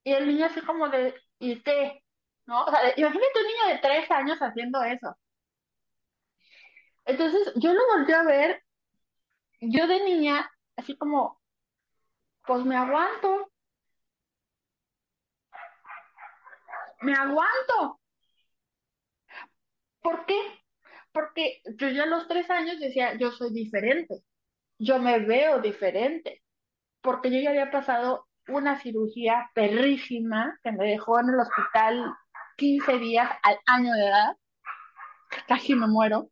y 0.05 0.13
el 0.13 0.27
niño 0.29 0.47
así 0.47 0.61
como 0.63 0.89
de, 0.89 1.15
¿y 1.39 1.61
qué? 1.63 2.03
¿No? 2.47 2.65
O 2.65 2.71
sea, 2.71 2.81
imagínate 2.97 3.41
un 3.41 3.47
niño 3.47 3.67
de 3.75 3.79
tres 3.81 4.11
años 4.11 4.39
haciendo 4.41 4.83
eso. 4.85 5.17
Entonces 7.05 7.53
yo 7.57 7.73
lo 7.73 7.81
volteé 7.95 8.15
a 8.17 8.23
ver, 8.25 8.63
yo 9.61 9.87
de 9.87 10.05
niña, 10.05 10.51
así 10.77 10.97
como, 10.97 11.41
pues 12.47 12.65
me 12.65 12.77
aguanto, 12.77 13.51
me 17.03 17.13
aguanto. 17.15 18.01
¿Por 20.03 20.27
qué? 20.27 20.39
Porque 21.13 21.63
yo 21.79 21.89
ya 21.89 22.05
a 22.05 22.07
los 22.07 22.29
tres 22.29 22.51
años 22.51 22.79
decía, 22.81 23.15
yo 23.17 23.31
soy 23.33 23.53
diferente 23.53 24.23
yo 24.83 24.99
me 24.99 25.21
veo 25.21 25.61
diferente, 25.61 26.43
porque 27.01 27.31
yo 27.31 27.39
ya 27.41 27.51
había 27.51 27.71
pasado 27.71 28.27
una 28.49 28.81
cirugía 28.81 29.49
perrísima 29.55 30.59
que 30.65 30.73
me 30.73 30.85
dejó 30.87 31.21
en 31.21 31.29
el 31.29 31.41
hospital 31.41 32.13
15 32.57 32.99
días 32.99 33.31
al 33.45 33.59
año 33.67 33.93
de 33.95 34.07
edad, 34.09 34.37
casi 35.47 35.77
me 35.77 35.87
muero. 35.87 36.31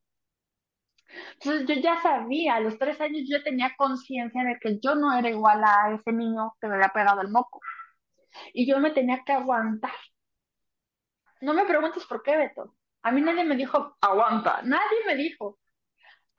Entonces 1.34 1.66
yo 1.68 1.74
ya 1.80 2.02
sabía, 2.02 2.56
a 2.56 2.60
los 2.60 2.76
tres 2.76 3.00
años 3.00 3.22
yo 3.28 3.42
tenía 3.44 3.72
conciencia 3.76 4.42
de 4.42 4.58
que 4.60 4.80
yo 4.80 4.96
no 4.96 5.16
era 5.16 5.30
igual 5.30 5.62
a 5.64 5.94
ese 5.94 6.12
niño 6.12 6.54
que 6.60 6.66
me 6.66 6.74
había 6.74 6.88
pegado 6.88 7.20
el 7.20 7.30
moco. 7.30 7.60
Y 8.52 8.66
yo 8.66 8.80
me 8.80 8.90
tenía 8.90 9.22
que 9.24 9.32
aguantar. 9.32 9.94
No 11.40 11.54
me 11.54 11.64
preguntes 11.66 12.04
por 12.06 12.22
qué, 12.22 12.36
Beto. 12.36 12.74
A 13.02 13.12
mí 13.12 13.20
nadie 13.20 13.44
me 13.44 13.56
dijo, 13.56 13.96
aguanta. 14.00 14.60
Nadie 14.62 14.98
me 15.06 15.14
dijo 15.14 15.59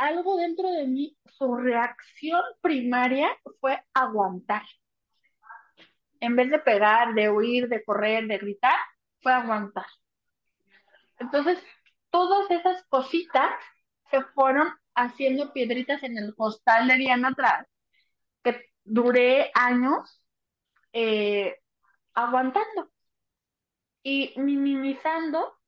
algo 0.01 0.37
dentro 0.37 0.71
de 0.71 0.87
mí, 0.87 1.15
su 1.37 1.55
reacción 1.55 2.41
primaria 2.61 3.29
fue 3.59 3.79
aguantar. 3.93 4.63
En 6.19 6.35
vez 6.35 6.49
de 6.49 6.57
pegar, 6.57 7.13
de 7.13 7.29
huir, 7.29 7.67
de 7.69 7.83
correr, 7.83 8.25
de 8.25 8.39
gritar, 8.39 8.77
fue 9.21 9.31
aguantar. 9.31 9.85
Entonces, 11.19 11.63
todas 12.09 12.49
esas 12.49 12.83
cositas 12.87 13.51
se 14.09 14.23
fueron 14.23 14.67
haciendo 14.95 15.53
piedritas 15.53 16.01
en 16.01 16.17
el 16.17 16.35
costal 16.35 16.87
de 16.87 16.95
Diana 16.95 17.29
atrás, 17.29 17.67
que 18.43 18.71
duré 18.83 19.51
años 19.53 20.19
eh, 20.93 21.57
aguantando 22.15 22.91
y 24.01 24.33
minimizando 24.35 25.61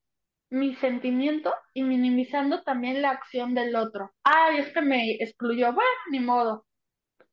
mi 0.54 0.76
sentimiento 0.76 1.52
y 1.74 1.84
minimizando 1.84 2.62
también 2.64 3.02
la 3.02 3.10
acción 3.10 3.56
del 3.56 3.76
otro. 3.76 4.12
Ay, 4.24 4.60
es 4.60 4.72
que 4.72 4.82
me 4.82 5.16
excluyó. 5.16 5.74
Bueno, 5.74 5.90
ni 6.12 6.20
modo. 6.20 6.66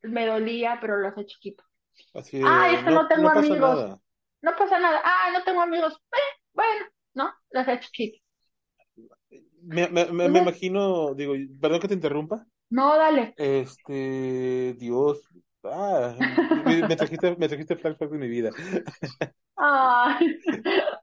Me 0.03 0.27
dolía, 0.27 0.79
pero 0.81 0.97
lo 0.97 1.09
hace 1.09 1.27
chiquito. 1.27 1.62
Así 2.14 2.41
Ay, 2.45 2.77
es 2.77 2.83
que 2.83 2.91
no, 2.91 3.07
tengo 3.07 3.29
amigos. 3.29 3.61
nada. 3.61 3.99
No 4.41 4.57
pasa 4.57 4.79
nada. 4.79 5.03
Ah, 5.05 5.29
no 5.35 5.45
tengo 5.45 5.61
amigos. 5.61 6.01
Eh, 6.12 6.41
bueno, 6.55 6.87
¿no? 7.14 7.31
Lo 7.51 7.61
hace 7.61 7.81
chiquito. 7.81 8.18
Me, 9.62 9.89
me, 9.89 10.07
me, 10.07 10.29
me 10.31 10.39
imagino, 10.39 11.14
digo, 11.14 11.35
perdón 11.61 11.81
que 11.81 11.89
te 11.89 11.95
interrumpa. 11.95 12.47
No, 12.71 12.97
dale. 12.97 13.35
Este, 13.37 14.75
Dios, 14.79 15.21
ah, 15.65 16.15
me, 16.65 16.83
me 16.85 16.97
trajiste, 16.97 17.37
me 17.37 17.49
trajiste 17.49 17.77
flashback 17.77 18.11
de 18.11 18.19
mi 18.19 18.29
vida. 18.29 18.51
Ay. 19.57 20.39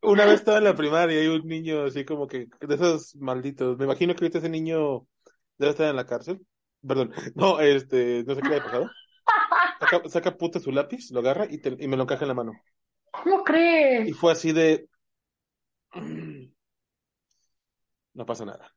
Una 0.01 0.25
vez 0.25 0.35
estaba 0.35 0.57
en 0.57 0.63
la 0.65 0.75
primaria 0.75 1.17
y 1.17 1.25
hay 1.25 1.27
un 1.27 1.47
niño 1.47 1.83
así 1.85 2.05
como 2.05 2.27
que, 2.27 2.47
de 2.61 2.75
esos 2.75 3.15
malditos. 3.17 3.77
Me 3.77 3.85
imagino 3.85 4.15
que 4.15 4.23
ahorita 4.25 4.39
ese 4.39 4.49
niño 4.49 5.07
debe 5.57 5.71
estar 5.71 5.89
en 5.89 5.95
la 5.95 6.05
cárcel. 6.05 6.45
Perdón, 6.87 7.11
no, 7.35 7.59
este, 7.59 8.23
no 8.25 8.35
sé 8.35 8.41
qué 8.41 8.49
le 8.49 8.57
ha 8.57 8.63
pasado. 8.63 8.89
Saca, 9.79 10.09
saca 10.09 10.37
puta 10.37 10.59
su 10.59 10.71
lápiz, 10.71 11.11
lo 11.11 11.19
agarra 11.19 11.45
y, 11.49 11.59
te- 11.59 11.77
y 11.79 11.87
me 11.87 11.97
lo 11.97 12.03
encaja 12.03 12.23
en 12.23 12.29
la 12.29 12.33
mano. 12.33 12.53
¿Cómo 13.11 13.43
Y 13.43 13.43
crees? 13.43 14.13
fue 14.13 14.31
así 14.31 14.53
de, 14.53 14.87
no 18.13 18.25
pasa 18.25 18.45
nada. 18.45 18.75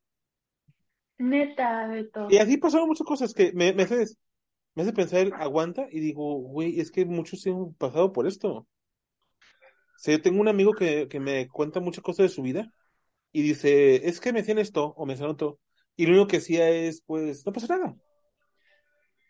Neta, 1.19 1.87
Beto. 1.89 2.29
Y 2.29 2.39
así 2.39 2.57
pasaron 2.57 2.89
muchas 2.89 3.07
cosas 3.07 3.35
que 3.35 3.53
me, 3.55 3.73
me 3.73 3.83
hace, 3.83 4.05
me 4.75 4.83
hace 4.83 4.93
pensar, 4.93 5.33
aguanta, 5.37 5.87
y 5.91 6.01
digo, 6.01 6.37
güey, 6.41 6.81
es 6.81 6.91
que 6.91 7.05
muchos 7.07 7.47
han 7.47 7.75
pasado 7.75 8.13
por 8.13 8.27
esto. 8.27 8.51
O 8.53 8.69
sea, 9.97 10.17
yo 10.17 10.23
tengo 10.23 10.41
un 10.41 10.49
amigo 10.49 10.75
que, 10.75 11.09
que 11.09 11.21
me 11.21 11.49
cuenta 11.49 11.81
muchas 11.81 12.03
cosas 12.03 12.25
de 12.25 12.35
su 12.35 12.43
vida 12.43 12.73
y 13.33 13.43
dice, 13.43 14.09
es 14.09 14.21
que 14.21 14.33
me 14.33 14.41
hacían 14.41 14.59
esto 14.59 14.95
o 14.97 15.07
me 15.07 15.15
hacían 15.15 15.31
otro. 15.31 15.61
Y 15.97 16.07
lo 16.07 16.13
único 16.13 16.29
que 16.29 16.39
hacía 16.39 16.71
es, 16.71 17.03
pues, 17.03 17.47
no 17.47 17.53
pasa 17.53 17.69
nada. 17.79 17.97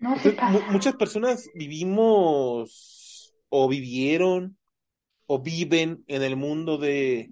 No 0.00 0.16
se 0.18 0.32
Entonces, 0.32 0.42
mu- 0.42 0.60
pasa. 0.60 0.72
muchas 0.72 0.96
personas 0.96 1.50
vivimos 1.54 3.34
o 3.48 3.68
vivieron 3.68 4.58
o 5.26 5.40
viven 5.42 6.04
en 6.08 6.22
el 6.22 6.36
mundo 6.36 6.78
de, 6.78 7.30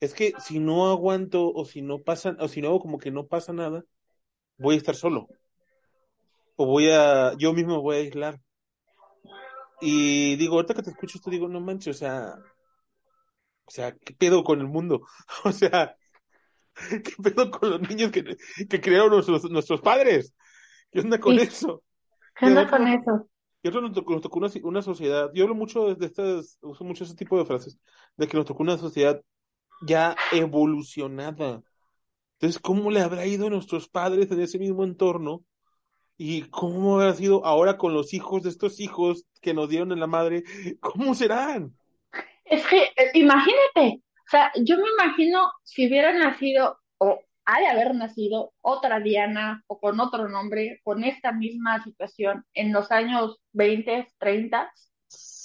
es 0.00 0.14
que 0.14 0.34
si 0.40 0.60
no 0.60 0.90
aguanto 0.90 1.52
o 1.52 1.64
si 1.66 1.82
no 1.82 2.02
pasa, 2.02 2.36
o 2.40 2.48
si 2.48 2.62
no 2.62 2.68
hago 2.68 2.80
como 2.80 2.98
que 2.98 3.10
no 3.12 3.26
pasa 3.28 3.52
nada, 3.52 3.84
voy 4.58 4.76
a 4.76 4.78
estar 4.78 4.96
solo. 4.96 5.30
O 6.60 6.66
voy 6.66 6.90
a, 6.90 7.34
yo 7.38 7.52
mismo 7.52 7.80
voy 7.80 7.96
a 7.96 7.98
aislar. 8.00 8.40
Y 9.80 10.34
digo, 10.36 10.56
ahorita 10.56 10.74
que 10.74 10.82
te 10.82 10.90
escucho 10.90 11.18
esto, 11.18 11.30
digo, 11.30 11.46
no 11.46 11.60
manches, 11.60 11.96
o 11.96 11.98
sea, 12.00 12.34
o 13.64 13.70
sea, 13.70 13.92
¿qué 13.92 14.12
pedo 14.14 14.42
con 14.42 14.60
el 14.60 14.66
mundo? 14.66 15.02
O 15.44 15.52
sea, 15.52 15.96
¿qué 16.90 17.12
pedo 17.22 17.50
con 17.50 17.70
los 17.70 17.80
niños 17.88 18.10
que, 18.10 18.24
que 18.68 18.80
crearon 18.80 19.10
nuestros, 19.10 19.48
nuestros 19.50 19.80
padres? 19.80 20.34
¿Qué 20.90 20.98
onda 20.98 21.20
con 21.20 21.36
Sí. 21.36 21.42
eso? 21.42 21.84
¿Qué 22.34 22.46
onda 22.46 22.68
con 22.68 22.88
eso? 22.88 23.28
y 23.62 23.70
nos 23.70 23.92
tocó, 23.92 24.14
nos 24.14 24.22
tocó 24.22 24.38
una, 24.38 24.50
una 24.64 24.82
sociedad, 24.82 25.30
yo 25.34 25.44
hablo 25.44 25.54
mucho 25.54 25.94
de 25.94 26.06
estas, 26.06 26.58
uso 26.62 26.84
mucho 26.84 27.04
ese 27.04 27.14
tipo 27.14 27.38
de 27.38 27.44
frases, 27.44 27.78
de 28.16 28.26
que 28.26 28.36
nos 28.36 28.46
tocó 28.46 28.62
una 28.62 28.78
sociedad 28.78 29.22
ya 29.86 30.16
evolucionada. 30.32 31.62
Entonces, 32.34 32.60
¿cómo 32.60 32.90
le 32.90 33.00
habrá 33.00 33.26
ido 33.26 33.46
a 33.46 33.50
nuestros 33.50 33.88
padres 33.88 34.30
en 34.30 34.40
ese 34.40 34.58
mismo 34.58 34.84
entorno? 34.84 35.44
¿Y 36.20 36.42
cómo 36.50 36.96
habrá 36.96 37.14
sido 37.14 37.46
ahora 37.46 37.78
con 37.78 37.94
los 37.94 38.12
hijos 38.12 38.42
de 38.42 38.50
estos 38.50 38.80
hijos 38.80 39.24
que 39.40 39.54
nos 39.54 39.68
dieron 39.68 39.92
en 39.92 40.00
la 40.00 40.08
madre? 40.08 40.42
¿Cómo 40.80 41.14
serán? 41.14 41.72
Es 42.44 42.66
que, 42.66 42.82
eh, 42.82 43.10
imagínate, 43.14 44.02
o 44.02 44.30
sea, 44.30 44.50
yo 44.56 44.76
me 44.78 44.88
imagino 45.00 45.52
si 45.62 45.86
hubiera 45.86 46.12
nacido, 46.12 46.80
o 46.98 47.20
ha 47.44 47.60
de 47.60 47.68
haber 47.68 47.94
nacido 47.94 48.52
otra 48.62 48.98
Diana, 48.98 49.62
o 49.68 49.78
con 49.78 50.00
otro 50.00 50.28
nombre, 50.28 50.80
con 50.82 51.04
esta 51.04 51.30
misma 51.30 51.84
situación, 51.84 52.44
en 52.52 52.72
los 52.72 52.90
años 52.90 53.38
20, 53.52 54.08
30, 54.18 54.72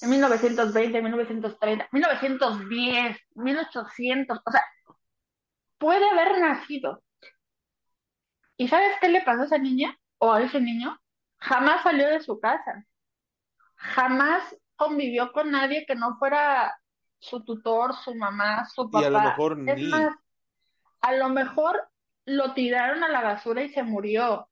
en 0.02 0.10
1920, 0.10 1.02
1930, 1.02 1.90
1910, 1.92 3.18
1800, 3.36 4.40
o 4.44 4.52
sea, 4.52 4.64
puede 5.78 6.10
haber 6.10 6.40
nacido. 6.40 7.04
¿Y 8.58 8.68
sabes 8.68 8.96
qué 9.00 9.10
le 9.10 9.22
pasó 9.22 9.42
a 9.44 9.46
esa 9.46 9.58
niña 9.60 9.96
o 10.24 10.32
a 10.34 10.42
ese 10.44 10.60
niño? 10.62 10.90
Jamás 11.40 11.84
salió 11.84 12.08
de 12.08 12.22
su 12.22 12.40
casa, 12.40 12.86
jamás 13.76 14.56
convivió 14.76 15.32
con 15.32 15.52
nadie 15.52 15.86
que 15.86 15.96
no 15.96 16.18
fuera 16.18 16.74
su 17.20 17.44
tutor, 17.44 17.94
su 17.96 18.16
mamá, 18.16 18.66
su 18.70 18.90
papá. 18.92 19.02
Y 19.02 19.04
a 19.06 19.10
lo 19.10 19.20
mejor 19.22 19.58
es 19.66 19.76
ni. 19.78 19.90
más, 19.90 20.16
a 21.02 21.14
lo 21.14 21.30
mejor 21.30 21.82
lo 22.26 22.54
tiraron 22.54 23.04
a 23.04 23.10
la 23.10 23.22
basura 23.22 23.64
y 23.64 23.70
se 23.70 23.84
murió. 23.84 24.50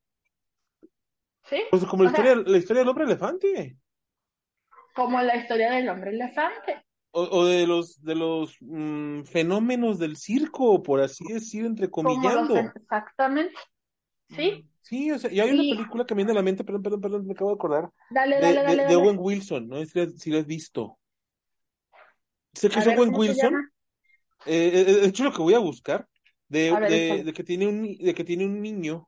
¿Sí? 1.44 1.62
Pues 1.70 1.86
como 1.86 2.04
la 2.04 2.10
O 2.10 2.12
sea, 2.12 2.20
historia, 2.24 2.44
la 2.52 2.58
historia 2.58 2.82
del 2.82 2.90
hombre 2.90 3.06
elefante. 3.06 3.78
como 4.94 5.22
la 5.22 5.36
historia 5.36 5.72
del 5.72 5.90
hombre 5.90 6.12
elefante. 6.12 6.86
O, 7.14 7.24
o 7.40 7.46
de 7.46 7.68
los, 7.68 8.02
de 8.04 8.16
los 8.16 8.56
mm, 8.62 9.24
fenómenos 9.24 10.00
del 10.00 10.16
circo, 10.18 10.82
por 10.82 11.02
así 11.02 11.26
decir, 11.28 11.64
Como 12.02 12.30
los, 12.32 12.50
entrecomillando. 12.50 12.56
exactamente. 12.76 13.58
¿Sí? 14.30 14.66
Sí, 14.82 15.12
o 15.12 15.20
sea, 15.20 15.32
y 15.32 15.40
hay 15.40 15.52
una 15.52 15.62
película 15.64 16.06
que 16.06 16.16
me 16.16 16.20
viene 16.20 16.32
a 16.32 16.36
la 16.36 16.42
mente, 16.44 16.64
perdón, 16.64 16.82
perdón, 16.84 17.02
perdón, 17.02 17.26
me 17.28 17.34
acabo 17.34 17.52
de 17.52 17.56
acordar, 17.56 17.90
dale, 18.10 18.40
de, 18.42 18.42
dale, 18.42 18.64
de, 18.64 18.64
dale, 18.64 18.86
de 18.86 18.96
dale. 18.96 18.96
Owen 18.96 19.18
Wilson, 19.20 19.68
¿no? 19.68 19.84
Si 19.86 20.00
la, 20.00 20.10
si 20.10 20.32
la 20.32 20.40
has 20.40 20.46
visto. 20.48 20.98
Sé 22.54 22.70
que 22.70 22.80
A 22.80 22.80
es 22.80 22.86
ver, 22.86 22.98
Owen 22.98 23.12
¿cómo 23.12 23.24
se 23.24 23.30
Wilson, 23.30 23.52
llama? 23.54 23.72
eh, 24.46 24.72
eh, 24.88 24.94
de 25.02 25.08
hecho 25.08 25.24
lo 25.24 25.32
que 25.34 25.42
voy 25.42 25.54
a 25.54 25.60
buscar, 25.60 26.08
de, 26.50 26.70
A 26.70 26.80
ver, 26.80 26.90
de, 26.90 27.06
échale. 27.08 27.24
de 27.24 27.34
que 27.34 27.44
tiene 27.44 27.68
un, 27.68 27.98
de 27.98 28.14
que 28.14 28.24
tiene 28.24 28.46
un 28.46 28.62
niño 28.62 29.08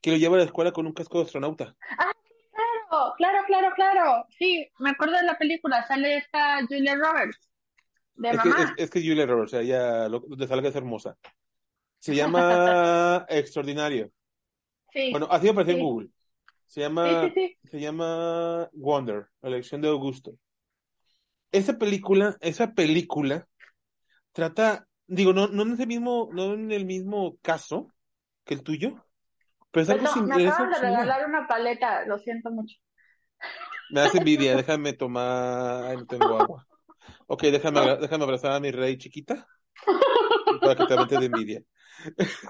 que 0.00 0.10
lo 0.10 0.16
lleva 0.18 0.36
a 0.36 0.38
la 0.40 0.44
escuela 0.44 0.72
con 0.72 0.86
un 0.86 0.92
casco 0.92 1.18
de 1.18 1.24
astronauta. 1.24 1.74
Ah, 1.98 2.12
claro, 2.90 3.14
claro, 3.16 3.38
claro, 3.46 3.68
claro. 3.74 4.26
Sí, 4.38 4.68
me 4.78 4.90
acuerdo 4.90 5.16
de 5.16 5.22
la 5.24 5.38
película. 5.38 5.86
Sale 5.86 6.18
esta 6.18 6.58
Julia 6.68 6.94
Roberts, 6.96 7.48
de 8.14 8.30
Es 8.30 8.40
que, 8.40 8.48
es, 8.48 8.54
mamá. 8.54 8.74
es 8.76 8.90
que 8.90 9.00
Julia 9.00 9.26
Roberts, 9.26 9.52
o 9.54 9.56
sea, 9.56 9.62
ella, 9.62 10.08
lo, 10.08 10.20
donde 10.20 10.46
salga 10.46 10.68
es 10.68 10.76
hermosa. 10.76 11.16
Se 11.98 12.14
llama 12.14 13.24
Extraordinario. 13.28 14.10
Sí, 14.96 15.10
Bueno, 15.10 15.28
así 15.30 15.48
apareció 15.48 15.74
en 15.74 15.80
sí, 15.80 15.84
Google. 15.84 16.08
Se 16.66 16.80
llama, 16.80 17.30
sí, 17.34 17.58
se 17.70 17.80
llama 17.80 18.70
Wonder, 18.72 19.26
la 19.42 19.50
elección 19.50 19.82
de 19.82 19.88
Augusto. 19.88 20.36
Esa 21.52 21.78
película, 21.78 22.36
esa 22.40 22.72
película 22.72 23.46
trata, 24.32 24.88
digo, 25.06 25.34
no, 25.34 25.48
no 25.48 25.62
en 25.62 25.72
ese 25.72 25.86
mismo, 25.86 26.30
no 26.32 26.54
en 26.54 26.72
el 26.72 26.86
mismo 26.86 27.36
caso 27.42 27.88
que 28.44 28.54
el 28.54 28.62
tuyo, 28.62 29.04
pero 29.70 29.82
es 29.82 29.90
algo 29.90 30.04
Perdón, 30.04 30.28
me 30.28 30.48
acaban 30.48 30.70
de 30.70 30.78
regalar 30.78 31.26
una 31.26 31.46
paleta, 31.46 32.06
lo 32.06 32.18
siento 32.18 32.50
mucho. 32.50 32.76
Me 33.90 34.00
hace 34.00 34.18
envidia, 34.18 34.56
déjame 34.56 34.94
tomar, 34.94 35.84
ay, 35.84 35.98
no 35.98 36.06
tengo 36.06 36.36
agua. 36.36 36.66
Ok, 37.26 37.42
déjame, 37.42 37.96
déjame 37.98 38.24
abrazar 38.24 38.52
a 38.52 38.60
mi 38.60 38.70
rey 38.70 38.96
chiquita 38.96 39.46
para 40.60 40.76
que 40.76 41.06
te 41.06 41.16
de 41.16 41.26
envidia. 41.26 41.62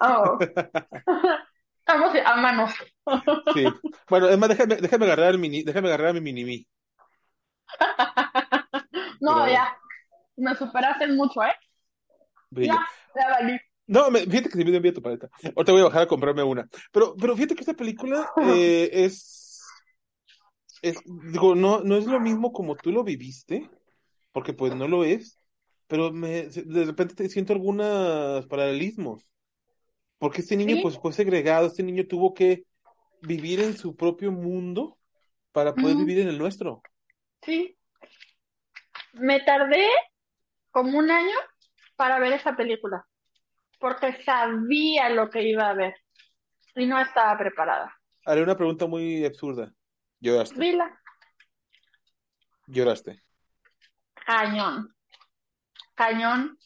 Oh, 0.01 0.39
estamos 1.87 2.13
a 2.25 2.37
manos. 2.37 2.73
Sí. 3.55 3.65
Bueno, 4.09 4.29
es 4.29 4.39
más, 4.39 4.49
déjame, 4.49 4.77
déjame 4.77 5.05
agarrar 5.07 5.31
el 5.31 5.39
mini, 5.39 5.63
déjame 5.63 5.89
agarrar 5.89 6.15
mi 6.15 6.21
mini 6.21 6.45
mí. 6.45 6.67
No, 9.21 9.35
Pero, 9.35 9.53
ya, 9.53 9.77
me 10.37 10.55
superaste 10.55 11.07
mucho, 11.09 11.43
¿eh? 11.43 11.55
brilla. 12.51 12.87
Ya, 13.15 13.23
ya 13.23 13.29
valí. 13.31 13.59
No, 13.87 14.11
me- 14.11 14.21
fíjate 14.27 14.49
que 14.49 14.59
sí 14.59 14.65
me 14.65 14.77
envía 14.77 14.93
tu 14.93 15.01
paleta. 15.03 15.29
Ahorita 15.55 15.73
voy 15.73 15.81
a 15.81 15.85
bajar 15.85 16.03
a 16.03 16.07
comprarme 16.09 16.43
una. 16.43 16.69
Pero, 16.93 17.15
pero 17.17 17.37
fíjate 17.37 17.55
que 17.55 17.61
esta 17.61 17.75
película 17.75 18.29
eh, 18.43 18.91
es, 18.93 19.63
es, 20.83 20.97
digo, 21.33 21.55
no, 21.55 21.81
no 21.81 21.97
es 21.97 22.07
lo 22.07 22.21
mismo 22.21 22.53
como 22.53 22.77
tú 22.77 22.91
lo 22.93 23.05
viviste, 23.05 23.71
porque 24.33 24.53
pues 24.53 24.75
no 24.75 24.89
lo 24.89 25.05
es, 25.05 25.39
pero 25.87 26.13
me, 26.13 26.45
de 26.49 26.85
repente 26.85 27.15
te 27.15 27.29
siento 27.29 27.53
algunos 27.53 28.47
paralelismos, 28.49 29.31
porque 30.19 30.41
este 30.41 30.57
niño 30.57 30.77
Sí, 30.77 30.83
pues 30.83 30.99
fue 30.99 31.13
segregado, 31.13 31.67
este 31.67 31.83
niño 31.83 32.07
tuvo 32.07 32.35
que 32.35 32.65
vivir 33.23 33.61
en 33.61 33.77
su 33.77 33.97
propio 33.97 34.31
mundo 34.33 34.99
para 35.53 35.75
poder 35.75 35.97
vivir 35.97 36.21
en 36.21 36.29
el 36.29 36.39
nuestro. 36.39 36.83
sí. 37.43 37.73
Me 39.15 39.41
tardé 39.41 39.87
como 40.71 40.99
un 40.99 41.11
año 41.11 41.35
para 41.97 42.19
ver 42.19 42.35
esa 42.35 42.55
película, 42.55 43.07
porque 43.79 44.23
sabía 44.25 45.09
lo 45.09 45.31
que 45.31 45.43
iba 45.43 45.71
a 45.71 45.75
ver 45.75 45.95
y 46.75 46.85
no 46.87 47.01
estaba 47.01 47.39
preparada. 47.39 47.95
Haré 48.27 48.43
una 48.43 48.57
pregunta 48.57 48.87
muy 48.87 49.25
absurda. 49.25 49.73
Lloraste, 50.21 50.59
Vila, 50.59 51.01
lloraste. 52.67 53.23
cañón, 54.27 54.95
cañón, 55.95 56.59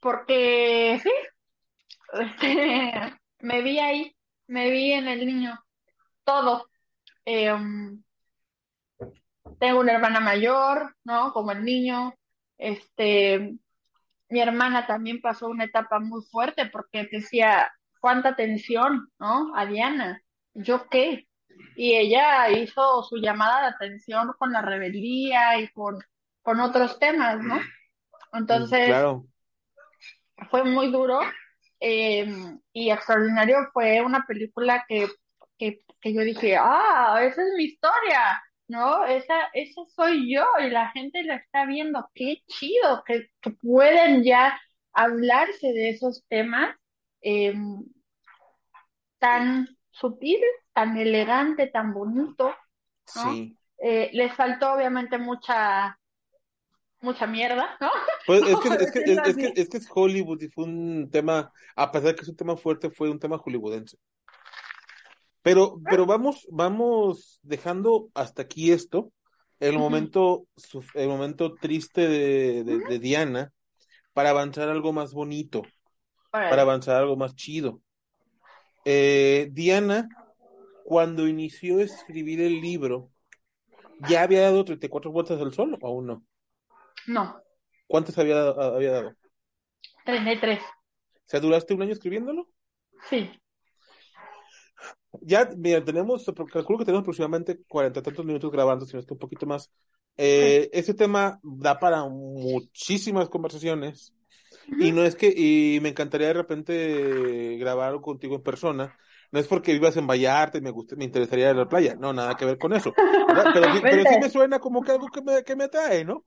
porque 0.00 0.98
sí, 1.02 1.10
me 3.40 3.62
vi 3.62 3.78
ahí, 3.78 4.16
me 4.46 4.70
vi 4.70 4.92
en 4.92 5.08
el 5.08 5.26
niño, 5.26 5.58
todo. 6.24 6.68
Eh, 7.24 7.52
tengo 9.58 9.80
una 9.80 9.92
hermana 9.92 10.20
mayor, 10.20 10.96
¿no? 11.04 11.32
Como 11.32 11.52
el 11.52 11.64
niño, 11.64 12.14
este, 12.56 13.58
mi 14.28 14.40
hermana 14.40 14.86
también 14.86 15.20
pasó 15.20 15.48
una 15.48 15.64
etapa 15.64 15.98
muy 15.98 16.22
fuerte 16.22 16.66
porque 16.66 17.08
decía, 17.10 17.70
cuánta 18.00 18.30
atención, 18.30 19.10
¿no? 19.18 19.54
A 19.56 19.66
Diana, 19.66 20.22
¿yo 20.54 20.88
qué? 20.88 21.28
Y 21.76 21.94
ella 21.94 22.50
hizo 22.50 23.02
su 23.02 23.16
llamada 23.16 23.62
de 23.62 23.68
atención 23.68 24.32
con 24.38 24.52
la 24.52 24.62
rebeldía 24.62 25.58
y 25.60 25.68
con, 25.68 25.98
con 26.42 26.60
otros 26.60 26.98
temas, 26.98 27.42
¿no? 27.42 27.56
Mm, 27.56 28.36
Entonces, 28.36 28.86
Claro, 28.86 29.26
fue 30.50 30.64
muy 30.64 30.90
duro 30.90 31.20
eh, 31.80 32.26
y 32.72 32.90
Extraordinario 32.90 33.56
fue 33.72 34.00
una 34.00 34.24
película 34.26 34.84
que, 34.88 35.08
que, 35.58 35.80
que 36.00 36.14
yo 36.14 36.22
dije, 36.22 36.56
ah, 36.58 37.18
esa 37.22 37.42
es 37.42 37.48
mi 37.56 37.64
historia, 37.64 38.42
¿no? 38.68 39.04
Esa, 39.04 39.48
esa 39.52 39.82
soy 39.94 40.32
yo 40.34 40.46
y 40.60 40.70
la 40.70 40.90
gente 40.90 41.22
la 41.24 41.36
está 41.36 41.66
viendo, 41.66 42.08
qué 42.14 42.42
chido 42.46 43.02
que, 43.06 43.28
que 43.40 43.50
pueden 43.50 44.24
ya 44.24 44.58
hablarse 44.92 45.68
de 45.72 45.90
esos 45.90 46.24
temas 46.28 46.74
eh, 47.22 47.54
tan 49.18 49.68
sutil, 49.90 50.40
tan 50.72 50.96
elegante, 50.96 51.66
tan 51.66 51.92
bonito, 51.92 52.54
¿no? 53.16 53.32
sí. 53.32 53.54
Eh, 53.80 54.10
les 54.12 54.34
faltó 54.34 54.72
obviamente 54.72 55.18
mucha, 55.18 55.97
mucha 57.00 57.26
mierda, 57.26 57.76
¿no? 57.80 57.90
Pues 58.26 58.42
es 58.42 58.58
que, 58.60 58.68
es 58.68 58.90
que, 58.90 58.98
es, 59.00 59.18
es 59.18 59.36
que, 59.36 59.52
es 59.56 59.68
que 59.68 59.76
es 59.78 59.88
Hollywood 59.92 60.42
y 60.42 60.48
fue 60.48 60.64
un 60.64 61.08
tema, 61.10 61.50
a 61.74 61.90
pesar 61.90 62.08
de 62.08 62.14
que 62.16 62.22
es 62.22 62.28
un 62.28 62.36
tema 62.36 62.56
fuerte, 62.56 62.90
fue 62.90 63.10
un 63.10 63.18
tema 63.18 63.38
hollywoodense. 63.38 63.96
Pero, 65.42 65.80
pero 65.88 66.04
vamos, 66.04 66.46
vamos 66.50 67.40
dejando 67.42 68.10
hasta 68.12 68.42
aquí 68.42 68.70
esto, 68.70 69.12
el 69.60 69.78
momento, 69.78 70.46
el 70.94 71.08
momento 71.08 71.54
triste 71.54 72.06
de, 72.06 72.64
de, 72.64 72.76
ujú. 72.76 72.88
de 72.88 72.98
Diana, 72.98 73.52
para 74.12 74.30
avanzar 74.30 74.68
algo 74.68 74.92
más 74.92 75.12
bonito, 75.12 75.62
para 76.30 76.62
avanzar 76.62 76.96
algo 76.96 77.16
más 77.16 77.34
chido. 77.34 77.80
Eh, 78.84 79.48
Diana, 79.52 80.08
cuando 80.84 81.28
inició 81.28 81.78
a 81.78 81.82
escribir 81.82 82.40
el 82.40 82.60
libro, 82.60 83.10
¿ya 84.08 84.22
había 84.22 84.42
dado 84.42 84.64
34 84.64 85.10
vueltas 85.10 85.40
al 85.40 85.52
sol 85.52 85.78
o 85.80 85.86
aún 85.86 86.06
no? 86.06 86.24
No, 87.08 87.42
¿Cuántas 87.86 88.16
había, 88.18 88.36
dado- 88.36 88.60
había 88.76 88.92
dado? 88.92 89.12
33. 90.04 90.60
O 90.60 90.64
sea, 91.26 91.40
¿duraste 91.40 91.74
un 91.74 91.82
año 91.82 91.92
escribiéndolo? 91.92 92.48
Sí. 93.08 93.30
Ya, 95.22 95.48
mira, 95.56 95.82
tenemos, 95.84 96.24
calculo 96.52 96.78
que 96.78 96.84
tenemos 96.84 97.02
aproximadamente 97.02 97.58
cuarenta 97.66 98.00
y 98.00 98.02
tantos 98.02 98.24
minutos 98.24 98.50
grabando, 98.52 98.84
si 98.86 98.92
no 98.94 99.00
es 99.00 99.06
que 99.06 99.14
un 99.14 99.18
poquito 99.18 99.46
más. 99.46 99.64
Sí. 99.64 99.70
Eh, 100.18 100.70
este 100.72 100.94
tema 100.94 101.40
da 101.42 101.78
para 101.78 102.04
muchísimas 102.04 103.28
conversaciones 103.28 104.12
y 104.78 104.92
no 104.92 105.04
es 105.04 105.16
que, 105.16 105.32
y 105.34 105.80
me 105.80 105.90
encantaría 105.90 106.28
de 106.28 106.32
repente 106.34 107.56
grabar 107.58 108.00
contigo 108.00 108.34
en 108.36 108.42
persona. 108.42 108.96
No 109.30 109.38
es 109.40 109.46
porque 109.46 109.72
vivas 109.72 109.96
en 109.96 110.06
Vallarta 110.06 110.56
y 110.58 110.62
me 110.62 110.70
guste, 110.70 110.96
me 110.96 111.04
interesaría 111.04 111.50
ir 111.50 111.56
a 111.56 111.58
la 111.60 111.68
playa, 111.68 111.94
no, 111.96 112.12
nada 112.12 112.34
que 112.36 112.46
ver 112.46 112.58
con 112.58 112.72
eso. 112.72 112.92
Pero, 112.96 113.74
sí- 113.74 113.80
pero 113.82 114.02
sí 114.04 114.18
me 114.20 114.30
suena 114.30 114.58
como 114.58 114.82
que 114.82 114.92
algo 114.92 115.08
que 115.08 115.20
me, 115.22 115.42
que 115.44 115.56
me 115.56 115.64
atrae, 115.64 116.04
¿no? 116.04 116.24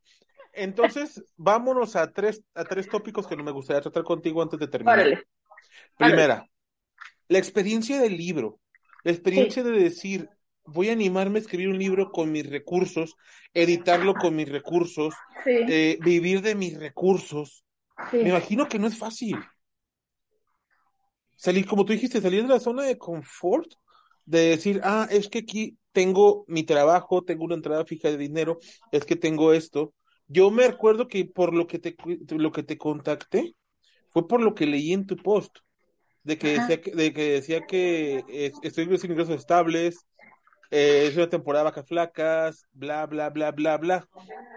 Entonces, 0.54 1.24
vámonos 1.38 1.96
a 1.96 2.12
tres, 2.12 2.42
a 2.54 2.66
tres 2.66 2.90
tópicos 2.90 3.28
que 3.28 3.36
no 3.36 3.44
me 3.44 3.52
gustaría 3.52 3.82
tratar 3.82 4.04
contigo 4.04 4.42
antes 4.42 4.60
de 4.60 4.68
terminar. 4.68 5.00
Órale, 5.00 5.14
órale. 5.14 5.26
Primera, 5.98 6.50
la 7.30 7.38
experiencia 7.38 8.00
del 8.02 8.18
libro, 8.18 8.60
la 9.04 9.12
Sí. 9.12 9.18
experiencia 9.18 9.64
de 9.64 9.72
decir, 9.72 10.30
voy 10.66 10.90
a 10.90 10.94
animarme 10.94 11.40
a 11.40 11.42
escribir 11.42 11.70
un 11.70 11.80
libro 11.80 12.12
con 12.12 12.32
mis 12.32 12.50
recursos, 12.50 13.16
editarlo 13.54 14.14
con 14.16 14.36
mis 14.36 14.50
recursos, 14.50 15.14
Sí, 15.44 15.52
eh, 15.52 15.98
vivir 16.02 16.42
de 16.42 16.56
mis 16.56 16.80
recursos. 16.80 17.64
Me 18.12 18.30
imagino 18.30 18.68
que 18.68 18.80
no 18.80 18.88
es 18.88 18.98
fácil. 18.98 19.38
Salir, 21.36 21.66
como 21.66 21.86
tú 21.86 21.94
dijiste, 21.94 22.22
salir 22.22 22.44
de 22.44 22.50
la 22.50 22.60
zona 22.60 22.84
de 22.84 22.98
confort, 22.98 23.72
de 24.26 24.50
decir, 24.50 24.82
ah, 24.84 25.08
es 25.10 25.28
que 25.28 25.40
aquí 25.40 25.78
tengo 25.92 26.46
mi 26.48 26.64
trabajo, 26.64 27.24
tengo 27.24 27.46
una 27.46 27.56
entrada 27.56 27.84
fija 27.86 28.10
de 28.10 28.18
dinero, 28.18 28.60
es 28.92 29.06
que 29.06 29.16
tengo 29.16 29.54
esto. 29.54 29.94
Yo 30.32 30.50
me 30.52 30.66
acuerdo 30.66 31.08
que 31.08 31.26
por 31.26 31.54
lo 31.54 31.68
que 31.68 31.80
te, 31.80 31.96
lo 32.38 32.52
que 32.52 32.64
te 32.64 32.78
contacté 32.78 33.56
fue 34.10 34.28
por 34.28 34.42
lo 34.42 34.56
que 34.56 34.66
leí 34.66 34.94
en 34.94 35.06
tu 35.06 35.16
post 35.18 35.58
de 36.24 36.38
que 36.38 36.58
Ajá. 36.58 36.62
decía 36.62 36.82
que, 36.82 36.92
de 36.92 37.14
que 37.14 37.32
decía 37.34 37.66
que 37.66 38.26
es- 38.28 38.60
estoy 38.64 38.98
sin 38.98 39.12
ingresos 39.12 39.36
estables, 39.36 40.06
eh, 40.72 41.08
es 41.08 41.16
una 41.18 41.30
temporada 41.30 41.66
vacas 41.66 41.88
flacas, 41.88 42.66
bla, 42.74 43.06
bla, 43.08 43.30
bla, 43.30 43.52
bla, 43.52 43.78
bla. 43.78 44.08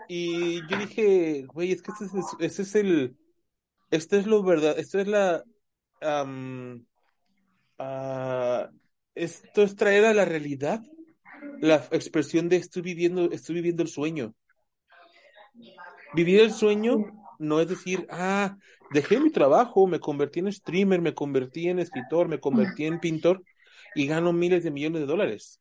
Y 0.08 0.66
yo 0.66 0.76
dije, 0.76 1.44
güey, 1.52 1.72
es 1.72 1.82
que 1.82 1.92
este 1.92 2.04
es, 2.04 2.36
este 2.38 2.62
es 2.62 2.74
el, 2.74 3.16
este 3.90 4.18
es 4.18 4.26
lo 4.26 4.42
verdad, 4.42 4.78
esto 4.78 4.98
es 5.00 5.08
la, 5.08 5.44
uh, 7.78 8.66
esto 9.14 9.62
es 9.62 9.76
traer 9.76 10.04
a 10.06 10.14
la 10.14 10.24
realidad 10.24 10.80
la 11.60 11.76
expresión 11.92 12.48
de 12.48 12.56
estoy 12.56 12.82
viviendo, 12.82 13.30
estoy 13.30 13.56
viviendo 13.56 13.82
el 13.82 13.88
sueño. 13.88 14.34
Vivir 16.14 16.40
el 16.40 16.52
sueño 16.52 16.96
no 17.38 17.60
es 17.60 17.68
decir, 17.68 18.06
ah, 18.10 18.56
dejé 18.90 19.18
mi 19.20 19.30
trabajo, 19.30 19.86
me 19.86 20.00
convertí 20.00 20.40
en 20.40 20.52
streamer, 20.52 21.00
me 21.00 21.14
convertí 21.14 21.68
en 21.68 21.78
escritor, 21.78 22.28
me 22.28 22.38
convertí 22.38 22.84
en 22.84 23.00
pintor 23.00 23.42
y 23.94 24.06
gano 24.06 24.32
miles 24.32 24.64
de 24.64 24.70
millones 24.70 25.00
de 25.00 25.06
dólares. 25.06 25.60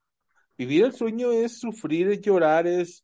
Vivir 0.58 0.86
el 0.86 0.94
sueño 0.94 1.32
es 1.32 1.60
sufrir, 1.60 2.10
es 2.10 2.22
llorar, 2.22 2.68
es 2.68 3.04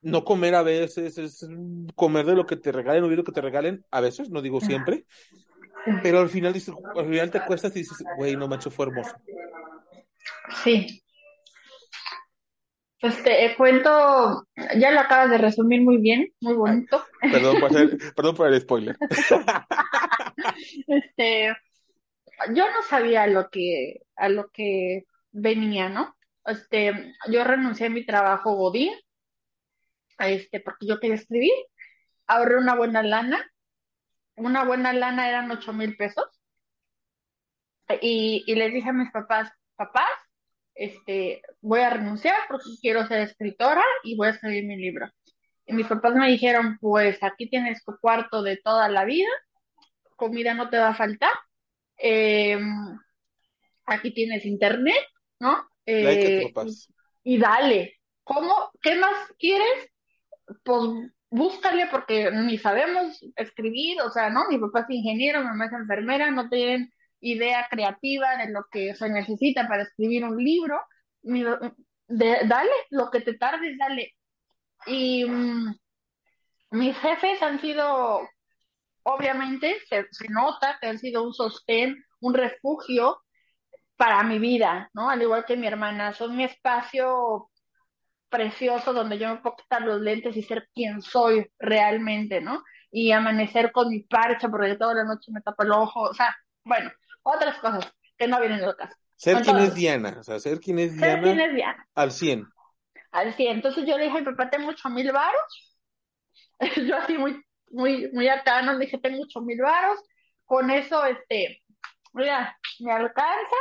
no 0.00 0.24
comer 0.24 0.54
a 0.54 0.62
veces, 0.62 1.18
es 1.18 1.46
comer 1.94 2.26
de 2.26 2.34
lo 2.34 2.46
que 2.46 2.56
te 2.56 2.72
regalen, 2.72 3.04
oír 3.04 3.18
lo 3.18 3.24
que 3.24 3.32
te 3.32 3.40
regalen, 3.40 3.84
a 3.90 4.00
veces, 4.00 4.30
no 4.30 4.40
digo 4.40 4.60
siempre, 4.60 5.04
pero 6.02 6.20
al 6.20 6.28
final, 6.28 6.54
al 6.54 7.06
final 7.06 7.30
te 7.30 7.44
cuestas 7.44 7.74
y 7.76 7.80
dices, 7.80 7.98
güey, 8.16 8.36
no 8.36 8.48
macho, 8.48 8.70
fue 8.70 8.86
hermoso. 8.86 9.14
Sí. 10.62 11.02
Pues 13.06 13.22
te 13.22 13.54
cuento, 13.56 14.48
ya 14.78 14.90
lo 14.90 14.98
acabas 14.98 15.30
de 15.30 15.38
resumir 15.38 15.80
muy 15.80 15.98
bien, 15.98 16.34
muy 16.40 16.54
bonito. 16.54 17.06
perdón, 17.20 17.60
por 17.60 17.70
perdón 18.16 18.34
por 18.34 18.48
el 18.48 18.60
spoiler. 18.60 18.96
este, 20.88 21.56
yo 22.52 22.66
no 22.68 22.82
sabía 22.88 23.22
a 23.22 23.26
lo 23.28 23.48
que, 23.48 24.02
a 24.16 24.28
lo 24.28 24.48
que 24.50 25.04
venía, 25.30 25.88
¿no? 25.88 26.16
Este, 26.46 27.14
yo 27.28 27.44
renuncié 27.44 27.86
a 27.86 27.90
mi 27.90 28.04
trabajo 28.04 28.56
Godín, 28.56 28.92
este, 30.18 30.58
porque 30.58 30.88
yo 30.88 30.98
quería 30.98 31.14
escribir, 31.14 31.52
ahorré 32.26 32.56
una 32.56 32.74
buena 32.74 33.04
lana, 33.04 33.48
una 34.34 34.64
buena 34.64 34.92
lana 34.92 35.28
eran 35.28 35.48
ocho 35.52 35.72
mil 35.72 35.96
pesos, 35.96 36.26
y, 38.02 38.42
y 38.48 38.54
les 38.56 38.72
dije 38.72 38.88
a 38.88 38.92
mis 38.92 39.12
papás, 39.12 39.52
papás, 39.76 40.10
este, 40.76 41.42
voy 41.60 41.80
a 41.80 41.90
renunciar 41.90 42.36
porque 42.48 42.70
quiero 42.80 43.06
ser 43.06 43.20
escritora 43.20 43.82
y 44.04 44.16
voy 44.16 44.28
a 44.28 44.30
escribir 44.32 44.64
mi 44.64 44.76
libro. 44.76 45.10
Y 45.66 45.72
mis 45.72 45.86
papás 45.86 46.14
me 46.14 46.28
dijeron, 46.28 46.78
pues 46.80 47.22
aquí 47.22 47.48
tienes 47.48 47.82
tu 47.84 47.96
cuarto 47.98 48.42
de 48.42 48.58
toda 48.58 48.88
la 48.88 49.04
vida, 49.04 49.28
comida 50.16 50.54
no 50.54 50.70
te 50.70 50.78
va 50.78 50.88
a 50.88 50.94
faltar, 50.94 51.32
em, 51.96 52.98
aquí 53.86 54.12
tienes 54.12 54.44
internet, 54.44 55.02
¿no? 55.40 55.66
Eh, 55.86 56.52
y, 57.24 57.38
dale, 57.38 57.96
¿cómo? 58.22 58.70
¿Qué 58.80 58.96
más 58.96 59.32
quieres? 59.38 59.90
Pues 60.62 61.10
búscale 61.30 61.88
porque 61.90 62.30
ni 62.30 62.58
sabemos 62.58 63.24
escribir, 63.34 64.00
o 64.02 64.10
sea, 64.10 64.30
¿no? 64.30 64.46
Mi 64.48 64.58
papá 64.58 64.80
es 64.80 64.90
ingeniero, 64.90 65.40
mi 65.40 65.46
mamá 65.46 65.66
es 65.66 65.72
enfermera, 65.72 66.30
no 66.30 66.48
tienen 66.48 66.92
idea 67.26 67.66
creativa 67.70 68.36
de 68.36 68.52
lo 68.52 68.64
que 68.70 68.94
se 68.94 69.08
necesita 69.08 69.66
para 69.68 69.82
escribir 69.82 70.24
un 70.24 70.36
libro, 70.42 70.80
dale, 72.08 72.70
lo 72.90 73.10
que 73.10 73.20
te 73.20 73.34
tardes, 73.34 73.76
dale. 73.78 74.14
Y 74.86 75.24
mm, 75.24 75.74
mis 76.70 76.96
jefes 76.98 77.42
han 77.42 77.60
sido, 77.60 78.28
obviamente, 79.02 79.76
se, 79.88 80.06
nota 80.30 80.78
que 80.80 80.88
han 80.88 80.98
sido 80.98 81.24
un 81.24 81.34
sostén, 81.34 82.04
un 82.20 82.34
refugio 82.34 83.22
para 83.96 84.22
mi 84.22 84.38
vida, 84.38 84.90
¿no? 84.94 85.10
Al 85.10 85.22
igual 85.22 85.44
que 85.46 85.56
mi 85.56 85.66
hermana, 85.66 86.12
son 86.12 86.36
mi 86.36 86.44
espacio 86.44 87.50
precioso 88.28 88.92
donde 88.92 89.18
yo 89.18 89.28
me 89.28 89.36
puedo 89.38 89.56
quitar 89.56 89.82
los 89.82 90.00
lentes 90.00 90.36
y 90.36 90.42
ser 90.42 90.68
quien 90.74 91.02
soy 91.02 91.50
realmente, 91.58 92.40
¿no? 92.40 92.62
Y 92.90 93.12
amanecer 93.12 93.72
con 93.72 93.88
mi 93.90 94.00
parcha 94.02 94.48
porque 94.48 94.76
toda 94.76 94.94
la 94.94 95.04
noche 95.04 95.32
me 95.32 95.40
tapo 95.40 95.62
el 95.64 95.72
ojo, 95.72 96.02
o 96.02 96.14
sea, 96.14 96.36
bueno, 96.64 96.90
otras 97.26 97.58
cosas 97.58 97.92
que 98.16 98.28
no 98.28 98.40
vienen 98.40 98.60
del 98.60 98.76
caso. 98.76 98.94
Ser 99.16 99.42
quien 99.42 99.58
es 99.58 99.74
Diana, 99.74 100.16
o 100.20 100.22
sea, 100.22 100.38
ser 100.38 100.60
quien 100.60 100.78
es 100.78 100.96
Diana. 100.96 101.12
Ser 101.12 101.22
quien 101.22 101.40
es 101.40 101.54
Diana. 101.54 101.88
Al 101.94 102.12
100. 102.12 102.46
Al 103.10 103.34
100. 103.34 103.56
Entonces 103.56 103.84
yo 103.86 103.98
le 103.98 104.04
dije 104.04 104.22
papá, 104.22 104.50
tengo 104.50 104.68
ocho 104.68 104.88
mil 104.90 105.10
varos. 105.10 105.76
yo 106.86 106.96
así 106.96 107.18
muy, 107.18 107.42
muy, 107.70 108.10
muy 108.12 108.28
acá, 108.28 108.62
no 108.62 108.74
le 108.74 108.86
dije, 108.86 108.98
tengo 108.98 109.22
ocho 109.24 109.40
mil 109.40 109.60
varos. 109.60 109.98
Con 110.44 110.70
eso, 110.70 111.04
este, 111.04 111.62
mira, 112.12 112.56
me 112.80 112.92
alcanza. 112.92 113.56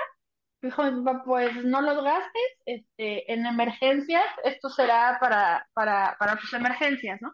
Dijo 0.61 0.83
mi 0.83 1.03
papá, 1.03 1.23
pues 1.25 1.63
no 1.63 1.81
los 1.81 2.03
gastes, 2.03 2.43
este, 2.65 3.31
en 3.31 3.45
emergencias, 3.45 4.25
esto 4.43 4.69
será 4.69 5.17
para, 5.19 5.67
para, 5.73 6.15
para 6.17 6.37
tus 6.37 6.53
emergencias, 6.53 7.19
¿no? 7.21 7.33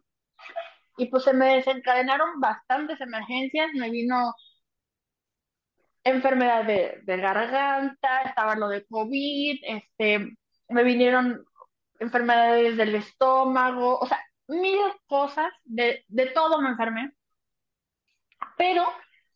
Y 0.98 1.06
pues 1.06 1.24
se 1.24 1.34
me 1.34 1.56
desencadenaron 1.56 2.40
bastantes 2.42 3.00
emergencias, 3.00 3.70
me 3.74 3.90
vino 3.90 4.34
enfermedad 6.04 6.66
de, 6.66 7.02
garganta, 7.06 8.22
estaba 8.22 8.56
lo 8.56 8.70
de 8.70 8.86
COVID, 8.86 9.60
este, 9.64 10.38
me 10.70 10.84
vinieron 10.84 11.46
enfermedades 12.00 12.78
del 12.78 12.96
estómago, 12.96 14.00
o 14.00 14.06
sea, 14.08 14.20
mil 14.48 14.80
cosas, 15.08 15.52
de, 15.64 16.04
de 16.08 16.28
todo 16.28 16.62
me 16.62 16.70
enfermé. 16.70 17.14
Pero 18.58 18.86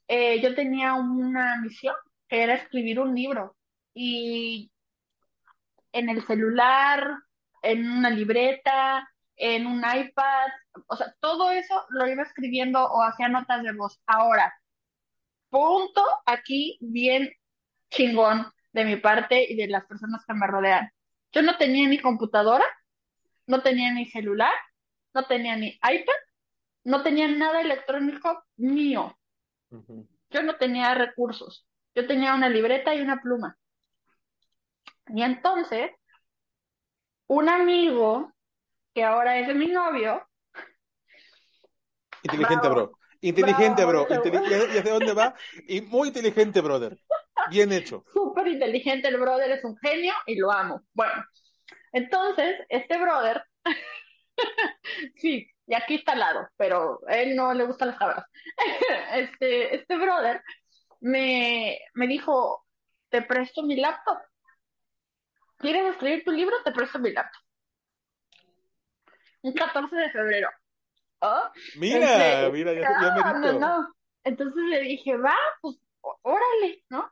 eh, 0.08 0.42
yo 0.42 0.56
tenía 0.56 0.94
una 0.96 1.60
misión, 1.62 1.96
que 2.28 2.44
era 2.44 2.56
escribir 2.56 3.00
un 3.00 3.16
libro. 3.16 3.56
Y 3.94 4.72
en 5.92 6.10
el 6.10 6.26
celular, 6.26 7.18
en 7.62 7.90
una 7.90 8.10
libreta, 8.10 9.08
en 9.38 9.68
un 9.68 9.80
iPad, 9.80 10.48
o 10.88 10.96
sea, 10.96 11.14
todo 11.20 11.52
eso 11.52 11.86
lo 11.90 12.08
iba 12.08 12.24
escribiendo 12.24 12.84
o 12.86 13.04
hacía 13.04 13.30
notas 13.30 13.64
de 13.64 13.74
voz. 13.74 14.00
Ahora, 14.06 14.54
punto 15.56 16.04
aquí 16.26 16.78
bien 16.82 17.32
chingón 17.90 18.52
de 18.74 18.84
mi 18.84 18.98
parte 18.98 19.50
y 19.50 19.56
de 19.56 19.70
las 19.70 19.86
personas 19.86 20.26
que 20.28 20.34
me 20.34 20.48
rodean. 20.48 20.92
Yo 21.32 21.42
no 21.44 21.58
tenía 21.58 21.88
ni 21.88 21.98
computadora, 21.98 22.66
no 23.48 23.62
tenía 23.62 23.94
ni 23.94 24.06
celular, 24.06 24.52
no 25.14 25.26
tenía 25.28 25.56
ni 25.56 25.70
iPad, 25.70 26.14
no 26.84 27.04
tenía 27.04 27.30
nada 27.30 27.62
electrónico 27.62 28.44
mío. 28.58 29.18
Yo 30.30 30.44
no 30.44 30.58
tenía 30.58 30.94
recursos. 30.94 31.66
Yo 31.96 32.06
tenía 32.06 32.36
una 32.36 32.50
libreta 32.50 32.94
y 32.94 33.00
una 33.00 33.22
pluma. 33.22 33.58
Y 35.08 35.24
entonces, 35.24 35.90
un 37.28 37.48
amigo, 37.48 38.34
que 38.94 39.06
ahora 39.06 39.40
es 39.40 39.56
mi 39.56 39.68
novio. 39.68 40.28
Inteligente, 42.24 42.68
bro. 42.68 43.00
Inteligente, 43.22 43.86
bro. 43.86 44.08
ya, 44.08 44.22
sé 44.84 44.90
dónde 44.90 45.14
va. 45.14 45.36
Y 45.68 45.82
muy 45.82 46.10
inteligente, 46.10 46.62
brother. 46.62 46.98
Bien 47.50 47.72
hecho. 47.72 48.04
Súper 48.14 48.48
inteligente 48.48 49.08
el 49.08 49.18
brother, 49.18 49.52
es 49.52 49.64
un 49.64 49.78
genio 49.78 50.14
y 50.26 50.36
lo 50.36 50.52
amo. 50.52 50.82
Bueno, 50.94 51.24
entonces, 51.92 52.58
este 52.70 52.98
brother, 52.98 53.44
sí, 55.16 55.50
y 55.68 55.74
aquí 55.74 55.96
está 55.96 56.14
al 56.14 56.20
lado, 56.20 56.50
pero 56.58 57.00
a 57.08 57.18
él 57.18 57.36
no 57.36 57.54
le 57.54 57.66
gustan 57.66 57.90
las 57.90 57.98
cabras. 57.98 58.26
este, 59.14 59.76
este 59.76 59.98
brother 59.98 60.42
me, 61.00 61.80
me 61.94 62.08
dijo, 62.08 62.66
te 63.10 63.22
presto 63.22 63.64
mi 63.64 63.76
laptop. 63.76 64.18
¿Quieres 65.58 65.92
escribir 65.92 66.24
tu 66.24 66.32
libro? 66.32 66.56
Te 66.64 66.72
presto 66.72 67.00
mi 67.00 67.12
laptop. 67.12 67.42
Un 69.42 69.54
14 69.54 69.96
de 69.96 70.12
febrero. 70.12 70.50
Mira, 71.76 72.50
mira, 72.52 72.74
ya, 72.74 73.34
me 73.34 73.54
no, 73.60 73.94
Entonces 74.24 74.64
le 74.64 74.82
dije, 74.82 75.18
va, 75.18 75.36
pues 75.62 75.78
órale, 76.22 76.84
¿no? 76.90 77.10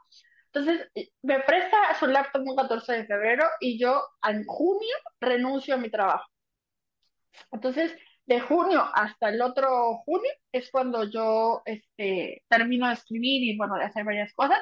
Entonces 0.54 0.88
me 1.24 1.40
presta 1.40 1.96
su 2.00 2.06
laptop 2.08 2.44
un 2.46 2.56
14 2.56 2.94
de 2.94 3.06
febrero 3.06 3.46
y 3.60 3.80
yo 3.80 4.04
en 4.28 4.46
junio 4.46 4.96
renuncio 5.20 5.76
a 5.76 5.78
mi 5.78 5.90
trabajo. 5.90 6.30
Entonces, 7.52 7.96
de 8.26 8.40
junio 8.40 8.84
hasta 8.94 9.30
el 9.30 9.42
otro 9.42 9.98
junio 10.06 10.32
es 10.52 10.70
cuando 10.72 11.04
yo 11.10 11.62
este, 11.66 12.44
termino 12.48 12.88
de 12.88 12.94
escribir 12.94 13.44
y 13.44 13.58
bueno, 13.58 13.76
de 13.76 13.86
hacer 13.86 14.06
varias 14.06 14.34
cosas, 14.34 14.60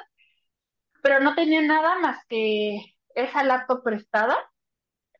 pero 1.02 1.20
no 1.20 1.34
tenía 1.34 1.62
nada 1.62 1.98
más 1.98 2.24
que 2.28 2.78
esa 3.14 3.44
laptop 3.44 3.82
prestada. 3.82 4.36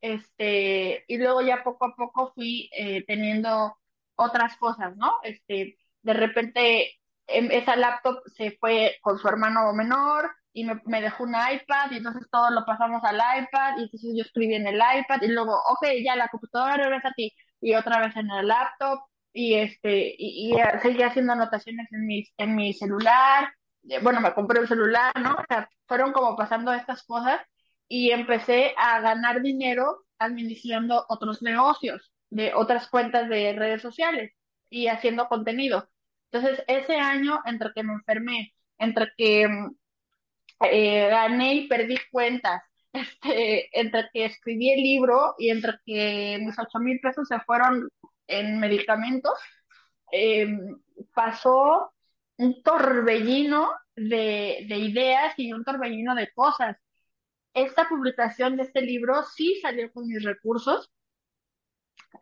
Este, 0.01 1.05
y 1.07 1.17
luego 1.17 1.41
ya 1.41 1.63
poco 1.63 1.85
a 1.85 1.95
poco 1.95 2.33
fui 2.33 2.69
eh, 2.77 3.05
teniendo 3.05 3.77
otras 4.15 4.57
cosas, 4.57 4.95
¿no? 4.97 5.19
Este, 5.23 5.77
de 6.01 6.13
repente 6.13 6.99
em, 7.27 7.49
esa 7.51 7.75
laptop 7.75 8.21
se 8.35 8.51
fue 8.59 8.97
con 9.01 9.17
su 9.19 9.27
hermano 9.27 9.73
menor 9.73 10.31
y 10.53 10.65
me, 10.65 11.01
dejó 11.01 11.23
un 11.23 11.35
iPad 11.35 11.91
y 11.91 11.97
entonces 11.97 12.27
todo 12.31 12.51
lo 12.51 12.65
pasamos 12.65 13.03
al 13.03 13.15
iPad 13.15 13.77
y 13.77 13.83
entonces 13.83 14.11
yo 14.15 14.23
escribí 14.23 14.55
en 14.55 14.67
el 14.67 14.75
iPad 14.75 15.21
y 15.21 15.27
luego, 15.29 15.55
ok, 15.69 15.87
ya 16.03 16.15
la 16.15 16.27
computadora 16.27 16.77
regresa 16.77 17.09
a 17.09 17.13
ti 17.13 17.31
y 17.61 17.73
otra 17.75 17.99
vez 17.99 18.15
en 18.15 18.29
el 18.29 18.47
laptop 18.47 18.99
y 19.33 19.55
este 19.55 20.15
y, 20.17 20.53
y 20.53 20.79
seguí 20.81 21.01
haciendo 21.03 21.33
anotaciones 21.33 21.91
en 21.91 22.05
mi, 22.05 22.23
en 22.37 22.55
mi 22.55 22.73
celular, 22.73 23.53
bueno, 24.01 24.21
me 24.21 24.33
compré 24.33 24.59
un 24.61 24.67
celular, 24.67 25.11
¿no? 25.19 25.33
O 25.33 25.43
sea, 25.47 25.69
fueron 25.87 26.13
como 26.13 26.35
pasando 26.35 26.73
estas 26.73 27.03
cosas 27.03 27.41
y 27.87 28.11
empecé 28.11 28.73
a 28.77 29.01
ganar 29.01 29.41
dinero 29.41 30.05
administrando 30.19 31.05
otros 31.09 31.41
negocios 31.41 32.12
de 32.33 32.53
otras 32.55 32.87
cuentas 32.89 33.29
de 33.29 33.53
redes 33.53 33.81
sociales 33.81 34.33
y 34.69 34.87
haciendo 34.87 35.27
contenido. 35.27 35.89
Entonces, 36.31 36.63
ese 36.67 36.97
año, 36.97 37.41
entre 37.45 37.69
que 37.75 37.83
me 37.83 37.93
enfermé, 37.93 38.53
entre 38.79 39.11
que 39.17 39.47
eh, 40.61 41.07
gané 41.09 41.53
y 41.55 41.67
perdí 41.67 41.97
cuentas, 42.11 42.63
este, 42.93 43.69
entre 43.79 44.09
que 44.13 44.25
escribí 44.25 44.71
el 44.71 44.81
libro 44.81 45.35
y 45.37 45.49
entre 45.51 45.73
que 45.85 46.39
mis 46.41 46.57
ocho 46.59 46.79
mil 46.79 46.99
pesos 46.99 47.27
se 47.27 47.39
fueron 47.41 47.87
en 48.27 48.59
medicamentos, 48.59 49.33
eh, 50.11 50.47
pasó 51.13 51.93
un 52.37 52.63
torbellino 52.63 53.71
de, 53.95 54.65
de 54.67 54.77
ideas 54.77 55.33
y 55.37 55.53
un 55.53 55.63
torbellino 55.63 56.15
de 56.15 56.31
cosas. 56.33 56.77
Esta 57.53 57.87
publicación 57.89 58.57
de 58.57 58.63
este 58.63 58.81
libro 58.81 59.23
sí 59.35 59.59
salió 59.61 59.91
con 59.91 60.07
mis 60.07 60.23
recursos. 60.23 60.91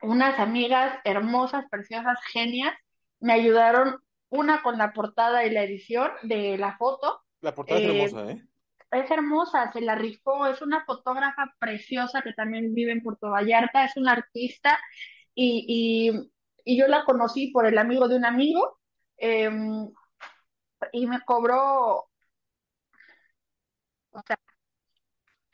Unas 0.02 0.40
amigas 0.40 1.00
hermosas, 1.04 1.66
preciosas, 1.70 2.18
genias, 2.32 2.74
me 3.20 3.34
ayudaron 3.34 3.98
una 4.30 4.62
con 4.64 4.78
la 4.78 4.94
portada 4.94 5.46
y 5.46 5.52
la 5.52 5.64
edición 5.64 6.12
de 6.24 6.58
la 6.58 6.78
foto. 6.78 7.22
La 7.42 7.54
portada 7.54 7.80
es 7.82 7.86
Eh, 7.86 7.88
hermosa, 7.88 8.32
¿eh? 8.32 8.48
es 8.92 9.12
hermosa, 9.12 9.72
se 9.74 9.82
la 9.82 9.96
rifó, 9.96 10.48
es 10.48 10.62
una 10.62 10.86
fotógrafa 10.86 11.54
preciosa 11.60 12.22
que 12.22 12.34
también 12.34 12.74
vive 12.74 12.92
en 12.92 13.04
Puerto 13.04 13.30
Vallarta, 13.32 13.86
es 13.86 13.98
una 13.98 14.14
artista 14.14 14.80
y, 15.36 16.12
y, 16.66 16.74
y 16.74 16.78
yo 16.80 16.88
la 16.88 17.06
conocí 17.06 17.52
por 17.52 17.66
el 17.66 17.78
amigo 17.78 18.08
de 18.08 18.18
un 18.18 18.26
amigo 18.26 18.80
eh, 19.18 19.50
y 20.92 21.08
me 21.08 21.22
cobró, 21.22 22.10
o 24.12 24.22
sea, 24.26 24.38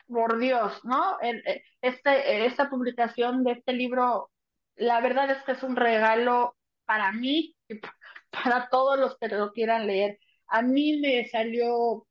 por 0.08 0.38
Dios, 0.38 0.80
¿no? 0.84 1.18
Eh, 1.22 1.62
Este, 1.82 2.46
esta 2.46 2.70
publicación 2.70 3.44
de 3.44 3.52
este 3.52 3.72
libro, 3.72 4.30
la 4.76 5.00
verdad 5.00 5.30
es 5.30 5.42
que 5.44 5.52
es 5.52 5.62
un 5.62 5.76
regalo 5.76 6.56
para 6.86 7.12
mí 7.12 7.56
y 7.68 7.76
pa- 7.76 7.96
para 8.30 8.68
todos 8.70 8.98
los 8.98 9.16
que 9.18 9.28
lo 9.28 9.52
quieran 9.52 9.86
leer. 9.86 10.18
A 10.48 10.62
mí 10.62 11.00
me 11.00 11.26
salió 11.28 12.06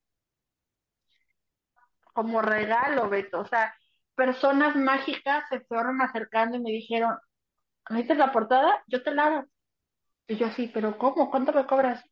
como 2.14 2.42
regalo, 2.42 3.10
Beto. 3.10 3.40
O 3.40 3.46
sea, 3.46 3.74
personas 4.16 4.76
mágicas 4.76 5.46
se 5.50 5.62
fueron 5.62 6.02
acercando 6.02 6.58
y 6.58 6.62
me 6.62 6.72
dijeron, 6.72 7.18
¿necesitas 7.90 8.18
la 8.20 8.32
portada? 8.34 8.84
Yo 8.88 9.04
te 9.04 9.12
la 9.14 9.26
hago. 9.28 9.46
Y 10.28 10.38
yo 10.38 10.48
así, 10.48 10.68
¿pero 10.74 10.98
cómo? 10.98 11.32
¿Cuánto 11.32 11.54
me 11.54 11.68
cobras? 11.68 12.04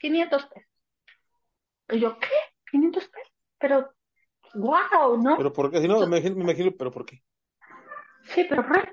500 0.00 0.44
pesos. 0.46 0.68
Y 1.90 2.00
yo, 2.00 2.18
¿qué? 2.18 2.28
500 2.70 3.08
pesos. 3.08 3.32
Pero, 3.58 3.90
wow, 4.54 5.22
¿no? 5.22 5.36
Pero 5.36 5.52
por 5.52 5.70
qué, 5.70 5.80
si 5.80 5.88
no, 5.88 5.98
me 6.00 6.06
imagino, 6.06 6.36
me 6.36 6.44
imagino, 6.44 6.72
pero 6.76 6.90
¿por 6.90 7.04
qué? 7.04 7.22
Sí, 8.24 8.46
pero 8.48 8.66
¿por 8.66 8.82
qué? 8.82 8.92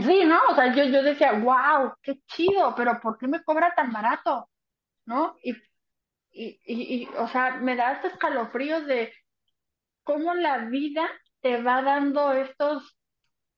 Sí, 0.00 0.24
¿no? 0.24 0.40
O 0.50 0.54
sea, 0.54 0.74
yo, 0.74 0.84
yo 0.84 1.02
decía, 1.02 1.32
wow, 1.32 1.94
qué 2.02 2.18
chido, 2.26 2.74
pero 2.74 2.98
¿por 3.00 3.18
qué 3.18 3.28
me 3.28 3.42
cobra 3.42 3.74
tan 3.74 3.92
barato? 3.92 4.48
¿No? 5.04 5.36
Y, 5.42 5.52
y, 6.30 6.60
y, 6.64 7.02
y, 7.02 7.08
o 7.18 7.28
sea, 7.28 7.56
me 7.56 7.76
da 7.76 7.92
estos 7.92 8.12
escalofríos 8.12 8.86
de 8.86 9.12
cómo 10.02 10.34
la 10.34 10.58
vida 10.58 11.08
te 11.40 11.62
va 11.62 11.82
dando 11.82 12.32
estos 12.32 12.96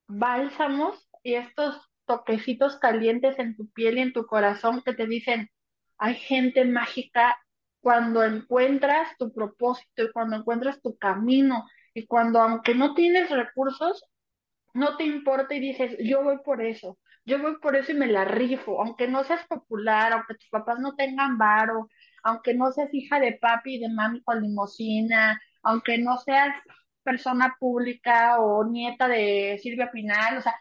bálsamos 0.07 1.09
y 1.23 1.35
estos 1.35 1.81
toquecitos 2.07 2.79
calientes 2.79 3.39
en 3.39 3.57
tu 3.57 3.71
piel 3.71 3.99
y 3.99 4.03
en 4.03 4.13
tu 4.13 4.27
corazón 4.27 4.83
que 4.83 4.93
te 4.93 5.07
dicen, 5.07 5.51
hay 5.99 6.17
gente 6.17 6.65
mágica 6.65 7.39
cuando 7.85 8.25
encuentras 8.25 9.15
tu 9.19 9.31
propósito 9.31 10.05
y 10.05 10.13
cuando 10.13 10.37
encuentras 10.37 10.81
tu 10.81 10.97
camino 10.97 11.67
y 11.93 12.07
cuando 12.07 12.41
aunque 12.41 12.75
no 12.75 12.95
tienes 12.95 13.29
recursos, 13.29 14.03
no 14.73 14.97
te 14.97 15.05
importa 15.05 15.55
y 15.55 15.61
dices, 15.61 15.97
yo 16.01 16.23
voy 16.25 16.39
por 16.43 16.63
eso, 16.63 16.99
yo 17.27 17.41
voy 17.43 17.59
por 17.61 17.77
eso 17.77 17.93
y 17.93 17.97
me 17.97 18.07
la 18.07 18.25
rifo, 18.25 18.81
aunque 18.81 19.07
no 19.07 19.23
seas 19.25 19.47
popular, 19.47 20.15
aunque 20.15 20.35
tus 20.35 20.49
papás 20.49 20.79
no 20.81 20.97
tengan 20.97 21.37
varo, 21.37 21.91
aunque 22.23 22.55
no 22.55 22.73
seas 22.73 22.89
hija 22.95 23.21
de 23.21 23.35
papi 23.35 23.75
y 23.77 23.81
de 23.81 23.91
mami 23.91 24.23
con 24.23 24.41
limosina, 24.41 25.39
aunque 25.63 25.99
no 25.99 26.17
seas 26.17 26.55
persona 27.03 27.57
pública 27.61 28.41
o 28.41 28.65
nieta 28.65 29.09
de 29.09 29.61
Silvia 29.63 29.91
Pinal, 29.93 30.39
o 30.39 30.41
sea, 30.41 30.55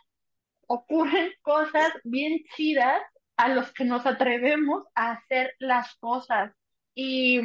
ocurren 0.67 1.31
cosas 1.41 1.93
bien 2.03 2.39
chidas 2.57 3.01
a 3.37 3.47
los 3.47 3.71
que 3.73 3.85
nos 3.85 4.05
atrevemos 4.05 4.83
a 4.93 5.13
hacer 5.13 5.53
las 5.59 5.95
cosas. 5.95 6.51
Y 6.95 7.41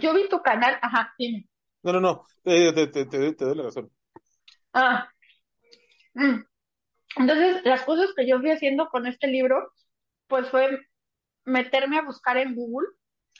yo 0.00 0.14
vi 0.14 0.28
tu 0.28 0.42
canal, 0.42 0.78
ajá, 0.80 1.14
dime. 1.18 1.48
No, 1.82 1.92
no, 1.92 2.00
no, 2.00 2.26
te, 2.42 2.72
te, 2.72 2.86
te, 2.86 3.06
te 3.06 3.44
doy 3.44 3.56
la 3.56 3.64
razón. 3.64 3.90
Ah, 4.72 5.08
mm. 6.14 6.42
Entonces, 7.16 7.62
las 7.64 7.82
cosas 7.82 8.10
que 8.16 8.26
yo 8.26 8.38
fui 8.40 8.50
haciendo 8.50 8.88
con 8.88 9.06
este 9.06 9.26
libro, 9.26 9.72
pues 10.28 10.48
fue 10.48 10.80
meterme 11.44 11.98
a 11.98 12.02
buscar 12.02 12.36
en 12.38 12.54
Google, 12.54 12.88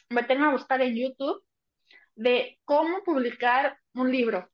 meterme 0.09 0.45
a 0.45 0.51
buscar 0.51 0.81
en 0.81 0.95
YouTube 0.95 1.43
de 2.15 2.59
cómo 2.65 3.03
publicar 3.03 3.79
un 3.95 4.11
libro, 4.11 4.51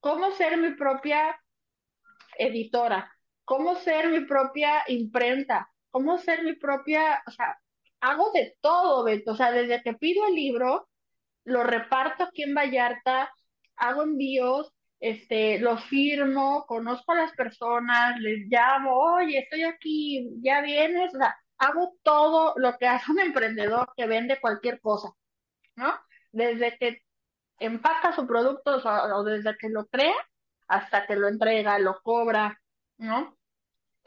cómo 0.00 0.30
ser 0.32 0.58
mi 0.58 0.74
propia 0.74 1.40
editora, 2.38 3.12
cómo 3.44 3.74
ser 3.76 4.10
mi 4.10 4.20
propia 4.26 4.84
imprenta, 4.88 5.70
cómo 5.90 6.18
ser 6.18 6.44
mi 6.44 6.54
propia, 6.54 7.22
o 7.26 7.30
sea, 7.30 7.58
hago 8.10 8.30
de 8.32 8.56
todo, 8.60 9.04
Beto, 9.04 9.32
o 9.32 9.36
sea, 9.36 9.50
desde 9.52 9.82
que 9.82 9.94
pido 9.94 10.26
el 10.26 10.34
libro, 10.34 10.88
lo 11.44 11.62
reparto 11.64 12.24
aquí 12.24 12.42
en 12.42 12.54
Vallarta, 12.54 13.32
hago 13.76 14.02
envíos, 14.02 14.72
este, 15.00 15.58
lo 15.58 15.78
firmo, 15.78 16.64
conozco 16.66 17.12
a 17.12 17.16
las 17.16 17.32
personas, 17.32 18.18
les 18.20 18.46
llamo, 18.48 18.96
oye, 18.96 19.38
estoy 19.38 19.64
aquí, 19.64 20.30
ya 20.42 20.62
vienes, 20.62 21.14
o 21.14 21.18
sea, 21.18 21.36
hago 21.58 21.94
todo 22.02 22.54
lo 22.56 22.76
que 22.78 22.86
hace 22.88 23.12
un 23.12 23.20
emprendedor 23.20 23.92
que 23.96 24.06
vende 24.06 24.40
cualquier 24.40 24.80
cosa, 24.80 25.10
¿no? 25.76 25.92
Desde 26.32 26.76
que 26.78 27.02
empaca 27.58 28.14
su 28.14 28.26
producto 28.26 28.76
o, 28.76 29.16
o 29.16 29.24
desde 29.24 29.56
que 29.58 29.68
lo 29.68 29.86
crea 29.86 30.14
hasta 30.68 31.06
que 31.06 31.16
lo 31.16 31.28
entrega, 31.28 31.78
lo 31.78 32.00
cobra, 32.02 32.60
¿no? 32.98 33.36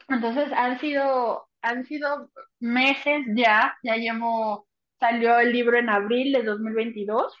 Entonces 0.08 0.52
han 0.52 0.78
sido, 0.80 1.48
han 1.62 1.84
sido 1.84 2.30
meses 2.58 3.24
ya, 3.34 3.76
ya 3.82 3.96
llevo, 3.96 4.66
salió 4.98 5.38
el 5.38 5.52
libro 5.52 5.78
en 5.78 5.88
abril 5.90 6.32
de 6.32 6.42
2022, 6.42 7.34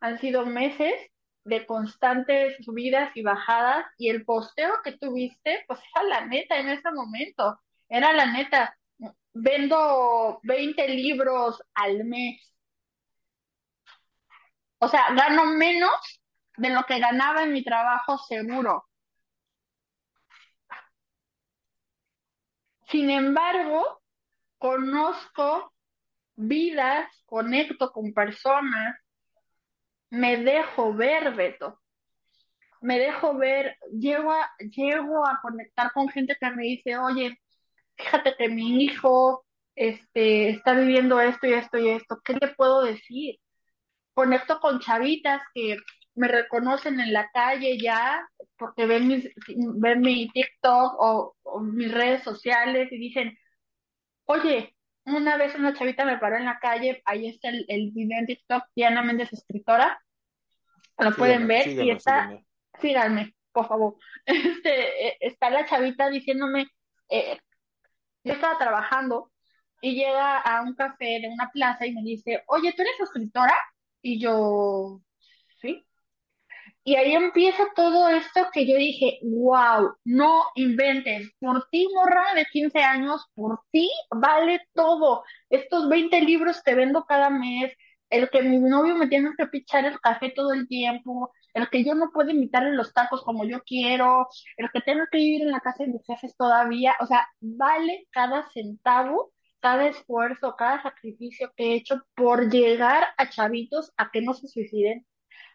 han 0.00 0.18
sido 0.18 0.46
meses 0.46 0.94
de 1.44 1.66
constantes 1.66 2.56
subidas 2.64 3.10
y 3.16 3.22
bajadas 3.22 3.86
y 3.96 4.10
el 4.10 4.24
posteo 4.24 4.74
que 4.84 4.92
tuviste, 4.92 5.64
pues 5.66 5.80
era 5.94 6.04
la 6.04 6.26
neta 6.26 6.58
en 6.58 6.68
ese 6.68 6.90
momento, 6.92 7.60
era 7.88 8.12
la 8.12 8.26
neta, 8.26 8.76
vendo 9.32 10.40
20 10.42 10.88
libros 10.88 11.62
al 11.74 12.04
mes, 12.04 12.52
o 14.78 14.88
sea, 14.88 15.12
gano 15.14 15.44
menos 15.46 16.22
de 16.56 16.70
lo 16.70 16.84
que 16.84 16.98
ganaba 16.98 17.42
en 17.42 17.52
mi 17.52 17.64
trabajo 17.64 18.18
seguro. 18.18 18.87
Sin 22.90 23.10
embargo, 23.10 24.00
conozco 24.58 25.72
vidas, 26.36 27.08
conecto 27.26 27.92
con 27.92 28.12
personas, 28.14 28.96
me 30.10 30.38
dejo 30.38 30.94
ver, 30.94 31.34
Beto. 31.34 31.80
Me 32.80 32.98
dejo 32.98 33.36
ver, 33.36 33.76
llego 33.92 34.32
a, 34.32 34.48
llego 34.58 35.26
a 35.26 35.40
conectar 35.42 35.92
con 35.92 36.08
gente 36.08 36.36
que 36.40 36.50
me 36.50 36.62
dice, 36.62 36.96
oye, 36.96 37.38
fíjate 37.96 38.34
que 38.38 38.48
mi 38.48 38.84
hijo 38.84 39.44
este, 39.74 40.50
está 40.50 40.74
viviendo 40.74 41.20
esto 41.20 41.46
y 41.46 41.54
esto 41.54 41.78
y 41.78 41.88
esto, 41.88 42.20
¿qué 42.24 42.34
le 42.34 42.48
puedo 42.54 42.82
decir? 42.82 43.36
Conecto 44.14 44.60
con 44.60 44.80
chavitas 44.80 45.42
que 45.54 45.76
me 46.18 46.28
reconocen 46.28 47.00
en 47.00 47.12
la 47.12 47.30
calle 47.30 47.78
ya 47.80 48.28
porque 48.56 48.86
ven, 48.86 49.06
mis, 49.08 49.30
ven 49.56 50.00
mi 50.00 50.28
TikTok 50.30 50.94
o, 50.98 51.36
o 51.42 51.60
mis 51.60 51.92
redes 51.92 52.22
sociales 52.24 52.90
y 52.90 52.98
dicen, 52.98 53.38
oye, 54.24 54.76
una 55.04 55.36
vez 55.36 55.54
una 55.54 55.74
chavita 55.74 56.04
me 56.04 56.18
paró 56.18 56.36
en 56.36 56.44
la 56.44 56.58
calle, 56.58 57.02
ahí 57.06 57.28
está 57.28 57.48
el, 57.50 57.64
el 57.68 57.92
video 57.92 58.18
en 58.18 58.26
TikTok, 58.26 58.64
Diana 58.74 59.02
Méndez, 59.02 59.32
escritora, 59.32 60.00
lo 60.98 61.12
pueden 61.14 61.46
ver 61.46 61.68
y 61.68 61.70
síganla, 61.70 61.92
está, 61.94 62.38
síganme, 62.80 63.34
por 63.52 63.68
favor. 63.68 63.96
Este, 64.26 65.08
eh, 65.08 65.16
está 65.20 65.50
la 65.50 65.64
chavita 65.64 66.10
diciéndome, 66.10 66.66
eh, 67.08 67.38
yo 68.24 68.34
estaba 68.34 68.58
trabajando 68.58 69.30
y 69.80 69.94
llega 69.94 70.38
a 70.38 70.62
un 70.62 70.74
café 70.74 71.20
de 71.20 71.28
una 71.28 71.50
plaza 71.50 71.86
y 71.86 71.94
me 71.94 72.02
dice, 72.02 72.42
oye, 72.48 72.72
¿tú 72.72 72.82
eres 72.82 73.00
escritora? 73.00 73.54
Y 74.02 74.20
yo, 74.20 75.00
sí. 75.62 75.87
Y 76.88 76.96
ahí 76.96 77.12
empieza 77.12 77.64
todo 77.76 78.08
esto 78.08 78.48
que 78.50 78.66
yo 78.66 78.74
dije, 78.78 79.18
wow, 79.22 79.94
no 80.06 80.44
inventes, 80.54 81.30
por 81.38 81.68
ti, 81.70 81.86
morra 81.94 82.32
de 82.34 82.46
15 82.46 82.78
años, 82.78 83.26
por 83.34 83.60
ti 83.70 83.90
vale 84.10 84.62
todo. 84.72 85.22
Estos 85.50 85.86
20 85.90 86.18
libros 86.22 86.62
que 86.62 86.74
vendo 86.74 87.04
cada 87.04 87.28
mes, 87.28 87.74
el 88.08 88.30
que 88.30 88.42
mi 88.42 88.56
novio 88.58 88.94
me 88.94 89.06
tiene 89.06 89.32
que 89.36 89.46
pichar 89.48 89.84
el 89.84 90.00
café 90.00 90.30
todo 90.34 90.54
el 90.54 90.66
tiempo, 90.66 91.30
el 91.52 91.68
que 91.68 91.84
yo 91.84 91.94
no 91.94 92.10
puedo 92.10 92.30
invitarle 92.30 92.72
los 92.72 92.94
tacos 92.94 93.22
como 93.22 93.44
yo 93.44 93.62
quiero, 93.64 94.26
el 94.56 94.70
que 94.72 94.80
tengo 94.80 95.04
que 95.12 95.18
vivir 95.18 95.42
en 95.42 95.50
la 95.52 95.60
casa 95.60 95.84
de 95.84 95.92
mis 95.92 96.06
jefes 96.06 96.34
todavía, 96.38 96.94
o 97.00 97.06
sea, 97.06 97.28
vale 97.40 98.06
cada 98.12 98.48
centavo, 98.48 99.34
cada 99.60 99.88
esfuerzo, 99.88 100.56
cada 100.56 100.82
sacrificio 100.82 101.52
que 101.54 101.64
he 101.64 101.74
hecho 101.74 102.02
por 102.14 102.50
llegar 102.50 103.08
a 103.18 103.28
chavitos 103.28 103.92
a 103.98 104.10
que 104.10 104.22
no 104.22 104.32
se 104.32 104.48
suiciden, 104.48 105.04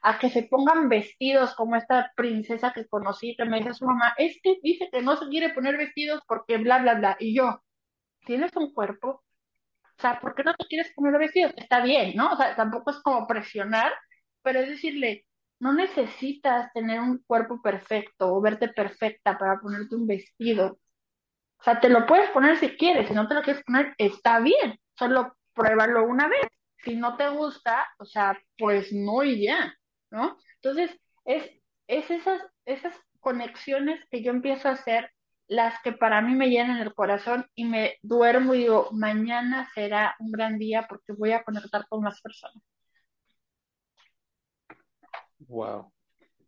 a 0.04 0.20
que 0.20 0.30
se 0.30 0.44
pongan 0.44 0.90
vestidos 0.90 1.56
como 1.56 1.76
esta 1.78 2.12
princesa 2.16 2.74
que 2.74 2.88
conocí, 2.88 3.36
que 3.38 3.46
me 3.46 3.60
dice 3.60 3.74
su 3.74 3.86
mamá, 3.86 4.14
es 4.18 4.40
que 4.44 4.60
dice 4.62 4.90
que 4.92 5.02
no 5.02 5.16
se 5.18 5.30
quiere 5.30 5.54
poner 5.54 5.78
vestidos 5.78 6.22
porque 6.28 6.58
bla, 6.58 6.80
bla, 6.80 6.96
bla, 6.96 7.18
y 7.20 7.36
yo, 7.36 7.64
¿tienes 8.26 8.56
un 8.58 8.74
cuerpo? 8.74 9.24
O 9.98 10.02
sea, 10.02 10.20
¿por 10.20 10.36
qué 10.36 10.44
no 10.44 10.54
te 10.56 10.66
quieres 10.66 10.92
poner 10.94 11.18
vestido? 11.20 11.52
Está 11.56 11.82
bien, 11.84 12.14
¿no? 12.16 12.34
O 12.34 12.38
sea, 12.38 12.56
tampoco 12.56 12.92
es 12.92 12.98
como 13.02 13.28
presionar, 13.28 13.94
pero 14.42 14.60
es 14.60 14.70
decirle, 14.70 15.26
no 15.60 15.74
necesitas 15.74 16.72
tener 16.74 17.00
un 17.00 17.20
cuerpo 17.26 17.62
perfecto 17.62 18.34
o 18.34 18.42
verte 18.42 18.68
perfecta 18.70 19.38
para 19.38 19.60
ponerte 19.62 19.96
un 19.96 20.08
vestido. 20.08 20.80
O 21.60 21.64
sea, 21.64 21.80
te 21.80 21.90
lo 21.90 22.06
puedes 22.06 22.30
poner 22.32 22.58
si 22.58 22.76
quieres, 22.76 23.08
si 23.08 23.14
no 23.14 23.28
te 23.28 23.36
lo 23.36 23.42
quieres 23.42 23.64
poner, 23.64 23.94
está 23.98 24.40
bien, 24.42 24.78
solo 24.98 25.38
pruébalo 25.54 26.06
una 26.06 26.28
vez. 26.28 26.48
Si 26.84 26.96
no 26.98 27.16
te 27.16 27.30
gusta, 27.30 27.88
o 28.00 28.06
sea, 28.06 28.38
pues 28.58 28.92
no 28.92 29.24
y 29.24 29.46
ya, 29.46 29.74
¿no? 30.14 30.38
Entonces, 30.62 30.92
es, 31.26 31.50
es 31.88 32.10
esas, 32.12 32.42
esas 32.66 32.94
conexiones 33.20 34.00
que 34.12 34.22
yo 34.22 34.32
empiezo 34.32 34.70
a 34.70 34.74
hacer 34.74 35.10
las 35.48 35.82
que 35.84 35.92
para 35.92 36.22
mí 36.22 36.36
me 36.36 36.50
llenan 36.50 36.80
el 36.80 36.94
corazón 36.94 37.46
y 37.56 37.66
me 37.66 37.98
duermo 38.02 38.54
y 38.54 38.60
digo, 38.60 38.90
mañana 38.92 39.70
será 39.74 40.16
un 40.20 40.32
gran 40.32 40.58
día 40.58 40.86
porque 40.88 41.14
voy 41.14 41.32
a 41.32 41.44
conectar 41.44 41.86
con 41.90 42.02
más 42.02 42.22
personas. 42.22 42.64
Wow. 45.40 45.92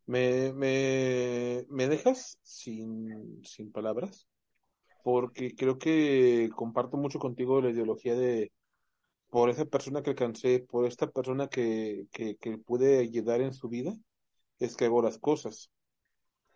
Me, 0.06 0.54
me, 0.54 1.66
me 1.70 1.88
dejas 1.88 2.40
sin, 2.44 3.44
sin 3.44 3.72
palabras 3.72 4.28
porque 5.04 5.56
creo 5.56 5.78
que 5.80 6.50
comparto 6.56 6.98
mucho 6.98 7.20
contigo 7.20 7.62
la 7.62 7.72
ideología 7.72 8.16
de 8.16 8.52
por 9.30 9.50
esa 9.50 9.66
persona 9.66 10.02
que 10.02 10.12
alcancé, 10.12 10.60
por 10.60 10.86
esta 10.86 11.08
persona 11.08 11.48
que, 11.48 12.08
que, 12.12 12.36
que 12.38 12.58
pude 12.58 13.00
ayudar 13.00 13.42
en 13.42 13.54
su 13.54 13.70
vida, 13.70 13.94
es 14.60 14.76
que 14.76 14.86
hago 14.86 15.02
las 15.02 15.18
cosas. 15.18 15.70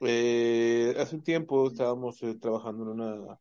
Eh, 0.02 0.96
hace 0.98 1.16
un 1.16 1.24
tiempo 1.24 1.68
estábamos 1.68 2.22
eh, 2.24 2.36
trabajando 2.36 2.84
en 2.84 2.90
una, 2.90 3.40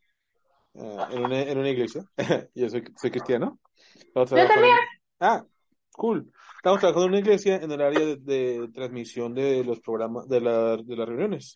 uh, 0.72 1.12
en 1.12 1.24
una, 1.24 1.40
en 1.42 1.58
una 1.58 1.70
iglesia. 1.70 2.04
Yo 2.54 2.68
soy, 2.68 2.84
soy 2.96 3.10
cristiano. 3.10 3.60
Yo 4.14 4.24
también. 4.24 4.76
Ah, 5.20 5.44
cool. 5.92 6.32
Estamos 6.56 6.80
trabajando 6.80 7.06
en 7.06 7.10
una 7.10 7.20
iglesia 7.20 7.56
en 7.56 7.70
el 7.70 7.80
área 7.80 8.00
de, 8.00 8.16
de 8.16 8.68
transmisión 8.74 9.34
de 9.34 9.62
los 9.62 9.80
programas, 9.80 10.28
de, 10.28 10.40
la, 10.40 10.76
de 10.76 10.96
las 10.96 11.08
reuniones. 11.08 11.54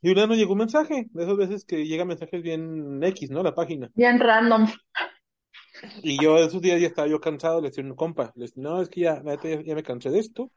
Y 0.00 0.10
una 0.10 0.26
nos 0.26 0.36
llegó 0.36 0.52
un 0.52 0.58
mensaje, 0.58 1.06
de 1.12 1.22
esas 1.22 1.36
veces 1.36 1.64
que 1.64 1.86
llega 1.86 2.04
mensajes 2.04 2.42
bien 2.42 3.00
X, 3.04 3.30
¿no? 3.30 3.42
La 3.42 3.54
página. 3.54 3.88
Bien 3.94 4.18
random. 4.18 4.66
Y 6.02 6.20
yo 6.22 6.38
esos 6.38 6.60
días 6.62 6.80
ya 6.80 6.86
estaba 6.88 7.08
yo 7.08 7.20
cansado, 7.20 7.60
le 7.60 7.68
decía 7.68 7.84
un 7.84 7.94
compa, 7.94 8.32
le 8.36 8.46
decía, 8.46 8.62
no, 8.62 8.80
es 8.82 8.88
que 8.88 9.02
ya, 9.02 9.22
ya, 9.24 9.62
ya 9.62 9.74
me 9.74 9.82
cansé 9.82 10.10
de 10.10 10.18
esto 10.18 10.50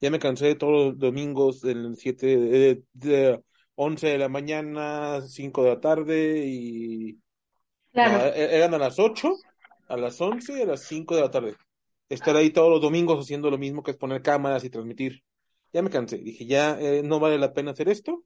ya 0.00 0.10
me 0.10 0.18
cansé 0.18 0.46
de 0.46 0.54
todos 0.54 0.72
los 0.86 0.98
domingos 0.98 1.60
del 1.60 1.96
7 1.96 2.26
de, 2.36 2.82
de 2.92 3.40
11 3.74 4.08
de 4.08 4.18
la 4.18 4.28
mañana, 4.28 5.20
5 5.22 5.64
de 5.64 5.70
la 5.70 5.80
tarde 5.80 6.44
y 6.46 7.18
Claro. 7.92 8.18
no, 8.18 8.24
e- 8.26 8.56
eran 8.56 8.74
a 8.74 8.78
las 8.78 8.98
8, 8.98 9.34
a 9.88 9.96
las 9.96 10.20
11 10.20 10.58
y 10.58 10.62
a 10.62 10.66
las 10.66 10.84
5 10.84 11.16
de 11.16 11.22
la 11.22 11.30
tarde. 11.30 11.56
Estar 12.08 12.36
ahí 12.36 12.50
todos 12.50 12.70
los 12.70 12.80
domingos 12.80 13.18
haciendo 13.20 13.50
lo 13.50 13.58
mismo 13.58 13.82
que 13.82 13.90
es 13.90 13.96
poner 13.96 14.22
cámaras 14.22 14.64
y 14.64 14.70
transmitir. 14.70 15.22
Ya 15.72 15.82
me 15.82 15.90
cansé, 15.90 16.18
dije, 16.18 16.46
ya 16.46 16.78
eh, 16.80 17.02
no 17.02 17.18
vale 17.20 17.38
la 17.38 17.52
pena 17.52 17.72
hacer 17.72 17.88
esto 17.88 18.24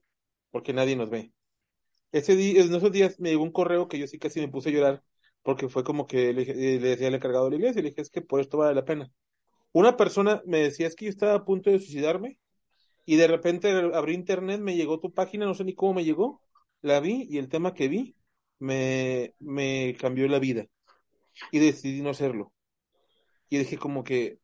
porque 0.51 0.73
nadie 0.73 0.95
nos 0.95 1.09
ve. 1.09 1.31
Ese 2.11 2.35
día, 2.35 2.61
en 2.61 2.73
esos 2.73 2.91
días 2.91 3.19
me 3.19 3.29
llegó 3.29 3.43
un 3.43 3.51
correo 3.51 3.87
que 3.87 3.97
yo 3.97 4.07
sí 4.07 4.19
casi 4.19 4.39
me 4.39 4.47
puse 4.47 4.69
a 4.69 4.71
llorar 4.73 5.03
porque 5.43 5.69
fue 5.69 5.83
como 5.83 6.07
que 6.07 6.33
le, 6.33 6.41
dije- 6.41 6.55
le 6.55 6.79
decía 6.89 7.07
al 7.09 7.15
encargado 7.15 7.45
de 7.45 7.51
la 7.51 7.57
iglesia, 7.57 7.81
le 7.83 7.89
dije, 7.89 8.01
es 8.01 8.09
que 8.09 8.21
por 8.21 8.41
esto 8.41 8.57
vale 8.59 8.75
la 8.75 8.85
pena. 8.85 9.11
Una 9.73 9.97
persona 9.97 10.41
me 10.45 10.59
decía, 10.59 10.87
es 10.87 10.95
que 10.95 11.05
yo 11.05 11.11
estaba 11.11 11.35
a 11.35 11.45
punto 11.45 11.69
de 11.71 11.79
suicidarme 11.79 12.39
y 13.05 13.17
de 13.17 13.27
repente 13.27 13.71
abrí 13.93 14.13
internet, 14.15 14.61
me 14.61 14.75
llegó 14.75 14.99
tu 14.99 15.13
página, 15.13 15.45
no 15.45 15.55
sé 15.55 15.63
ni 15.65 15.75
cómo 15.75 15.95
me 15.95 16.05
llegó, 16.05 16.41
la 16.81 16.99
vi 17.01 17.27
y 17.29 17.37
el 17.39 17.49
tema 17.49 17.73
que 17.73 17.87
vi 17.89 18.17
me, 18.59 19.35
me 19.39 19.95
cambió 19.99 20.27
la 20.27 20.39
vida 20.39 20.67
y 21.51 21.59
decidí 21.59 22.01
no 22.01 22.11
hacerlo. 22.11 22.53
Y 23.49 23.57
dije 23.59 23.77
como 23.77 24.03
que, 24.03 24.39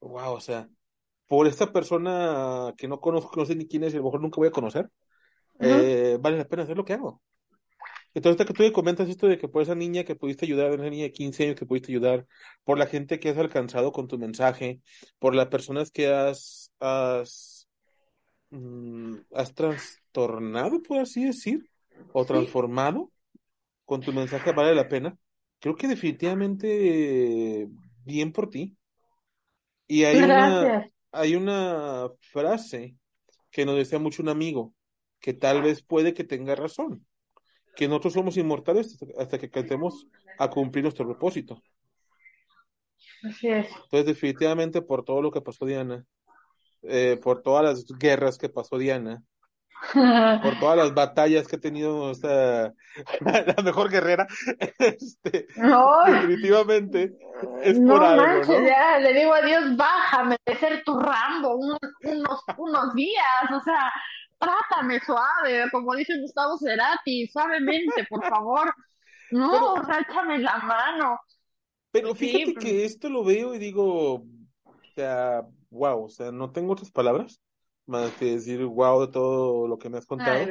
wow, 0.00 0.34
o 0.34 0.40
sea, 0.40 0.70
por 1.28 1.46
esta 1.48 1.72
persona 1.72 2.74
que 2.78 2.88
no 2.88 3.00
conozco, 3.00 3.32
no 3.36 3.46
sé 3.46 3.56
ni 3.56 3.68
quién 3.68 3.84
es 3.84 3.94
y 3.94 3.96
a 3.96 4.00
lo 4.00 4.06
mejor 4.06 4.22
nunca 4.22 4.36
voy 4.38 4.48
a 4.48 4.52
conocer, 4.52 4.90
eh, 5.60 6.18
vale 6.20 6.38
la 6.38 6.48
pena 6.48 6.64
hacer 6.64 6.76
lo 6.76 6.84
que 6.86 6.94
hago. 6.94 7.22
Entonces, 8.14 8.46
que 8.46 8.52
tú 8.52 8.62
me 8.62 8.72
comentas 8.72 9.08
esto 9.08 9.26
de 9.26 9.38
que 9.38 9.48
por 9.48 9.62
esa 9.62 9.74
niña 9.74 10.04
que 10.04 10.14
pudiste 10.14 10.44
ayudar, 10.44 10.72
esa 10.72 10.90
niña 10.90 11.04
de 11.04 11.12
15 11.12 11.44
años 11.44 11.56
que 11.56 11.66
pudiste 11.66 11.92
ayudar, 11.92 12.26
por 12.64 12.78
la 12.78 12.86
gente 12.86 13.18
que 13.18 13.30
has 13.30 13.38
alcanzado 13.38 13.92
con 13.92 14.06
tu 14.06 14.18
mensaje, 14.18 14.80
por 15.18 15.34
las 15.34 15.48
personas 15.48 15.90
que 15.90 16.12
has, 16.12 16.70
has, 16.78 17.68
mm, 18.50 19.16
has 19.34 19.54
trastornado, 19.54 20.82
por 20.82 20.98
así 20.98 21.24
decir, 21.24 21.70
o 22.12 22.22
Sí, 22.22 22.28
transformado 22.28 23.10
con 23.84 24.00
tu 24.00 24.12
mensaje, 24.12 24.52
vale 24.52 24.74
la 24.74 24.88
pena. 24.88 25.16
Creo 25.58 25.74
que 25.76 25.88
definitivamente 25.88 27.68
bien 28.04 28.32
por 28.32 28.50
ti. 28.50 28.76
Y 29.86 30.04
hay 30.04 30.22
una, 30.22 30.90
hay 31.12 31.36
una 31.36 32.10
frase 32.20 32.96
que 33.50 33.64
nos 33.64 33.76
decía 33.76 33.98
mucho 33.98 34.22
un 34.22 34.28
amigo, 34.28 34.74
que 35.20 35.34
tal 35.34 35.62
vez 35.62 35.82
puede 35.82 36.14
que 36.14 36.24
tenga 36.24 36.54
razón. 36.54 37.06
Que 37.74 37.88
nosotros 37.88 38.12
somos 38.14 38.36
inmortales 38.36 38.98
hasta 39.18 39.38
que 39.38 39.50
cantemos 39.50 40.06
a 40.38 40.48
cumplir 40.48 40.84
nuestro 40.84 41.06
propósito. 41.06 41.60
Así 43.24 43.48
es. 43.48 43.66
Entonces, 43.68 44.06
definitivamente, 44.06 44.82
por 44.82 45.04
todo 45.04 45.22
lo 45.22 45.30
que 45.30 45.40
pasó 45.40 45.64
Diana, 45.64 46.04
eh, 46.82 47.18
por 47.22 47.42
todas 47.42 47.64
las 47.64 47.86
guerras 47.98 48.38
que 48.38 48.48
pasó 48.48 48.78
Diana, 48.78 49.22
por 50.42 50.58
todas 50.60 50.76
las 50.76 50.94
batallas 50.94 51.46
que 51.48 51.56
ha 51.56 51.60
tenido 51.60 52.10
esta, 52.10 52.72
la 53.56 53.62
mejor 53.64 53.90
guerrera, 53.90 54.26
este, 54.78 55.46
No, 55.56 56.04
definitivamente 56.06 57.12
es 57.62 57.78
por 57.78 58.00
no 58.00 58.04
algo, 58.06 58.22
manches, 58.26 58.48
¿no? 58.60 58.66
ya 58.66 58.98
le 58.98 59.12
digo 59.14 59.32
a 59.34 59.42
Dios, 59.42 59.76
bájame 59.76 60.36
de 60.46 60.56
ser 60.56 60.82
tu 60.84 60.98
Rambo 60.98 61.56
un- 61.56 61.78
unos, 62.04 62.40
unos 62.58 62.94
días, 62.94 63.50
o 63.52 63.60
sea, 63.62 63.90
trátame 64.42 65.00
suave, 65.00 65.70
como 65.70 65.94
dice 65.94 66.20
Gustavo 66.20 66.58
Cerati, 66.58 67.26
suavemente, 67.28 68.04
por 68.08 68.24
favor. 68.28 68.74
No, 69.30 69.50
Pero, 69.50 70.38
la 70.38 70.58
mano. 70.58 71.20
pero 71.90 72.14
sí, 72.14 72.28
fíjate 72.28 72.54
que 72.54 72.84
esto 72.84 73.08
lo 73.08 73.24
veo 73.24 73.54
y 73.54 73.58
digo, 73.58 74.14
o 74.14 74.26
sea, 74.94 75.42
wow, 75.70 76.04
o 76.04 76.08
sea, 76.08 76.32
no 76.32 76.50
tengo 76.52 76.72
otras 76.72 76.90
palabras 76.90 77.40
más 77.86 78.12
que 78.12 78.26
decir 78.26 78.64
wow 78.64 79.00
de 79.00 79.08
todo 79.12 79.66
lo 79.68 79.78
que 79.78 79.88
me 79.90 79.98
has 79.98 80.06
contado. 80.06 80.46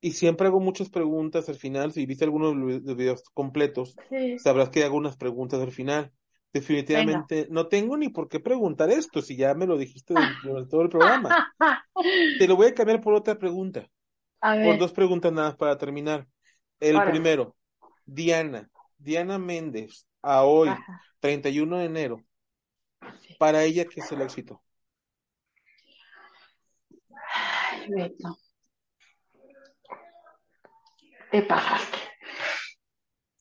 Y 0.00 0.12
siempre 0.12 0.46
hago 0.46 0.60
muchas 0.60 0.88
preguntas 0.88 1.48
al 1.48 1.56
final. 1.56 1.92
Si 1.92 2.06
viste 2.06 2.24
algunos 2.24 2.54
de 2.54 2.80
los 2.80 2.96
videos 2.96 3.22
completos, 3.34 3.96
Sí, 4.08 4.38
sabrás 4.38 4.70
que 4.70 4.84
hago 4.84 4.96
unas 4.96 5.16
preguntas 5.16 5.60
al 5.60 5.72
final. 5.72 6.12
Venga. 6.52 6.66
Definitivamente 6.66 7.46
no 7.50 7.68
tengo 7.68 7.96
ni 7.96 8.08
por 8.08 8.28
qué 8.28 8.40
preguntar 8.40 8.90
esto, 8.90 9.22
si 9.22 9.36
ya 9.36 9.54
me 9.54 9.66
lo 9.66 9.78
dijiste 9.78 10.14
durante 10.42 10.70
todo 10.70 10.82
el 10.82 10.88
programa. 10.88 11.54
Te 12.38 12.48
lo 12.48 12.56
voy 12.56 12.68
a 12.68 12.74
cambiar 12.74 13.00
por 13.00 13.14
otra 13.14 13.38
pregunta, 13.38 13.88
A 14.40 14.56
por 14.62 14.78
dos 14.78 14.92
preguntas 14.92 15.32
nada 15.32 15.48
más 15.48 15.56
para 15.56 15.78
terminar. 15.78 16.26
El 16.80 16.96
ahora, 16.96 17.10
primero, 17.10 17.56
Diana, 18.04 18.68
Diana 18.98 19.38
Méndez, 19.38 20.06
a 20.22 20.42
hoy, 20.44 20.68
ajá, 20.68 21.02
31 21.20 21.78
de 21.78 21.84
enero, 21.84 22.24
sí. 23.20 23.34
para 23.38 23.62
ella, 23.64 23.84
¿qué 23.84 24.00
es 24.00 24.10
el 24.12 24.22
éxito? 24.22 24.62
Ay, 27.32 27.86
Beto, 27.90 28.38
te 31.30 31.42
pasaste. 31.42 31.98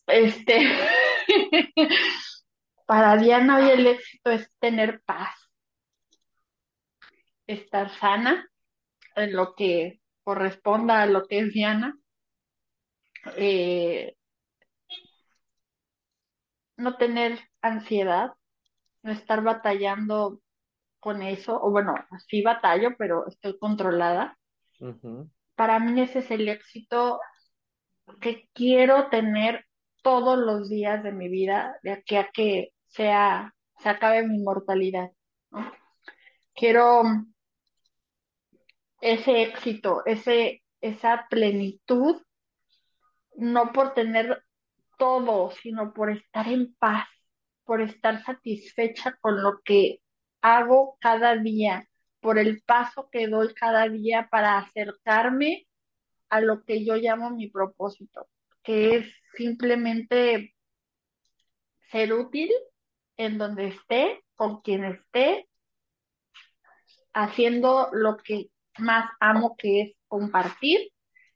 Este, 0.07 0.59
para 2.89 3.17
Diana 3.17 3.57
hoy 3.57 3.69
el 3.69 3.85
éxito 3.85 4.31
es 4.31 4.49
tener 4.57 5.03
paz, 5.03 5.37
estar 7.45 7.91
sana 7.91 8.49
en 9.15 9.35
lo 9.35 9.53
que 9.53 10.01
corresponda 10.23 11.03
a 11.03 11.05
lo 11.05 11.27
que 11.27 11.37
es 11.37 11.53
Diana, 11.53 11.95
eh, 13.37 14.15
no 16.77 16.97
tener 16.97 17.37
ansiedad, 17.61 18.31
no 19.03 19.11
estar 19.11 19.43
batallando 19.43 20.41
con 20.99 21.21
eso, 21.21 21.61
o 21.61 21.69
bueno, 21.69 21.93
sí 22.27 22.41
batallo, 22.41 22.97
pero 22.97 23.27
estoy 23.27 23.55
controlada. 23.59 24.35
Para 25.53 25.77
mí 25.77 26.01
ese 26.01 26.19
es 26.19 26.31
el 26.31 26.49
éxito 26.49 27.19
que 28.19 28.49
quiero 28.51 29.09
tener 29.09 29.67
todos 30.01 30.39
los 30.39 30.69
días 30.69 31.03
de 31.03 31.11
mi 31.11 31.29
vida, 31.29 31.77
de 31.83 31.91
aquí 31.91 32.15
a 32.15 32.31
que 32.31 32.73
sea 32.89 33.53
se 33.81 33.89
acabe 33.89 34.27
mi 34.27 34.39
mortalidad. 34.39 35.11
Quiero 36.53 37.03
ese 39.01 39.43
éxito, 39.43 40.03
ese, 40.05 40.63
esa 40.81 41.27
plenitud, 41.29 42.21
no 43.37 43.71
por 43.71 43.93
tener 43.93 44.43
todo, 44.97 45.51
sino 45.51 45.93
por 45.93 46.11
estar 46.11 46.47
en 46.49 46.75
paz, 46.75 47.07
por 47.63 47.81
estar 47.81 48.21
satisfecha 48.23 49.17
con 49.21 49.41
lo 49.41 49.61
que 49.63 50.01
hago 50.41 50.97
cada 50.99 51.37
día, 51.37 51.87
por 52.19 52.37
el 52.37 52.61
paso 52.63 53.09
que 53.09 53.27
doy 53.27 53.53
cada 53.53 53.87
día 53.87 54.27
para 54.29 54.57
acercarme 54.57 55.67
a 56.27 56.41
lo 56.41 56.63
que 56.65 56.83
yo 56.83 56.95
llamo 56.95 57.29
mi 57.29 57.49
propósito, 57.49 58.27
que 58.61 58.97
es 58.97 59.07
simplemente 59.35 60.53
ser 61.89 62.13
útil 62.13 62.51
en 63.19 63.37
donde 63.37 63.67
esté, 63.67 64.23
con 64.33 64.61
quien 64.61 64.85
esté, 64.85 65.49
haciendo 67.13 67.89
lo 67.91 68.15
que 68.15 68.45
más 68.77 69.11
amo, 69.19 69.57
que 69.57 69.81
es 69.81 69.91
compartir, 70.07 70.79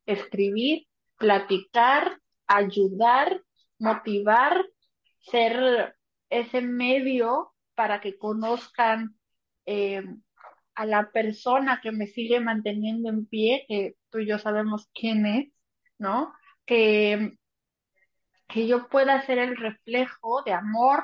escribir, 0.05 0.87
platicar, 1.17 2.21
ayudar, 2.47 3.41
motivar, 3.79 4.65
ser 5.19 5.97
ese 6.29 6.61
medio 6.61 7.53
para 7.75 7.99
que 7.99 8.17
conozcan 8.17 9.17
eh, 9.65 10.05
a 10.75 10.85
la 10.85 11.11
persona 11.11 11.81
que 11.83 11.91
me 11.91 12.07
sigue 12.07 12.39
manteniendo 12.39 13.09
en 13.09 13.25
pie, 13.25 13.65
que 13.67 13.95
tú 14.09 14.19
y 14.19 14.27
yo 14.27 14.39
sabemos 14.39 14.89
quién 14.93 15.25
es, 15.25 15.51
¿no? 15.97 16.33
Que, 16.65 17.33
que 18.47 18.67
yo 18.67 18.87
pueda 18.87 19.25
ser 19.25 19.37
el 19.39 19.57
reflejo 19.57 20.43
de 20.43 20.53
amor, 20.53 21.03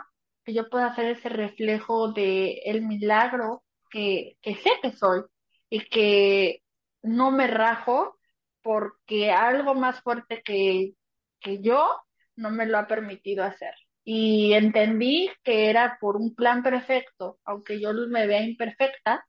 yo 0.54 0.70
pueda 0.70 0.96
ser 0.96 1.06
ese 1.06 1.30
reflejo 1.30 2.12
de 2.12 2.62
el 2.66 2.82
milagro 2.84 3.64
que, 3.90 4.38
que 4.42 4.56
sé 4.56 4.72
que 4.82 4.92
soy 4.92 5.22
y 5.70 5.82
que 5.90 6.64
no 7.02 7.32
me 7.32 7.48
rajo 7.48 8.18
porque 8.62 9.32
algo 9.32 9.76
más 9.76 10.02
fuerte 10.02 10.42
que, 10.44 10.94
que 11.40 11.62
yo 11.62 11.90
no 12.36 12.52
me 12.52 12.66
lo 12.66 12.78
ha 12.78 12.88
permitido 12.88 13.44
hacer. 13.44 13.74
Y 14.04 14.54
entendí 14.54 15.30
que 15.44 15.70
era 15.70 15.98
por 16.02 16.18
un 16.18 16.36
plan 16.36 16.64
perfecto, 16.64 17.40
aunque 17.46 17.80
yo 17.80 17.94
me 17.94 18.28
vea 18.28 18.44
imperfecta, 18.44 19.26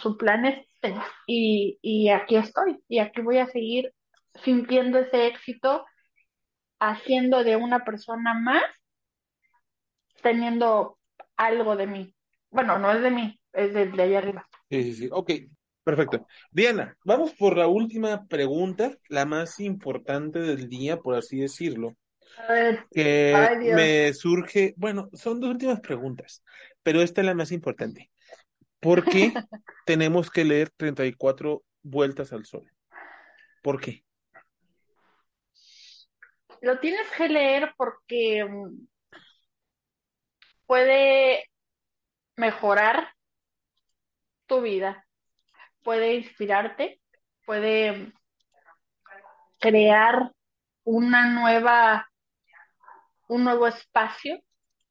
su 0.00 0.16
plan 0.16 0.46
es 0.46 0.66
este. 0.82 0.94
Y, 1.26 1.78
y 1.82 2.08
aquí 2.10 2.36
estoy, 2.36 2.82
y 2.88 2.98
aquí 2.98 3.20
voy 3.20 3.38
a 3.38 3.46
seguir 3.48 3.92
sintiendo 4.42 4.98
ese 4.98 5.26
éxito, 5.26 5.84
haciendo 6.78 7.44
de 7.44 7.56
una 7.56 7.84
persona 7.84 8.34
más, 8.34 8.62
teniendo 10.22 10.98
algo 11.36 11.76
de 11.76 11.86
mí. 11.86 12.14
Bueno, 12.50 12.78
no 12.78 12.92
es 12.92 13.02
de 13.02 13.10
mí, 13.10 13.40
es 13.52 13.72
de, 13.74 13.86
de 13.86 14.02
allá 14.02 14.18
arriba. 14.18 14.48
Sí, 14.70 14.82
sí, 14.84 14.94
sí. 14.94 15.08
Ok, 15.12 15.32
perfecto. 15.84 16.26
Diana, 16.50 16.96
vamos 17.04 17.32
por 17.34 17.56
la 17.56 17.66
última 17.66 18.26
pregunta, 18.26 18.92
la 19.08 19.24
más 19.24 19.60
importante 19.60 20.40
del 20.40 20.68
día, 20.68 20.98
por 20.98 21.14
así 21.14 21.38
decirlo. 21.40 21.96
A 22.36 22.52
ver, 22.52 22.86
Que 22.92 23.34
ay 23.34 23.72
me 23.74 24.12
surge, 24.14 24.74
bueno, 24.76 25.10
son 25.12 25.40
dos 25.40 25.50
últimas 25.50 25.80
preguntas, 25.80 26.42
pero 26.82 27.02
esta 27.02 27.20
es 27.20 27.26
la 27.26 27.34
más 27.34 27.52
importante. 27.52 28.10
¿Por 28.80 29.04
qué 29.04 29.32
tenemos 29.86 30.30
que 30.30 30.44
leer 30.44 30.70
34 30.76 31.62
vueltas 31.82 32.32
al 32.32 32.44
sol? 32.46 32.70
¿Por 33.62 33.80
qué? 33.80 34.04
Lo 36.62 36.78
tienes 36.78 37.06
que 37.16 37.28
leer 37.28 37.72
porque 37.76 38.44
mm, 38.44 38.86
puede 40.70 41.50
mejorar 42.36 43.12
tu 44.46 44.60
vida, 44.60 45.04
puede 45.82 46.14
inspirarte, 46.14 47.00
puede 47.44 48.12
crear 49.58 50.30
una 50.84 51.26
nueva, 51.26 52.08
un 53.26 53.42
nuevo 53.42 53.66
espacio 53.66 54.40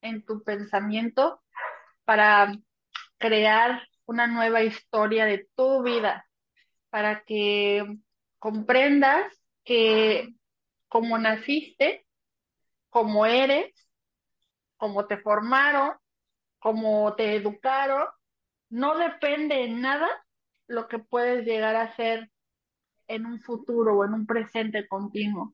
en 0.02 0.26
tu 0.26 0.44
pensamiento 0.44 1.42
para 2.04 2.52
crear 3.18 3.88
una 4.06 4.28
nueva 4.28 4.62
historia 4.64 5.24
de 5.24 5.48
tu 5.56 5.82
vida, 5.82 6.28
para 6.90 7.24
que 7.24 7.86
comprendas 8.38 9.32
que 9.64 10.28
como 10.90 11.18
naciste, 11.18 12.06
como 12.90 13.26
eres, 13.26 13.74
como 14.80 15.06
te 15.06 15.18
formaron, 15.18 15.92
como 16.58 17.14
te 17.16 17.36
educaron, 17.36 18.08
no 18.70 18.98
depende 18.98 19.64
en 19.66 19.82
nada 19.82 20.08
lo 20.68 20.88
que 20.88 20.98
puedes 20.98 21.46
llegar 21.46 21.76
a 21.76 21.96
ser 21.96 22.32
en 23.08 23.26
un 23.26 23.40
futuro 23.42 23.98
o 23.98 24.06
en 24.06 24.14
un 24.14 24.26
presente 24.26 24.88
continuo. 24.88 25.54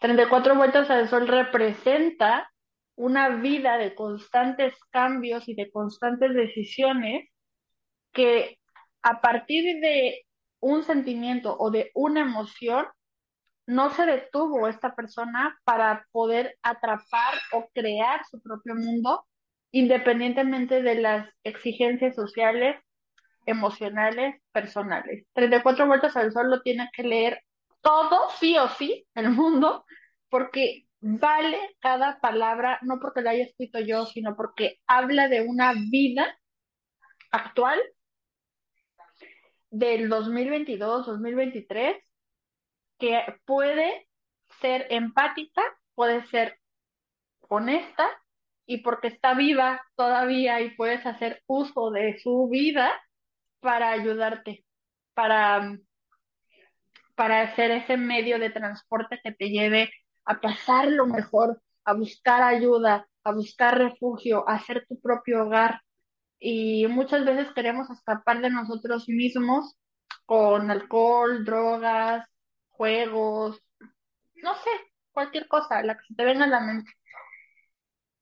34 0.00 0.56
vueltas 0.56 0.90
al 0.90 1.08
sol 1.08 1.28
representa 1.28 2.50
una 2.96 3.28
vida 3.28 3.76
de 3.76 3.94
constantes 3.94 4.74
cambios 4.90 5.48
y 5.48 5.54
de 5.54 5.70
constantes 5.70 6.34
decisiones 6.34 7.28
que 8.12 8.58
a 9.02 9.20
partir 9.20 9.80
de 9.80 10.24
un 10.60 10.84
sentimiento 10.84 11.56
o 11.58 11.70
de 11.70 11.90
una 11.94 12.20
emoción 12.20 12.86
no 13.66 13.90
se 13.90 14.06
detuvo 14.06 14.68
esta 14.68 14.94
persona 14.94 15.58
para 15.64 16.06
poder 16.12 16.58
atrapar 16.62 17.34
o 17.52 17.68
crear 17.72 18.24
su 18.30 18.40
propio 18.42 18.74
mundo 18.74 19.26
independientemente 19.70 20.82
de 20.82 20.94
las 21.00 21.28
exigencias 21.42 22.14
sociales, 22.14 22.76
emocionales, 23.44 24.40
personales. 24.52 25.26
34 25.32 25.86
vueltas 25.88 26.16
al 26.16 26.32
sol 26.32 26.48
lo 26.48 26.62
tiene 26.62 26.88
que 26.92 27.02
leer 27.02 27.40
todo, 27.80 28.30
sí 28.38 28.56
o 28.56 28.68
sí, 28.68 29.04
el 29.16 29.30
mundo, 29.30 29.84
porque 30.28 30.86
vale 31.00 31.58
cada 31.80 32.20
palabra, 32.20 32.78
no 32.82 33.00
porque 33.00 33.20
la 33.20 33.30
haya 33.30 33.44
escrito 33.44 33.80
yo, 33.80 34.06
sino 34.06 34.36
porque 34.36 34.78
habla 34.86 35.28
de 35.28 35.42
una 35.42 35.72
vida 35.74 36.38
actual 37.32 37.80
del 39.70 40.08
2022-2023 40.08 42.00
puede 43.44 44.08
ser 44.60 44.86
empática, 44.90 45.62
puede 45.94 46.26
ser 46.26 46.58
honesta 47.48 48.08
y 48.66 48.78
porque 48.78 49.08
está 49.08 49.34
viva 49.34 49.82
todavía 49.96 50.60
y 50.60 50.70
puedes 50.70 51.04
hacer 51.06 51.42
uso 51.46 51.90
de 51.90 52.18
su 52.18 52.48
vida 52.48 52.92
para 53.60 53.90
ayudarte, 53.90 54.64
para, 55.14 55.78
para 57.14 57.42
hacer 57.42 57.70
ese 57.70 57.96
medio 57.96 58.38
de 58.38 58.50
transporte 58.50 59.20
que 59.22 59.32
te 59.32 59.50
lleve 59.50 59.90
a 60.24 60.40
pasar 60.40 60.88
lo 60.88 61.06
mejor, 61.06 61.60
a 61.84 61.94
buscar 61.94 62.42
ayuda, 62.42 63.06
a 63.22 63.32
buscar 63.32 63.78
refugio, 63.78 64.48
a 64.48 64.54
hacer 64.54 64.86
tu 64.88 65.00
propio 65.00 65.44
hogar. 65.44 65.80
Y 66.38 66.86
muchas 66.88 67.24
veces 67.24 67.52
queremos 67.54 67.88
escapar 67.90 68.40
de 68.40 68.50
nosotros 68.50 69.08
mismos 69.08 69.76
con 70.26 70.70
alcohol, 70.70 71.44
drogas, 71.44 72.26
juegos, 72.76 73.60
no 74.36 74.54
sé, 74.56 74.70
cualquier 75.12 75.48
cosa, 75.48 75.82
la 75.82 75.96
que 75.96 76.04
se 76.08 76.14
te 76.14 76.24
venga 76.24 76.44
a 76.44 76.48
la 76.48 76.60
mente. 76.60 76.90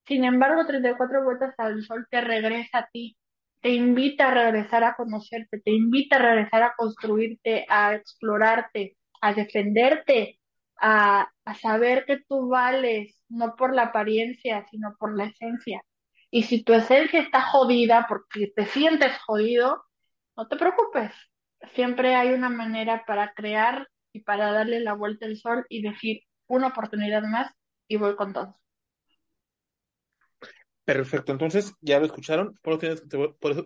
Sin 0.06 0.24
embargo, 0.24 0.66
34 0.66 1.24
vueltas 1.24 1.54
al 1.58 1.82
sol 1.84 2.06
te 2.10 2.20
regresa 2.20 2.78
a 2.78 2.88
ti, 2.92 3.16
te 3.60 3.70
invita 3.70 4.28
a 4.28 4.34
regresar 4.34 4.84
a 4.84 4.94
conocerte, 4.96 5.60
te 5.60 5.70
invita 5.70 6.16
a 6.16 6.18
regresar 6.20 6.62
a 6.62 6.74
construirte, 6.76 7.64
a 7.68 7.94
explorarte, 7.94 8.96
a 9.20 9.34
defenderte, 9.34 10.40
a, 10.80 11.28
a 11.44 11.54
saber 11.54 12.04
que 12.06 12.18
tú 12.28 12.48
vales, 12.48 13.22
no 13.28 13.54
por 13.56 13.74
la 13.74 13.84
apariencia, 13.84 14.66
sino 14.70 14.96
por 14.98 15.16
la 15.16 15.26
esencia. 15.26 15.82
Y 16.30 16.44
si 16.44 16.64
tu 16.64 16.72
esencia 16.72 17.20
está 17.20 17.42
jodida 17.42 18.06
porque 18.08 18.52
te 18.54 18.66
sientes 18.66 19.16
jodido, 19.26 19.84
no 20.36 20.48
te 20.48 20.56
preocupes. 20.56 21.12
Siempre 21.74 22.14
hay 22.16 22.32
una 22.32 22.48
manera 22.48 23.04
para 23.06 23.32
crear 23.34 23.86
y 24.12 24.20
para 24.20 24.52
darle 24.52 24.80
la 24.80 24.94
vuelta 24.94 25.26
al 25.26 25.36
sol 25.36 25.66
y 25.68 25.82
decir 25.82 26.22
una 26.46 26.68
oportunidad 26.68 27.22
más 27.22 27.52
y 27.88 27.96
voy 27.96 28.16
con 28.16 28.32
todo. 28.32 28.58
Perfecto, 30.84 31.32
entonces 31.32 31.72
ya 31.80 32.00
lo 32.00 32.06
escucharon, 32.06 32.58
por 32.60 32.72
eso, 32.72 32.80
tienes, 32.80 33.02
por, 33.38 33.52
eso, 33.52 33.64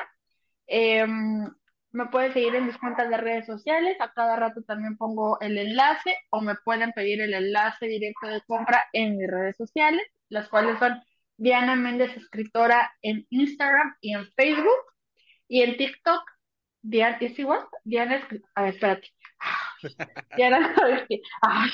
Em, 0.66 1.48
me 1.92 2.06
pueden 2.06 2.32
seguir 2.32 2.56
en 2.56 2.66
mis 2.66 2.76
cuentas 2.76 3.08
de 3.08 3.18
redes 3.18 3.46
sociales, 3.46 3.96
a 4.00 4.12
cada 4.12 4.34
rato 4.34 4.64
también 4.64 4.96
pongo 4.96 5.38
el 5.40 5.58
enlace 5.58 6.16
o 6.30 6.40
me 6.40 6.56
pueden 6.56 6.90
pedir 6.90 7.20
el 7.20 7.32
enlace 7.32 7.86
directo 7.86 8.26
de 8.26 8.42
compra 8.48 8.82
en 8.92 9.18
mis 9.18 9.30
redes 9.30 9.56
sociales, 9.56 10.02
las 10.28 10.48
cuales 10.48 10.76
son 10.80 11.00
Diana 11.36 11.76
Méndez, 11.76 12.16
escritora 12.16 12.92
en 13.00 13.24
Instagram 13.30 13.94
y 14.00 14.14
en 14.14 14.26
Facebook 14.32 14.92
y 15.46 15.62
en 15.62 15.76
TikTok. 15.76 16.24
Diana, 16.82 17.16
¿es 17.20 17.38
igual? 17.38 17.60
Diana, 17.84 18.26
a 18.56 18.62
ver, 18.62 18.74
espérate. 18.74 19.15
Ay, 21.42 21.70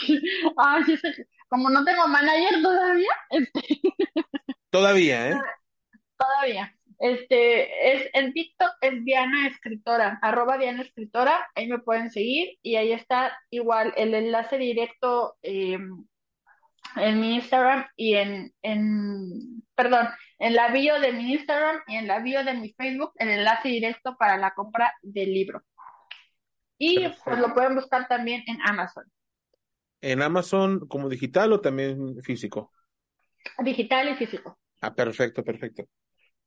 ay, 0.56 0.98
como 1.48 1.70
no 1.70 1.84
tengo 1.84 2.08
manager 2.08 2.62
todavía, 2.62 3.12
este... 3.30 3.60
Todavía, 4.70 5.30
¿eh? 5.30 5.40
Todavía. 6.16 6.74
Este, 6.98 7.94
es, 7.94 8.08
en 8.14 8.32
TikTok 8.32 8.70
es 8.80 9.04
Diana 9.04 9.48
Escritora, 9.48 10.20
arroba 10.22 10.56
Diana 10.56 10.82
Escritora, 10.82 11.50
ahí 11.56 11.66
me 11.66 11.80
pueden 11.80 12.12
seguir 12.12 12.58
y 12.62 12.76
ahí 12.76 12.92
está 12.92 13.36
igual 13.50 13.92
el 13.96 14.14
enlace 14.14 14.56
directo 14.56 15.34
eh, 15.42 15.78
en 16.96 17.20
mi 17.20 17.34
Instagram 17.34 17.86
y 17.96 18.14
en, 18.14 18.52
en, 18.62 19.62
perdón, 19.74 20.08
en 20.38 20.54
la 20.54 20.68
bio 20.68 21.00
de 21.00 21.12
mi 21.12 21.32
Instagram 21.32 21.80
y 21.88 21.96
en 21.96 22.06
la 22.06 22.20
bio 22.20 22.44
de 22.44 22.54
mi 22.54 22.72
Facebook, 22.72 23.12
el 23.16 23.30
enlace 23.30 23.68
directo 23.68 24.16
para 24.16 24.36
la 24.36 24.54
compra 24.54 24.94
del 25.02 25.34
libro. 25.34 25.62
Y 26.84 27.08
pues 27.24 27.38
lo 27.38 27.54
pueden 27.54 27.76
buscar 27.76 28.08
también 28.08 28.42
en 28.48 28.60
Amazon. 28.60 29.04
¿En 30.00 30.20
Amazon 30.20 30.80
como 30.88 31.08
digital 31.08 31.52
o 31.52 31.60
también 31.60 32.20
físico? 32.24 32.72
Digital 33.62 34.08
y 34.08 34.16
físico. 34.16 34.58
Ah, 34.80 34.92
perfecto, 34.92 35.44
perfecto. 35.44 35.84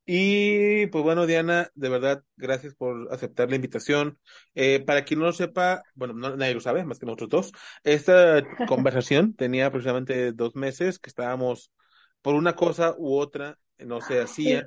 Y 0.04 0.88
pues 0.88 1.02
bueno, 1.02 1.24
Diana, 1.24 1.70
de 1.74 1.88
verdad, 1.88 2.22
gracias 2.36 2.74
por 2.74 3.10
aceptar 3.14 3.48
la 3.48 3.56
invitación. 3.56 4.18
Eh, 4.54 4.80
para 4.80 5.06
quien 5.06 5.20
no 5.20 5.24
lo 5.24 5.32
sepa, 5.32 5.82
bueno, 5.94 6.12
nadie 6.12 6.52
lo 6.52 6.60
sabe, 6.60 6.84
más 6.84 6.98
que 6.98 7.06
nosotros 7.06 7.30
dos, 7.30 7.52
esta 7.82 8.42
conversación 8.68 9.34
tenía 9.34 9.66
aproximadamente 9.66 10.32
dos 10.32 10.54
meses 10.54 10.98
que 10.98 11.08
estábamos 11.08 11.72
por 12.20 12.34
una 12.34 12.54
cosa 12.54 12.94
u 12.98 13.16
otra, 13.16 13.58
no 13.78 14.02
se 14.02 14.20
hacía. 14.20 14.66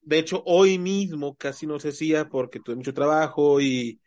De 0.00 0.18
hecho, 0.18 0.42
hoy 0.46 0.78
mismo 0.78 1.36
casi 1.36 1.66
no 1.66 1.78
se 1.78 1.90
hacía 1.90 2.30
porque 2.30 2.60
tuve 2.60 2.76
mucho 2.76 2.94
trabajo 2.94 3.60
y 3.60 4.00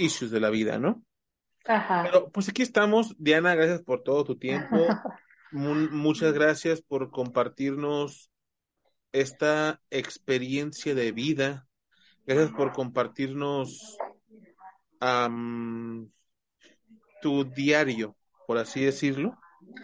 issues 0.00 0.30
de 0.30 0.40
la 0.40 0.50
vida, 0.50 0.78
¿no? 0.78 1.04
Ajá. 1.66 2.02
Pero 2.04 2.30
pues 2.30 2.48
aquí 2.48 2.62
estamos. 2.62 3.14
Diana, 3.18 3.54
gracias 3.54 3.82
por 3.82 4.02
todo 4.02 4.24
tu 4.24 4.36
tiempo. 4.36 4.76
muchas 5.52 6.32
gracias 6.32 6.80
por 6.80 7.10
compartirnos 7.10 8.30
esta 9.12 9.80
experiencia 9.90 10.94
de 10.94 11.12
vida. 11.12 11.66
Gracias 12.26 12.52
por 12.52 12.72
compartirnos 12.72 13.98
tu 17.22 17.44
diario, 17.44 18.16
por 18.46 18.58
así 18.58 18.84
decirlo. 18.84 19.38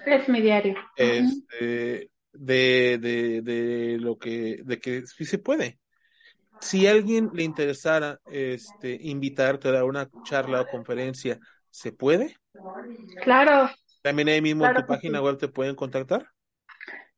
Es 0.06 0.28
mi 0.28 0.40
diario. 0.40 0.76
Este, 0.96 2.10
de, 2.32 2.98
de, 2.98 3.42
de 3.42 3.98
lo 3.98 4.18
que, 4.18 4.60
de 4.64 4.78
que 4.78 5.06
sí 5.06 5.24
se 5.24 5.38
puede. 5.38 5.78
Si 6.60 6.86
a 6.86 6.92
alguien 6.92 7.30
le 7.32 7.42
interesara 7.42 8.18
este, 8.26 8.98
invitarte 9.02 9.68
a 9.68 9.72
dar 9.72 9.84
una 9.84 10.08
charla 10.24 10.62
o 10.62 10.66
conferencia, 10.66 11.38
¿se 11.70 11.92
puede? 11.92 12.36
Claro. 13.22 13.70
También 14.02 14.28
ahí 14.28 14.40
mismo 14.40 14.66
en 14.66 14.74
tu 14.74 14.86
página 14.86 15.20
web 15.20 15.36
te 15.38 15.48
pueden 15.48 15.74
contactar. 15.74 16.26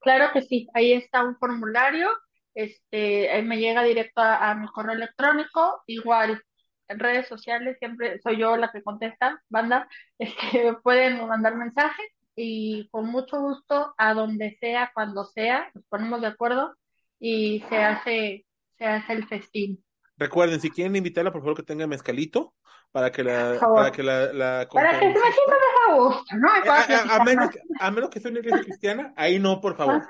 Claro 0.01 0.31
que 0.33 0.43
sí, 0.43 0.69
ahí 0.75 0.93
está 0.93 1.25
un 1.25 1.37
formulario, 1.37 2.09
este, 2.55 3.41
me 3.43 3.59
llega 3.59 3.83
directo 3.83 4.21
a, 4.21 4.55
mi 4.55 4.67
correo 4.69 4.95
electrónico, 4.95 5.83
igual 5.87 6.43
en 6.89 6.99
redes 6.99 7.29
sociales 7.29 7.77
siempre 7.79 8.19
soy 8.21 8.39
yo 8.39 8.57
la 8.57 8.73
que 8.73 8.83
contesta, 8.83 9.43
banda, 9.49 9.89
este, 10.19 10.75
pueden 10.83 11.27
mandar 11.27 11.55
mensaje 11.57 12.03
y 12.35 12.89
con 12.91 13.07
mucho 13.07 13.41
gusto 13.41 13.95
a 13.97 14.15
donde 14.15 14.57
sea, 14.61 14.91
cuando 14.95 15.25
sea, 15.25 15.71
nos 15.75 15.85
ponemos 15.87 16.21
de 16.21 16.29
acuerdo 16.29 16.75
y 17.21 17.65
se 17.69 17.77
hace, 17.77 18.47
se 18.79 18.87
hace 18.87 19.13
el 19.13 19.27
festín. 19.27 19.85
Recuerden, 20.17 20.61
si 20.61 20.71
quieren 20.71 20.97
invitarla, 20.97 21.33
por 21.33 21.43
favor 21.43 21.57
que 21.57 21.63
tenga 21.63 21.87
mezcalito 21.87 22.55
para 22.91 23.13
que 23.13 23.23
la, 23.23 23.59
para 23.61 23.93
que 23.93 24.03
la, 24.03 24.33
la 24.33 24.69
para 24.73 24.99
que 24.99 25.13
se 25.13 25.19
me 25.19 25.33
sienta 25.33 25.55
a 25.89 25.95
gusto, 25.95 26.37
¿no? 26.37 26.49
A, 26.51 26.81
a, 26.81 27.17
a, 27.17 27.25
menos, 27.25 27.51
a 27.79 27.91
menos 27.91 28.11
que 28.11 28.21
sea 28.21 28.31
una 28.31 28.41
iglesia 28.41 28.65
cristiana, 28.65 29.13
ahí 29.17 29.39
no, 29.39 29.61
por 29.61 29.77
favor. 29.77 30.03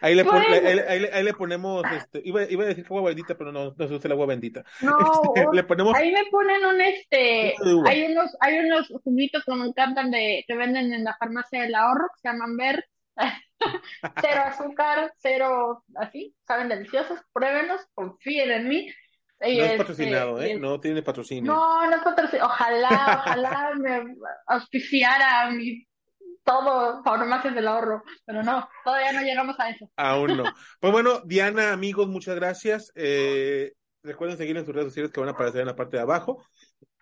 Ahí 0.00 0.14
le, 0.14 0.24
pon, 0.24 0.36
ahí, 0.36 0.78
ahí, 0.78 1.04
ahí, 1.12 1.24
le 1.24 1.34
ponemos, 1.34 1.84
este, 1.90 2.22
iba, 2.24 2.44
iba, 2.44 2.64
a 2.64 2.66
decir 2.68 2.86
agua 2.86 3.02
bendita, 3.02 3.36
pero 3.36 3.50
no, 3.50 3.74
no 3.76 3.88
se 3.88 3.94
usa 3.94 4.06
el 4.06 4.12
agua 4.12 4.26
bendita. 4.26 4.64
No, 4.80 4.96
este, 5.24 5.46
le 5.52 5.64
ponemos... 5.64 5.96
ahí 5.96 6.12
me 6.12 6.24
ponen 6.30 6.64
un, 6.64 6.80
este, 6.80 7.54
hay 7.86 8.12
unos, 8.12 8.36
hay 8.40 8.58
unos 8.60 8.92
juguitos 9.02 9.44
que 9.44 9.54
me 9.54 9.66
encantan 9.66 10.10
de, 10.10 10.44
que 10.46 10.54
venden 10.54 10.92
en 10.92 11.04
la 11.04 11.16
farmacia 11.18 11.62
del 11.62 11.74
ahorro, 11.74 12.06
que 12.14 12.20
se 12.20 12.28
llaman 12.28 12.56
Ver, 12.56 12.84
cero 14.22 14.42
azúcar, 14.44 15.12
cero, 15.18 15.84
así, 15.96 16.34
saben 16.46 16.68
deliciosos, 16.68 17.20
pruébenlos, 17.32 17.80
confíen 17.94 18.50
en 18.50 18.68
mí, 18.68 18.92
no 19.40 19.46
es 19.46 19.58
este, 19.58 19.78
patrocinado, 19.78 20.42
¿eh? 20.42 20.58
No 20.58 20.80
tiene 20.80 21.02
patrocinio. 21.02 21.52
No, 21.52 21.86
no 21.88 21.96
es 21.96 22.02
patrocinado. 22.02 22.48
Ojalá, 22.48 23.22
ojalá 23.24 23.72
me 23.78 24.04
auspiciara 24.46 25.50
mi 25.50 25.86
todo 26.44 27.02
farmacias 27.04 27.54
del 27.54 27.68
ahorro, 27.68 28.02
pero 28.24 28.42
no, 28.42 28.66
todavía 28.82 29.12
no 29.12 29.20
llegamos 29.20 29.60
a 29.60 29.70
eso. 29.70 29.90
Aún 29.96 30.36
no. 30.38 30.44
Pues 30.80 30.92
bueno, 30.92 31.20
Diana, 31.26 31.72
amigos, 31.72 32.08
muchas 32.08 32.36
gracias. 32.36 32.90
Eh, 32.94 33.74
recuerden 34.02 34.38
seguir 34.38 34.56
en 34.56 34.64
sus 34.64 34.74
redes 34.74 34.88
sociales 34.88 35.12
que 35.12 35.20
van 35.20 35.28
a 35.28 35.32
aparecer 35.32 35.60
en 35.60 35.66
la 35.66 35.76
parte 35.76 35.98
de 35.98 36.02
abajo. 36.02 36.42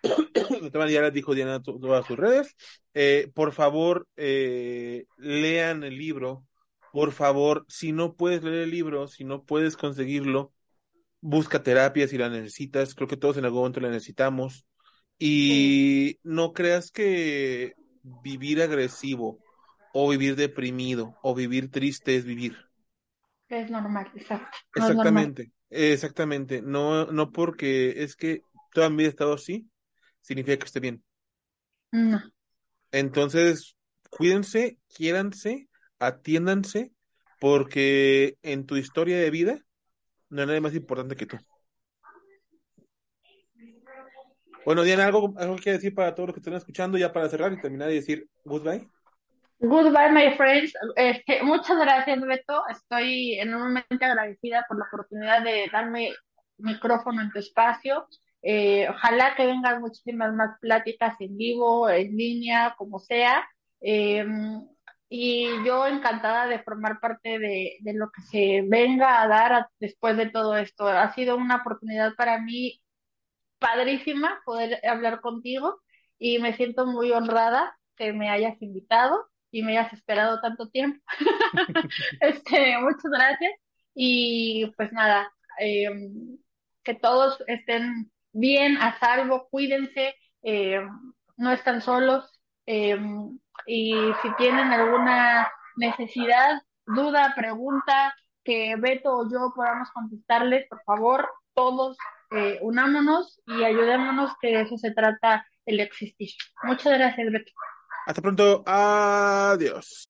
ya 0.89 1.01
les 1.01 1.13
dijo 1.13 1.35
Diana 1.35 1.61
todas 1.61 2.05
sus 2.05 2.17
redes. 2.17 2.55
Eh, 2.93 3.31
por 3.33 3.51
favor, 3.51 4.07
eh, 4.15 5.05
lean 5.17 5.83
el 5.83 5.97
libro. 5.97 6.45
Por 6.91 7.11
favor, 7.11 7.65
si 7.67 7.91
no 7.91 8.15
puedes 8.15 8.43
leer 8.43 8.63
el 8.63 8.71
libro, 8.71 9.07
si 9.07 9.23
no 9.23 9.43
puedes 9.43 9.77
conseguirlo, 9.77 10.53
busca 11.21 11.61
terapia 11.63 12.07
si 12.07 12.17
la 12.17 12.29
necesitas, 12.29 12.95
creo 12.95 13.07
que 13.07 13.17
todos 13.17 13.37
en 13.37 13.45
algún 13.45 13.59
momento 13.61 13.79
la 13.79 13.89
necesitamos. 13.89 14.65
Y 15.19 16.19
no 16.23 16.53
creas 16.53 16.91
que 16.91 17.73
vivir 18.23 18.61
agresivo 18.61 19.39
o 19.93 20.09
vivir 20.09 20.35
deprimido 20.35 21.17
o 21.23 21.33
vivir 21.33 21.71
triste 21.71 22.15
es 22.15 22.25
vivir. 22.25 22.55
Es 23.49 23.69
normal, 23.71 24.11
exacto. 24.15 24.57
exactamente, 24.75 25.51
exactamente. 25.69 26.61
No, 26.61 27.05
no 27.07 27.31
porque 27.31 28.03
es 28.03 28.15
que 28.15 28.41
toda 28.73 28.89
mi 28.89 28.97
vida 28.97 29.07
he 29.07 29.09
estado 29.09 29.33
así, 29.33 29.69
significa 30.21 30.57
que 30.57 30.65
esté 30.65 30.79
bien. 30.79 31.03
No. 31.91 32.21
Entonces, 32.91 33.77
cuídense, 34.09 34.77
quiéranse, 34.93 35.69
atiéndanse, 35.99 36.91
porque 37.39 38.37
en 38.41 38.65
tu 38.65 38.77
historia 38.77 39.17
de 39.17 39.29
vida 39.29 39.59
no 40.29 40.41
hay 40.41 40.47
nadie 40.47 40.61
más 40.61 40.75
importante 40.75 41.15
que 41.15 41.25
tú. 41.25 41.37
Bueno, 44.65 44.83
Diana, 44.83 45.05
¿algo, 45.05 45.33
algo 45.37 45.55
que 45.55 45.71
decir 45.71 45.95
para 45.95 46.13
todos 46.13 46.27
los 46.27 46.33
que 46.33 46.41
están 46.41 46.55
escuchando 46.55 46.97
ya 46.97 47.13
para 47.13 47.29
cerrar 47.29 47.53
y 47.53 47.61
terminar 47.61 47.89
y 47.89 47.95
decir 47.95 48.27
goodbye? 48.43 48.85
Goodbye, 49.59 50.11
my 50.11 50.35
friends. 50.35 50.73
Este, 50.95 51.41
muchas 51.41 51.79
gracias, 51.79 52.21
Beto. 52.21 52.61
Estoy 52.69 53.39
enormemente 53.39 54.05
agradecida 54.05 54.65
por 54.67 54.77
la 54.77 54.85
oportunidad 54.85 55.41
de 55.43 55.69
darme 55.71 56.13
micrófono 56.57 57.21
en 57.21 57.31
tu 57.31 57.39
espacio. 57.39 58.07
Eh, 58.41 58.87
ojalá 58.89 59.35
que 59.35 59.45
vengan 59.45 59.81
muchísimas 59.81 60.33
más 60.33 60.57
pláticas 60.59 61.19
en 61.19 61.37
vivo, 61.37 61.89
en 61.89 62.15
línea, 62.15 62.75
como 62.77 62.99
sea. 62.99 63.47
Eh, 63.81 64.25
y 65.09 65.47
yo 65.65 65.87
encantada 65.87 66.47
de 66.47 66.59
formar 66.59 66.99
parte 66.99 67.39
de, 67.39 67.77
lo 67.93 68.11
que 68.11 68.21
se 68.23 68.61
venga 68.67 69.21
a 69.21 69.27
dar 69.27 69.67
después 69.79 70.17
de 70.17 70.29
todo 70.29 70.57
esto. 70.57 70.87
Ha 70.87 71.13
sido 71.13 71.37
una 71.37 71.57
oportunidad 71.57 72.13
para 72.15 72.41
mí 72.41 72.81
padrísima 73.59 74.41
poder 74.45 74.79
hablar 74.87 75.21
contigo 75.21 75.81
y 76.19 76.39
me 76.39 76.55
siento 76.55 76.85
muy 76.85 77.11
honrada 77.11 77.77
que 77.95 78.13
me 78.13 78.29
hayas 78.29 78.61
invitado 78.61 79.27
y 79.51 79.63
me 79.63 79.77
hayas 79.77 79.93
esperado 79.93 80.41
tanto 80.41 80.69
tiempo. 80.69 81.01
este, 82.21 82.77
muchas 82.79 83.11
gracias 83.11 83.53
y 83.95 84.67
pues 84.77 84.91
nada, 84.93 85.31
eh, 85.59 85.89
que 86.83 86.93
todos 86.95 87.43
estén 87.47 88.11
bien, 88.37 88.77
a 88.77 88.97
salvo, 88.99 89.47
cuídense, 89.49 90.15
eh, 90.43 90.79
no 91.37 91.51
están 91.51 91.81
solos. 91.81 92.39
Eh, 92.65 92.97
y 93.65 93.93
si 94.21 94.35
tienen 94.37 94.71
alguna 94.71 95.51
necesidad, 95.75 96.61
duda, 96.85 97.33
pregunta, 97.35 98.15
que 98.43 98.75
Beto 98.77 99.17
o 99.17 99.29
yo 99.29 99.51
podamos 99.55 99.89
contestarles, 99.91 100.67
por 100.69 100.81
favor, 100.83 101.29
todos 101.53 101.97
eh, 102.31 102.59
unámonos 102.61 103.41
y 103.45 103.63
ayudémonos, 103.63 104.31
que 104.41 104.49
de 104.49 104.61
eso 104.61 104.77
se 104.77 104.91
trata 104.91 105.45
el 105.65 105.79
existir. 105.79 106.29
Muchas 106.63 106.93
gracias, 106.93 107.31
Beto. 107.31 107.51
Hasta 108.05 108.21
pronto. 108.21 108.63
Adiós. 108.65 110.06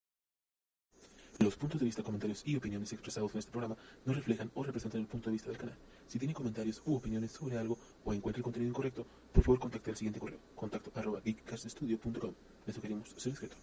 Los 1.39 1.55
puntos 1.55 1.80
de 1.80 1.85
vista, 1.85 2.01
comentarios 2.01 2.41
y 2.47 2.55
opiniones 2.55 2.91
expresados 2.93 3.31
en 3.34 3.39
este 3.39 3.51
programa 3.51 3.77
no 4.05 4.14
reflejan 4.14 4.49
o 4.55 4.64
representan 4.64 5.01
el 5.01 5.07
punto 5.07 5.30
de 5.30 5.34
vista 5.34 5.49
del 5.49 5.59
canal. 5.59 5.77
Si 6.07 6.18
tiene 6.18 6.34
comentarios 6.34 6.81
u 6.85 6.95
opiniones 6.95 7.31
sobre 7.31 7.57
algo 7.57 7.77
o 8.03 8.14
encuentra 8.14 8.39
el 8.39 8.43
contenido 8.43 8.72
incorrecto, 8.72 9.05
por 9.34 9.43
favor 9.43 9.59
contacte 9.59 9.91
al 9.91 9.97
siguiente 9.97 10.19
correo, 10.19 10.39
contacto 10.55 10.91
arroba 10.95 11.22
geekcaststudio.com. 11.22 12.34
Le 12.65 12.73
sugerimos 12.73 13.09
ser 13.18 13.34
discreto. 13.34 13.55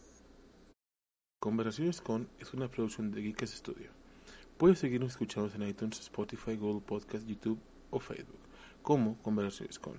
Conversaciones 1.41 2.01
con 2.01 2.29
es 2.39 2.55
una 2.55 2.71
producción 2.71 3.11
de 3.11 3.23
Geekcast 3.23 3.55
Studio. 3.55 3.91
Puedes 4.57 4.79
seguirnos 4.79 5.11
escuchando 5.11 5.53
en 5.53 5.69
iTunes, 5.69 5.99
Spotify, 5.99 6.55
Google 6.57 6.81
Podcast, 6.81 7.27
YouTube 7.27 7.59
o 7.91 7.99
Facebook, 7.99 8.39
como 8.83 9.19
Conversaciones 9.19 9.81
con. 9.81 9.95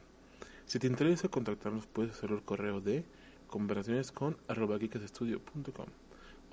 Si 0.66 0.80
te 0.80 0.88
interesa 0.88 1.28
contactarnos, 1.28 1.88
puedes 1.88 2.14
hacerlo 2.14 2.38
al 2.38 2.44
correo 2.44 2.80
de 2.80 3.04
conversacionescon.com 3.48 6.05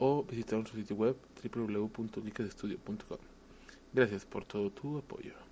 o 0.04 0.24
visitar 0.24 0.56
nuestro 0.58 0.76
sitio 0.80 0.96
web 0.96 1.16
www.geekcastudio.com. 1.44 3.18
Gracias 3.92 4.24
por 4.24 4.44
todo 4.44 4.68
tu 4.70 4.98
apoyo. 4.98 5.51